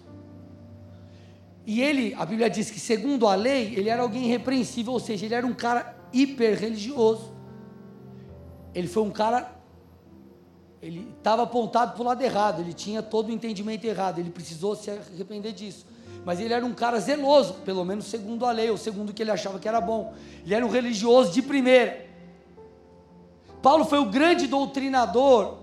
E 1.65 1.81
ele, 1.81 2.13
a 2.15 2.27
Bíblia 2.27 2.51
diz 2.51 2.69
que 2.69 2.81
segundo 2.81 3.29
a 3.29 3.37
lei, 3.37 3.77
ele 3.77 3.89
era 3.89 4.03
alguém 4.03 4.25
irrepreensível, 4.25 4.93
ou 4.93 4.99
seja, 4.99 5.25
ele 5.25 5.37
era 5.37 5.47
um 5.47 5.55
cara 5.55 5.97
hiper 6.13 6.59
religioso. 6.59 7.33
Ele 8.75 8.89
foi 8.89 9.05
um 9.05 9.13
cara 9.13 9.53
ele 10.83 11.09
estava 11.17 11.45
apontado 11.45 11.93
para 11.93 12.03
o 12.03 12.05
lado 12.05 12.21
errado, 12.23 12.61
ele 12.61 12.73
tinha 12.73 13.05
todo 13.05 13.29
o 13.29 13.33
entendimento 13.33 13.85
errado, 13.85 14.19
ele 14.19 14.31
precisou 14.31 14.75
se 14.75 14.91
arrepender 14.91 15.53
disso. 15.53 15.87
Mas 16.25 16.41
ele 16.41 16.55
era 16.55 16.65
um 16.65 16.73
cara 16.73 16.99
zeloso, 16.99 17.55
pelo 17.65 17.85
menos 17.85 18.07
segundo 18.07 18.47
a 18.47 18.51
lei, 18.51 18.71
ou 18.71 18.79
segundo 18.79 19.11
o 19.11 19.13
que 19.13 19.23
ele 19.23 19.31
achava 19.31 19.59
que 19.59 19.69
era 19.69 19.81
bom. 19.81 20.15
Ele 20.45 20.55
era 20.55 20.65
um 20.65 20.71
religioso 20.71 21.33
de 21.33 21.43
primeira. 21.43 22.07
Paulo 23.61 23.85
foi 23.85 23.99
o 23.99 24.07
grande 24.07 24.47
doutrinador 24.47 25.59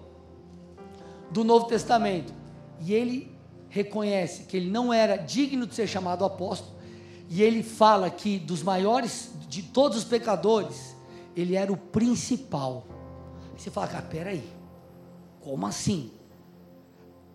do 1.32 1.44
Novo 1.44 1.66
Testamento. 1.66 2.34
E 2.80 2.94
ele 2.94 3.36
reconhece 3.70 4.44
que 4.44 4.58
ele 4.58 4.70
não 4.70 4.94
era 4.94 5.16
digno 5.16 5.66
de 5.66 5.74
ser 5.74 5.88
chamado 5.88 6.26
apóstolo. 6.26 6.76
E 7.30 7.42
ele 7.42 7.64
fala 7.64 8.10
que 8.10 8.38
dos 8.38 8.62
maiores, 8.62 9.32
de 9.48 9.64
todos 9.64 10.00
os 10.00 10.04
pecadores, 10.04 10.96
ele 11.36 11.56
era 11.56 11.72
o 11.72 11.78
principal. 11.78 12.86
Você 13.58 13.72
fala, 13.72 13.88
cara, 13.88 14.04
peraí, 14.04 14.44
como 15.40 15.66
assim? 15.66 16.12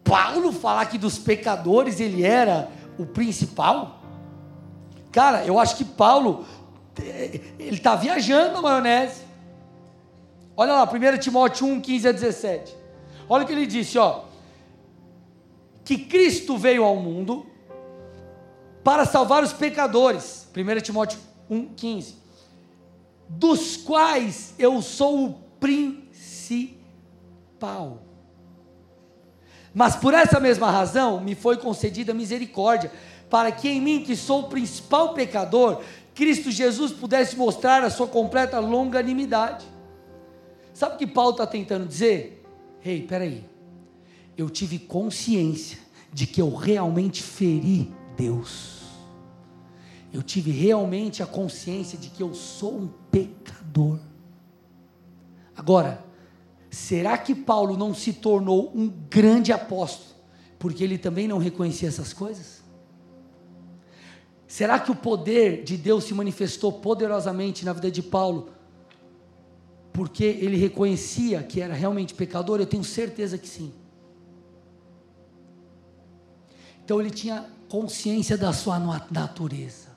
Paulo 0.04 0.52
falar 0.52 0.86
que 0.86 0.98
dos 0.98 1.18
pecadores 1.18 1.98
ele 1.98 2.22
era 2.22 2.70
o 2.98 3.06
principal? 3.06 4.00
Cara, 5.12 5.44
eu 5.44 5.58
acho 5.58 5.76
que 5.76 5.84
Paulo, 5.84 6.44
eh, 7.00 7.40
ele 7.58 7.76
está 7.76 7.96
viajando 7.96 8.54
na 8.54 8.62
maionese. 8.62 9.22
Olha 10.56 10.72
lá, 10.74 10.84
1 10.84 11.18
Timóteo 11.18 11.66
1, 11.66 11.80
15 11.80 12.08
a 12.08 12.12
17. 12.12 12.74
Olha 13.28 13.44
o 13.44 13.46
que 13.46 13.52
ele 13.52 13.66
disse, 13.66 13.98
ó. 13.98 14.24
Que 15.84 15.98
Cristo 15.98 16.56
veio 16.56 16.84
ao 16.84 16.96
mundo 16.96 17.46
para 18.82 19.04
salvar 19.04 19.42
os 19.42 19.52
pecadores. 19.52 20.48
1 20.56 20.80
Timóteo 20.80 21.18
1,15. 21.50 22.14
Dos 23.28 23.76
quais 23.76 24.54
eu 24.58 24.80
sou 24.80 25.26
o 25.26 25.34
principal. 25.58 26.76
Mas 29.78 29.94
por 29.94 30.14
essa 30.14 30.40
mesma 30.40 30.70
razão 30.70 31.20
me 31.20 31.34
foi 31.34 31.58
concedida 31.58 32.14
misericórdia, 32.14 32.90
para 33.28 33.52
que 33.52 33.68
em 33.68 33.78
mim, 33.78 34.02
que 34.02 34.16
sou 34.16 34.40
o 34.40 34.48
principal 34.48 35.12
pecador, 35.12 35.82
Cristo 36.14 36.50
Jesus 36.50 36.92
pudesse 36.92 37.36
mostrar 37.36 37.84
a 37.84 37.90
sua 37.90 38.06
completa 38.06 38.58
longanimidade. 38.58 39.66
Sabe 40.72 40.94
o 40.94 40.98
que 40.98 41.06
Paulo 41.06 41.32
está 41.32 41.46
tentando 41.46 41.84
dizer? 41.86 42.42
Ei, 42.82 43.02
peraí. 43.02 43.44
Eu 44.34 44.48
tive 44.48 44.78
consciência 44.78 45.78
de 46.10 46.26
que 46.26 46.40
eu 46.40 46.54
realmente 46.54 47.22
feri 47.22 47.92
Deus. 48.16 48.80
Eu 50.10 50.22
tive 50.22 50.52
realmente 50.52 51.22
a 51.22 51.26
consciência 51.26 51.98
de 51.98 52.08
que 52.08 52.22
eu 52.22 52.32
sou 52.32 52.78
um 52.78 52.88
pecador. 53.10 53.98
Agora, 55.54 56.02
será 56.70 57.16
que 57.16 57.34
Paulo 57.34 57.76
não 57.76 57.94
se 57.94 58.12
tornou 58.12 58.72
um 58.74 58.88
grande 58.88 59.52
apóstolo 59.52 60.14
porque 60.58 60.82
ele 60.82 60.98
também 60.98 61.28
não 61.28 61.38
reconhecia 61.38 61.88
essas 61.88 62.12
coisas? 62.12 62.62
Será 64.46 64.78
que 64.78 64.90
o 64.90 64.96
poder 64.96 65.64
de 65.64 65.76
Deus 65.76 66.04
se 66.04 66.14
manifestou 66.14 66.72
poderosamente 66.72 67.64
na 67.64 67.72
vida 67.72 67.90
de 67.90 68.02
Paulo 68.02 68.50
porque 69.92 70.24
ele 70.24 70.56
reconhecia 70.56 71.42
que 71.42 71.60
era 71.60 71.74
realmente 71.74 72.14
pecador? 72.14 72.60
Eu 72.60 72.66
tenho 72.66 72.84
certeza 72.84 73.36
que 73.38 73.48
sim. 73.48 73.72
Então 76.84 77.00
ele 77.00 77.10
tinha 77.10 77.44
consciência 77.68 78.38
da 78.38 78.52
sua 78.52 78.78
natureza. 79.10 79.88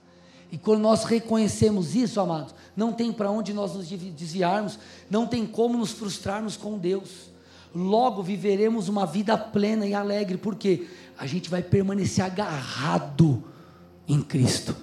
E 0.52 0.58
quando 0.58 0.82
nós 0.82 1.04
reconhecemos 1.04 1.96
isso, 1.96 2.20
amados, 2.20 2.56
não 2.80 2.94
tem 2.94 3.12
para 3.12 3.30
onde 3.30 3.54
nós 3.54 3.76
nos 3.76 3.90
desviarmos, 3.90 4.80
não 5.10 5.28
tem 5.28 5.46
como 5.46 5.78
nos 5.78 5.92
frustrarmos 5.92 6.56
com 6.56 6.78
Deus. 6.78 7.30
Logo 7.76 8.24
viveremos 8.24 8.88
uma 8.88 9.06
vida 9.06 9.38
plena 9.38 9.86
e 9.86 9.94
alegre, 9.94 10.38
porque 10.38 10.88
a 11.18 11.28
gente 11.28 11.50
vai 11.50 11.62
permanecer 11.62 12.24
agarrado 12.24 13.44
em 14.08 14.22
Cristo. 14.22 14.74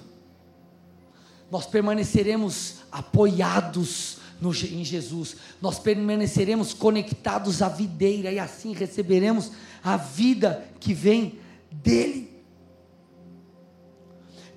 Nós 1.49 1.65
permaneceremos 1.65 2.75
apoiados 2.91 4.19
no, 4.39 4.51
em 4.51 4.85
Jesus, 4.85 5.35
nós 5.59 5.79
permaneceremos 5.79 6.75
conectados 6.75 7.63
à 7.63 7.67
videira 7.67 8.31
e 8.31 8.37
assim 8.37 8.73
receberemos 8.73 9.51
a 9.83 9.97
vida 9.97 10.63
que 10.79 10.93
vem 10.93 11.39
dele. 11.71 12.36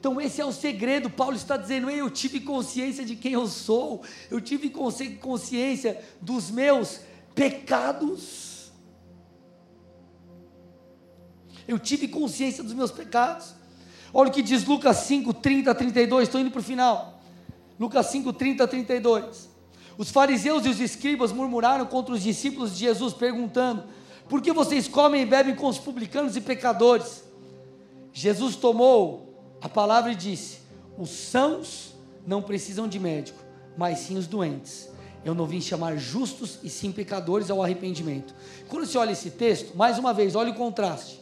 Então, 0.00 0.18
esse 0.18 0.40
é 0.40 0.44
o 0.46 0.50
segredo. 0.50 1.10
Paulo 1.10 1.36
está 1.36 1.58
dizendo: 1.58 1.90
eu 1.90 2.08
tive 2.08 2.40
consciência 2.40 3.04
de 3.04 3.14
quem 3.14 3.34
eu 3.34 3.46
sou, 3.46 4.02
eu 4.30 4.40
tive 4.40 4.70
consciência 4.70 6.02
dos 6.22 6.50
meus 6.50 7.00
pecados. 7.34 8.72
Eu 11.68 11.78
tive 11.78 12.08
consciência 12.08 12.64
dos 12.64 12.72
meus 12.72 12.90
pecados. 12.90 13.54
Olha 14.12 14.30
o 14.30 14.32
que 14.32 14.42
diz 14.42 14.64
Lucas 14.64 14.96
5, 14.96 15.34
30 15.34 15.70
a 15.70 15.74
32. 15.74 16.26
Estou 16.26 16.40
indo 16.40 16.50
para 16.50 16.60
o 16.60 16.64
final. 16.64 17.22
Lucas 17.78 18.06
5, 18.06 18.32
30 18.32 18.64
a 18.64 18.66
32. 18.66 19.50
Os 19.98 20.10
fariseus 20.10 20.64
e 20.64 20.70
os 20.70 20.80
escribas 20.80 21.30
murmuraram 21.30 21.84
contra 21.84 22.14
os 22.14 22.22
discípulos 22.22 22.72
de 22.72 22.78
Jesus, 22.78 23.12
perguntando: 23.12 23.84
Por 24.30 24.40
que 24.40 24.50
vocês 24.50 24.88
comem 24.88 25.22
e 25.22 25.26
bebem 25.26 25.54
com 25.54 25.66
os 25.66 25.76
publicanos 25.78 26.36
e 26.36 26.40
pecadores? 26.40 27.22
Jesus 28.14 28.56
tomou 28.56 29.29
a 29.60 29.68
palavra 29.68 30.14
disse: 30.14 30.58
Os 30.96 31.10
sãos 31.10 31.94
não 32.26 32.42
precisam 32.42 32.88
de 32.88 32.98
médico, 32.98 33.42
mas 33.76 33.98
sim 34.00 34.16
os 34.16 34.26
doentes. 34.26 34.88
Eu 35.24 35.34
não 35.34 35.46
vim 35.46 35.60
chamar 35.60 35.96
justos 35.96 36.58
e 36.62 36.70
sim 36.70 36.90
pecadores 36.90 37.50
ao 37.50 37.62
arrependimento. 37.62 38.34
Quando 38.68 38.86
você 38.86 38.96
olha 38.96 39.12
esse 39.12 39.30
texto, 39.30 39.76
mais 39.76 39.98
uma 39.98 40.14
vez, 40.14 40.34
olha 40.34 40.50
o 40.50 40.54
contraste. 40.54 41.20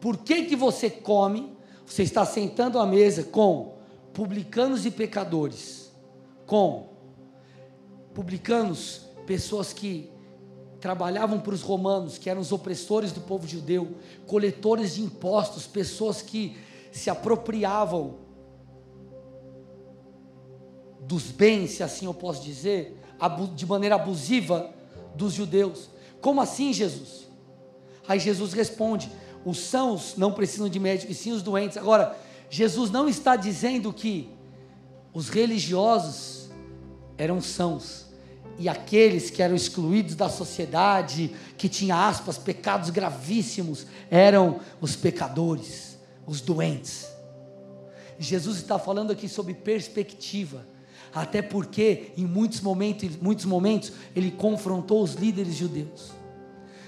Por 0.00 0.18
que 0.18 0.44
que 0.44 0.56
você 0.56 0.90
come? 0.90 1.56
Você 1.86 2.02
está 2.02 2.26
sentando 2.26 2.78
à 2.78 2.86
mesa 2.86 3.22
com 3.22 3.74
publicanos 4.12 4.84
e 4.84 4.90
pecadores, 4.90 5.92
com 6.46 6.88
publicanos, 8.12 9.02
pessoas 9.26 9.72
que 9.72 10.10
trabalhavam 10.84 11.40
para 11.40 11.54
os 11.54 11.62
romanos, 11.62 12.18
que 12.18 12.28
eram 12.28 12.42
os 12.42 12.52
opressores 12.52 13.10
do 13.10 13.22
povo 13.22 13.48
judeu, 13.48 13.96
coletores 14.26 14.96
de 14.96 15.00
impostos, 15.00 15.66
pessoas 15.66 16.20
que 16.20 16.58
se 16.92 17.08
apropriavam 17.08 18.16
dos 21.00 21.30
bens, 21.30 21.70
se 21.70 21.82
assim 21.82 22.04
eu 22.04 22.12
posso 22.12 22.44
dizer, 22.44 23.00
de 23.54 23.64
maneira 23.64 23.94
abusiva 23.94 24.74
dos 25.14 25.32
judeus. 25.32 25.88
Como 26.20 26.42
assim, 26.42 26.70
Jesus? 26.70 27.28
Aí 28.06 28.18
Jesus 28.18 28.52
responde: 28.52 29.10
os 29.42 29.60
sãos 29.60 30.18
não 30.18 30.34
precisam 30.34 30.68
de 30.68 30.78
médico, 30.78 31.10
e 31.10 31.14
sim 31.14 31.32
os 31.32 31.40
doentes. 31.40 31.78
Agora, 31.78 32.14
Jesus 32.50 32.90
não 32.90 33.08
está 33.08 33.36
dizendo 33.36 33.90
que 33.90 34.28
os 35.14 35.30
religiosos 35.30 36.50
eram 37.16 37.40
sãos 37.40 38.03
e 38.58 38.68
aqueles 38.68 39.30
que 39.30 39.42
eram 39.42 39.54
excluídos 39.54 40.14
da 40.14 40.28
sociedade, 40.28 41.34
que 41.56 41.68
tinha 41.68 42.08
aspas, 42.08 42.38
pecados 42.38 42.90
gravíssimos, 42.90 43.86
eram 44.10 44.60
os 44.80 44.94
pecadores, 44.94 45.98
os 46.26 46.40
doentes. 46.40 47.08
Jesus 48.18 48.58
está 48.58 48.78
falando 48.78 49.10
aqui 49.10 49.28
sobre 49.28 49.54
perspectiva, 49.54 50.66
até 51.12 51.42
porque 51.42 52.12
em 52.16 52.24
muitos 52.24 52.60
momentos, 52.60 53.16
muitos 53.20 53.44
momentos 53.44 53.92
ele 54.14 54.30
confrontou 54.30 55.02
os 55.02 55.14
líderes 55.14 55.54
judeus. 55.54 56.12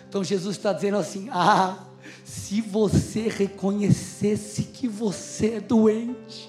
Então 0.08 0.22
Jesus 0.22 0.56
está 0.56 0.72
dizendo 0.72 0.96
assim: 0.98 1.28
ah, 1.32 1.84
se 2.24 2.60
você 2.60 3.28
reconhecesse 3.28 4.64
que 4.64 4.88
você 4.88 5.54
é 5.54 5.60
doente, 5.60 6.48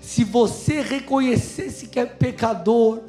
se 0.00 0.22
você 0.22 0.80
reconhecesse 0.80 1.88
que 1.88 1.98
é 1.98 2.06
pecador, 2.06 3.02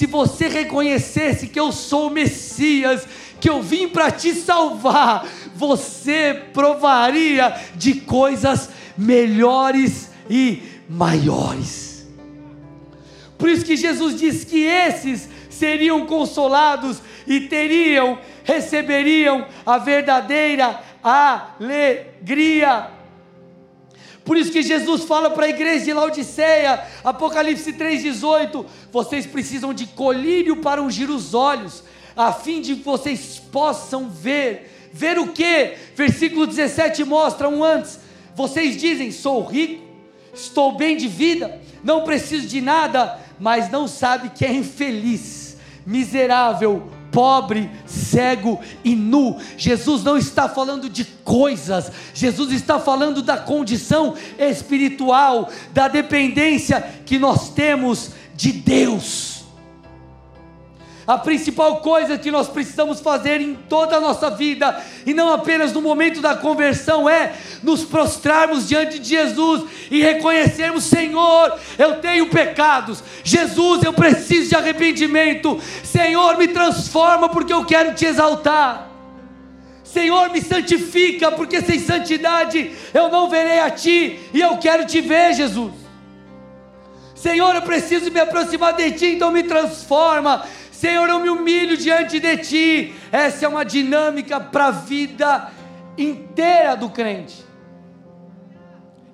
se 0.00 0.06
você 0.06 0.48
reconhecesse 0.48 1.46
que 1.46 1.60
eu 1.60 1.70
sou 1.70 2.06
o 2.06 2.10
Messias, 2.10 3.06
que 3.38 3.50
eu 3.50 3.60
vim 3.60 3.86
para 3.86 4.10
te 4.10 4.32
salvar, 4.32 5.28
você 5.54 6.32
provaria 6.54 7.54
de 7.74 7.96
coisas 7.96 8.70
melhores 8.96 10.10
e 10.30 10.62
maiores. 10.88 12.08
Por 13.36 13.50
isso 13.50 13.62
que 13.62 13.76
Jesus 13.76 14.18
diz 14.18 14.42
que 14.42 14.64
esses 14.64 15.28
seriam 15.50 16.06
consolados 16.06 17.02
e 17.26 17.40
teriam, 17.40 18.18
receberiam 18.42 19.46
a 19.66 19.76
verdadeira 19.76 20.80
alegria. 21.02 22.88
Por 24.24 24.36
isso 24.36 24.52
que 24.52 24.62
Jesus 24.62 25.04
fala 25.04 25.30
para 25.30 25.46
a 25.46 25.48
igreja 25.48 25.84
de 25.84 25.92
Laodiceia, 25.92 26.82
Apocalipse 27.02 27.72
3,18: 27.72 28.64
vocês 28.92 29.26
precisam 29.26 29.72
de 29.72 29.86
colírio 29.86 30.56
para 30.56 30.82
ungir 30.82 31.10
os 31.10 31.34
olhos, 31.34 31.82
a 32.16 32.32
fim 32.32 32.60
de 32.60 32.76
que 32.76 32.82
vocês 32.82 33.40
possam 33.50 34.08
ver. 34.08 34.90
Ver 34.92 35.18
o 35.18 35.28
que? 35.28 35.74
Versículo 35.94 36.46
17 36.46 37.04
mostra 37.04 37.48
um 37.48 37.62
antes. 37.62 38.00
Vocês 38.34 38.76
dizem: 38.76 39.10
sou 39.10 39.44
rico, 39.44 39.82
estou 40.34 40.76
bem 40.76 40.96
de 40.96 41.08
vida, 41.08 41.60
não 41.82 42.04
preciso 42.04 42.46
de 42.46 42.60
nada, 42.60 43.18
mas 43.38 43.70
não 43.70 43.88
sabe 43.88 44.30
que 44.30 44.44
é 44.44 44.52
infeliz, 44.52 45.56
miserável, 45.86 46.90
pobre, 47.12 47.70
cego 47.86 48.60
e 48.84 48.94
nu. 48.94 49.38
Jesus 49.56 50.02
não 50.02 50.16
está 50.16 50.48
falando 50.48 50.88
de 50.88 51.04
coisas, 51.04 51.90
Jesus 52.14 52.52
está 52.52 52.78
falando 52.78 53.22
da 53.22 53.36
condição 53.36 54.14
espiritual, 54.38 55.48
da 55.72 55.88
dependência 55.88 56.80
que 57.04 57.18
nós 57.18 57.50
temos 57.50 58.10
de 58.34 58.52
Deus. 58.52 59.29
A 61.06 61.18
principal 61.18 61.78
coisa 61.78 62.18
que 62.18 62.30
nós 62.30 62.48
precisamos 62.48 63.00
fazer 63.00 63.40
em 63.40 63.54
toda 63.54 63.96
a 63.96 64.00
nossa 64.00 64.30
vida, 64.30 64.80
e 65.04 65.14
não 65.14 65.32
apenas 65.32 65.72
no 65.72 65.80
momento 65.80 66.20
da 66.20 66.36
conversão, 66.36 67.08
é 67.08 67.32
nos 67.62 67.84
prostrarmos 67.84 68.68
diante 68.68 68.98
de 68.98 69.08
Jesus 69.08 69.64
e 69.90 70.00
reconhecermos: 70.02 70.84
Senhor, 70.84 71.58
eu 71.78 71.96
tenho 71.96 72.28
pecados, 72.28 73.02
Jesus, 73.24 73.82
eu 73.82 73.92
preciso 73.92 74.50
de 74.50 74.56
arrependimento, 74.56 75.58
Senhor, 75.82 76.36
me 76.36 76.48
transforma 76.48 77.28
porque 77.28 77.52
eu 77.52 77.64
quero 77.64 77.94
te 77.94 78.06
exaltar. 78.06 78.90
Senhor, 79.82 80.30
me 80.30 80.40
santifica, 80.40 81.32
porque 81.32 81.60
sem 81.62 81.80
santidade 81.80 82.70
eu 82.94 83.08
não 83.08 83.28
verei 83.28 83.58
a 83.58 83.70
Ti 83.70 84.20
e 84.32 84.40
eu 84.40 84.56
quero 84.58 84.86
te 84.86 85.00
ver, 85.00 85.34
Jesus. 85.34 85.72
Senhor, 87.16 87.54
eu 87.54 87.62
preciso 87.62 88.10
me 88.10 88.20
aproximar 88.20 88.74
de 88.74 88.92
Ti, 88.92 89.06
então 89.06 89.32
me 89.32 89.42
transforma. 89.42 90.44
Senhor, 90.80 91.10
eu 91.10 91.20
me 91.20 91.28
humilho 91.28 91.76
diante 91.76 92.18
de 92.18 92.38
Ti. 92.38 92.94
Essa 93.12 93.44
é 93.44 93.48
uma 93.48 93.66
dinâmica 93.66 94.40
para 94.40 94.68
a 94.68 94.70
vida 94.70 95.52
inteira 95.98 96.74
do 96.74 96.88
crente. 96.88 97.44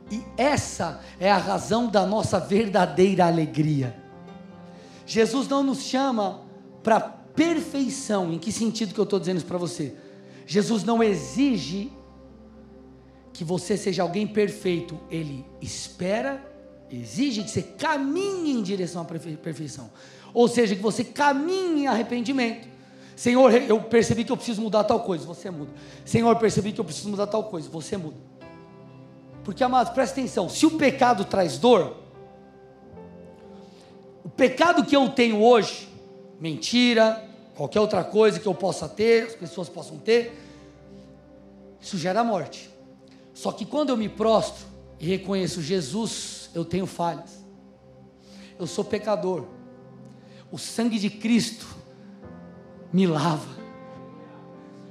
E 0.09 0.23
essa 0.37 1.01
é 1.19 1.29
a 1.29 1.37
razão 1.37 1.89
da 1.89 2.07
nossa 2.07 2.39
verdadeira 2.39 3.27
alegria. 3.27 4.01
Jesus 5.05 5.49
não 5.49 5.65
nos 5.65 5.83
chama 5.83 6.41
para 6.85 7.01
perfeição. 7.01 8.33
Em 8.33 8.39
que 8.39 8.53
sentido 8.53 8.95
que 8.95 9.01
eu 9.01 9.03
estou 9.03 9.19
dizendo 9.19 9.39
isso 9.39 9.47
para 9.47 9.59
você? 9.59 9.97
Jesus 10.47 10.85
não 10.85 11.03
exige 11.03 11.91
que 13.33 13.43
você 13.43 13.77
seja 13.77 14.05
alguém 14.05 14.25
perfeito. 14.25 15.01
Ele 15.11 15.45
espera, 15.61 16.41
exige 16.89 17.43
que 17.43 17.51
você 17.51 17.63
caminhe 17.63 18.53
em 18.53 18.63
direção 18.63 19.03
à 19.03 19.05
perfeição 19.05 19.91
ou 20.37 20.47
seja, 20.47 20.77
que 20.77 20.83
você 20.83 21.03
caminhe 21.03 21.85
em 21.85 21.87
arrependimento. 21.87 22.69
Senhor, 23.17 23.51
eu 23.55 23.81
percebi 23.81 24.23
que 24.23 24.31
eu 24.31 24.37
preciso 24.37 24.61
mudar 24.61 24.85
tal 24.85 25.01
coisa, 25.01 25.25
você 25.25 25.51
muda. 25.51 25.73
Senhor, 26.05 26.29
eu 26.29 26.37
percebi 26.37 26.73
que 26.73 26.79
eu 26.79 26.85
preciso 26.85 27.09
mudar 27.09 27.27
tal 27.27 27.45
coisa, 27.45 27.71
você 27.71 27.97
muda. 27.97 28.19
Porque, 29.43 29.65
amados, 29.65 29.95
presta 29.95 30.21
atenção: 30.21 30.47
se 30.51 30.67
o 30.67 30.73
pecado 30.73 31.25
traz 31.25 31.57
dor, 31.57 31.97
o 34.23 34.29
pecado 34.29 34.85
que 34.85 34.95
eu 34.95 35.09
tenho 35.09 35.43
hoje, 35.43 35.89
mentira, 36.39 37.27
qualquer 37.55 37.81
outra 37.81 38.05
coisa 38.05 38.39
que 38.39 38.47
eu 38.47 38.55
possa 38.55 38.87
ter, 38.87 39.29
as 39.29 39.35
pessoas 39.35 39.71
possam 39.71 39.97
ter, 39.97 40.39
isso 41.81 41.97
gera 41.97 42.23
morte. 42.23 42.69
Só 43.33 43.51
que 43.53 43.65
quando 43.65 43.89
eu 43.89 43.97
me 43.97 44.11
prostro 44.11 44.67
e 45.01 45.07
reconheço 45.07 45.63
Jesus, 45.63 46.51
eu 46.55 46.63
tenho 46.63 46.85
falhas, 46.85 47.43
eu 48.59 48.67
sou 48.67 48.85
pecador, 48.85 49.56
o 50.57 50.59
sangue 50.59 50.99
de 50.99 51.11
Cristo 51.11 51.67
me 52.91 53.07
lava, 53.07 53.47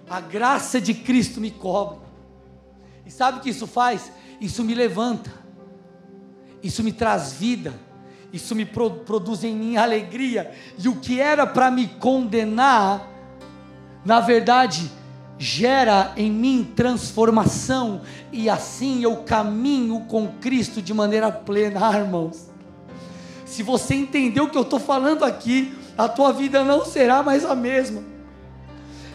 a 0.07 0.21
graça 0.21 0.79
de 0.79 0.93
Cristo 0.93 1.41
me 1.41 1.49
cobre. 1.49 1.97
E 3.03 3.09
sabe 3.09 3.39
o 3.39 3.41
que 3.41 3.49
isso 3.49 3.65
faz? 3.65 4.11
Isso 4.39 4.63
me 4.63 4.75
levanta, 4.75 5.33
isso 6.61 6.83
me 6.83 6.93
traz 6.93 7.33
vida, 7.33 7.73
isso 8.31 8.53
me 8.53 8.63
pro, 8.63 8.91
produz 8.91 9.43
em 9.43 9.55
mim 9.55 9.75
alegria, 9.75 10.51
e 10.77 10.87
o 10.87 10.97
que 10.97 11.19
era 11.19 11.47
para 11.47 11.71
me 11.71 11.87
condenar, 11.87 13.09
na 14.05 14.19
verdade, 14.19 14.91
gera 15.39 16.13
em 16.15 16.29
mim 16.29 16.73
transformação, 16.75 18.03
e 18.31 18.51
assim 18.51 19.01
eu 19.01 19.23
caminho 19.23 20.01
com 20.01 20.27
Cristo 20.33 20.79
de 20.79 20.93
maneira 20.93 21.31
plena, 21.31 21.89
irmãos. 21.97 22.53
Se 23.55 23.63
você 23.63 23.95
entender 23.95 24.41
o 24.41 24.49
que 24.49 24.57
eu 24.57 24.63
estou 24.63 24.81
falando 24.81 25.23
aqui, 25.23 25.73
a 25.97 26.09
tua 26.09 26.33
vida 26.33 26.61
não 26.61 26.83
será 26.83 27.23
mais 27.23 27.45
a 27.45 27.55
mesma. 27.55 28.03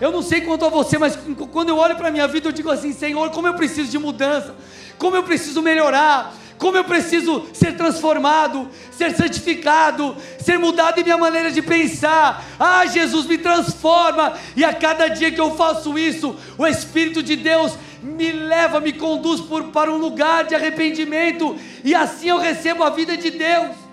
Eu 0.01 0.11
não 0.11 0.23
sei 0.23 0.41
quanto 0.41 0.65
a 0.65 0.71
você, 0.71 0.97
mas 0.97 1.19
quando 1.53 1.69
eu 1.69 1.77
olho 1.77 1.95
para 1.95 2.09
a 2.09 2.11
minha 2.11 2.27
vida, 2.27 2.49
eu 2.49 2.53
digo 2.53 2.71
assim: 2.71 2.91
Senhor, 2.91 3.29
como 3.33 3.47
eu 3.47 3.53
preciso 3.53 3.91
de 3.91 3.99
mudança, 3.99 4.55
como 4.97 5.15
eu 5.15 5.23
preciso 5.23 5.61
melhorar, 5.61 6.35
como 6.57 6.75
eu 6.79 6.85
preciso 6.85 7.49
ser 7.53 7.77
transformado, 7.77 8.67
ser 8.91 9.15
santificado, 9.15 10.17
ser 10.39 10.59
mudado 10.59 10.99
em 10.99 11.05
minha 11.05 11.19
maneira 11.19 11.53
de 11.53 11.61
pensar. 11.61 12.43
Ah, 12.59 12.87
Jesus 12.87 13.27
me 13.27 13.37
transforma, 13.37 14.39
e 14.57 14.65
a 14.65 14.73
cada 14.73 15.09
dia 15.09 15.31
que 15.31 15.41
eu 15.41 15.55
faço 15.55 15.99
isso, 15.99 16.35
o 16.57 16.67
Espírito 16.67 17.23
de 17.23 17.37
Deus 17.37 17.75
me 18.03 18.33
leva, 18.33 18.81
me 18.81 18.95
conduz 18.95 19.39
por, 19.43 19.65
para 19.65 19.93
um 19.93 19.99
lugar 19.99 20.45
de 20.45 20.55
arrependimento, 20.55 21.59
e 21.85 21.95
assim 21.95 22.31
eu 22.31 22.39
recebo 22.39 22.83
a 22.83 22.89
vida 22.89 23.19
de 23.19 23.31
Deus. 23.33 23.90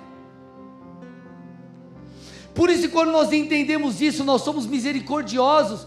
Por 2.57 2.71
isso, 2.71 2.89
quando 2.89 3.11
nós 3.11 3.31
entendemos 3.31 4.01
isso, 4.01 4.23
nós 4.23 4.41
somos 4.41 4.65
misericordiosos, 4.65 5.85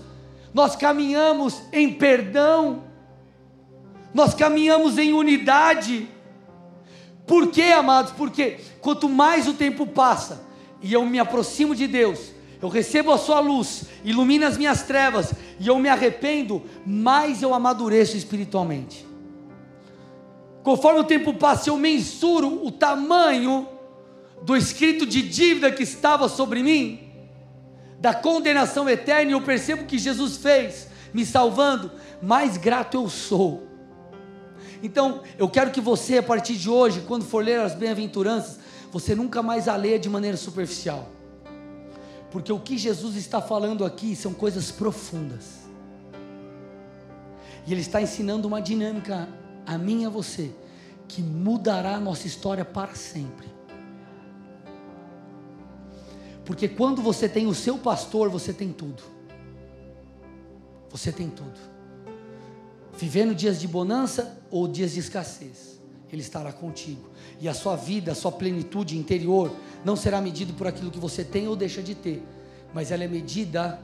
nós 0.55 0.77
caminhamos 0.77 1.61
em 1.73 1.93
perdão, 1.93 2.85
nós 4.15 4.35
caminhamos 4.35 4.97
em 4.97 5.13
unidade. 5.13 6.09
Por 7.27 7.49
quê, 7.49 7.73
amados? 7.77 8.13
Porque 8.13 8.61
quanto 8.81 9.09
mais 9.09 9.49
o 9.49 9.55
tempo 9.55 9.85
passa, 9.85 10.47
e 10.81 10.93
eu 10.93 11.05
me 11.05 11.19
aproximo 11.19 11.75
de 11.75 11.89
Deus, 11.89 12.31
eu 12.63 12.69
recebo 12.69 13.11
a 13.11 13.19
Sua 13.19 13.41
luz, 13.41 13.87
ilumina 14.05 14.47
as 14.47 14.57
minhas 14.57 14.85
trevas 14.85 15.35
e 15.59 15.67
eu 15.67 15.77
me 15.77 15.89
arrependo, 15.89 16.63
mais 16.87 17.43
eu 17.43 17.53
amadureço 17.53 18.17
espiritualmente. 18.17 19.05
Conforme 20.63 21.01
o 21.01 21.05
tempo 21.05 21.35
passa, 21.35 21.69
eu 21.69 21.77
mensuro 21.77 22.65
o 22.65 22.71
tamanho 22.71 23.67
do 24.43 24.57
escrito 24.57 25.07
de 25.07 25.23
dívida 25.23 25.71
que 25.71 25.83
estava 25.83 26.29
sobre 26.29 26.63
mim, 26.63 27.01
da 27.99 28.15
condenação 28.15 28.89
eterna, 28.89 29.31
e 29.31 29.35
eu 29.35 29.43
percebo 29.43 29.85
que 29.85 29.99
Jesus 29.99 30.39
fez, 30.39 30.89
me 31.13 31.27
salvando, 31.27 31.91
mais 32.23 32.57
grato 32.57 32.97
eu 32.97 33.09
sou. 33.09 33.67
Então, 34.83 35.21
eu 35.39 35.49
quero 35.49 35.71
que 35.71 35.81
você, 35.81 36.19
a 36.19 36.23
partir 36.23 36.57
de 36.57 36.71
hoje, 36.71 37.05
quando 37.07 37.25
for 37.25 37.45
ler 37.45 37.61
as 37.61 37.75
bem-aventuranças, 37.75 38.59
você 38.91 39.15
nunca 39.15 39.43
mais 39.43 39.69
a 39.69 39.77
leia 39.77 39.99
de 39.99 40.09
maneira 40.09 40.37
superficial. 40.37 41.09
Porque 42.31 42.53
o 42.53 42.59
que 42.59 42.79
Jesus 42.79 43.17
está 43.17 43.43
falando 43.43 43.85
aqui 43.85 44.17
são 44.17 44.33
coisas 44.33 44.71
profundas. 44.71 45.61
E 47.67 47.73
Ele 47.73 47.83
está 47.83 48.01
ensinando 48.01 48.49
uma 48.49 48.63
dinâmica 48.63 49.29
a 49.67 49.77
mim 49.77 50.03
e 50.03 50.07
a 50.07 50.09
você, 50.09 50.51
que 51.07 51.21
mudará 51.21 51.97
a 51.97 52.01
nossa 52.01 52.27
história 52.27 52.65
para 52.65 52.95
sempre. 52.95 53.47
Porque 56.51 56.67
quando 56.67 57.01
você 57.01 57.29
tem 57.29 57.47
o 57.47 57.55
seu 57.55 57.79
pastor, 57.79 58.29
você 58.29 58.53
tem 58.53 58.73
tudo. 58.73 59.05
Você 60.91 61.13
tem 61.13 61.31
tudo. 61.31 61.57
Vivendo 62.99 63.37
dias 63.37 63.61
de 63.61 63.69
bonança 63.69 64.37
ou 64.51 64.67
dias 64.67 64.95
de 64.95 64.99
escassez, 64.99 65.81
Ele 66.13 66.21
estará 66.21 66.53
contigo. 66.53 67.09
E 67.41 67.49
a 67.49 67.55
sua 67.55 67.77
vida, 67.77 68.11
a 68.11 68.15
sua 68.17 68.33
plenitude 68.33 68.99
interior, 68.99 69.55
não 69.85 69.95
será 69.95 70.21
medida 70.21 70.53
por 70.53 70.67
aquilo 70.67 70.91
que 70.91 70.99
você 70.99 71.23
tem 71.23 71.47
ou 71.47 71.55
deixa 71.55 71.81
de 71.81 71.95
ter, 71.95 72.21
mas 72.75 72.91
ela 72.91 73.05
é 73.05 73.09
medida 73.09 73.81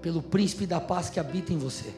pelo 0.00 0.22
príncipe 0.22 0.66
da 0.66 0.80
paz 0.80 1.10
que 1.10 1.18
habita 1.18 1.52
em 1.52 1.58
você. 1.58 1.92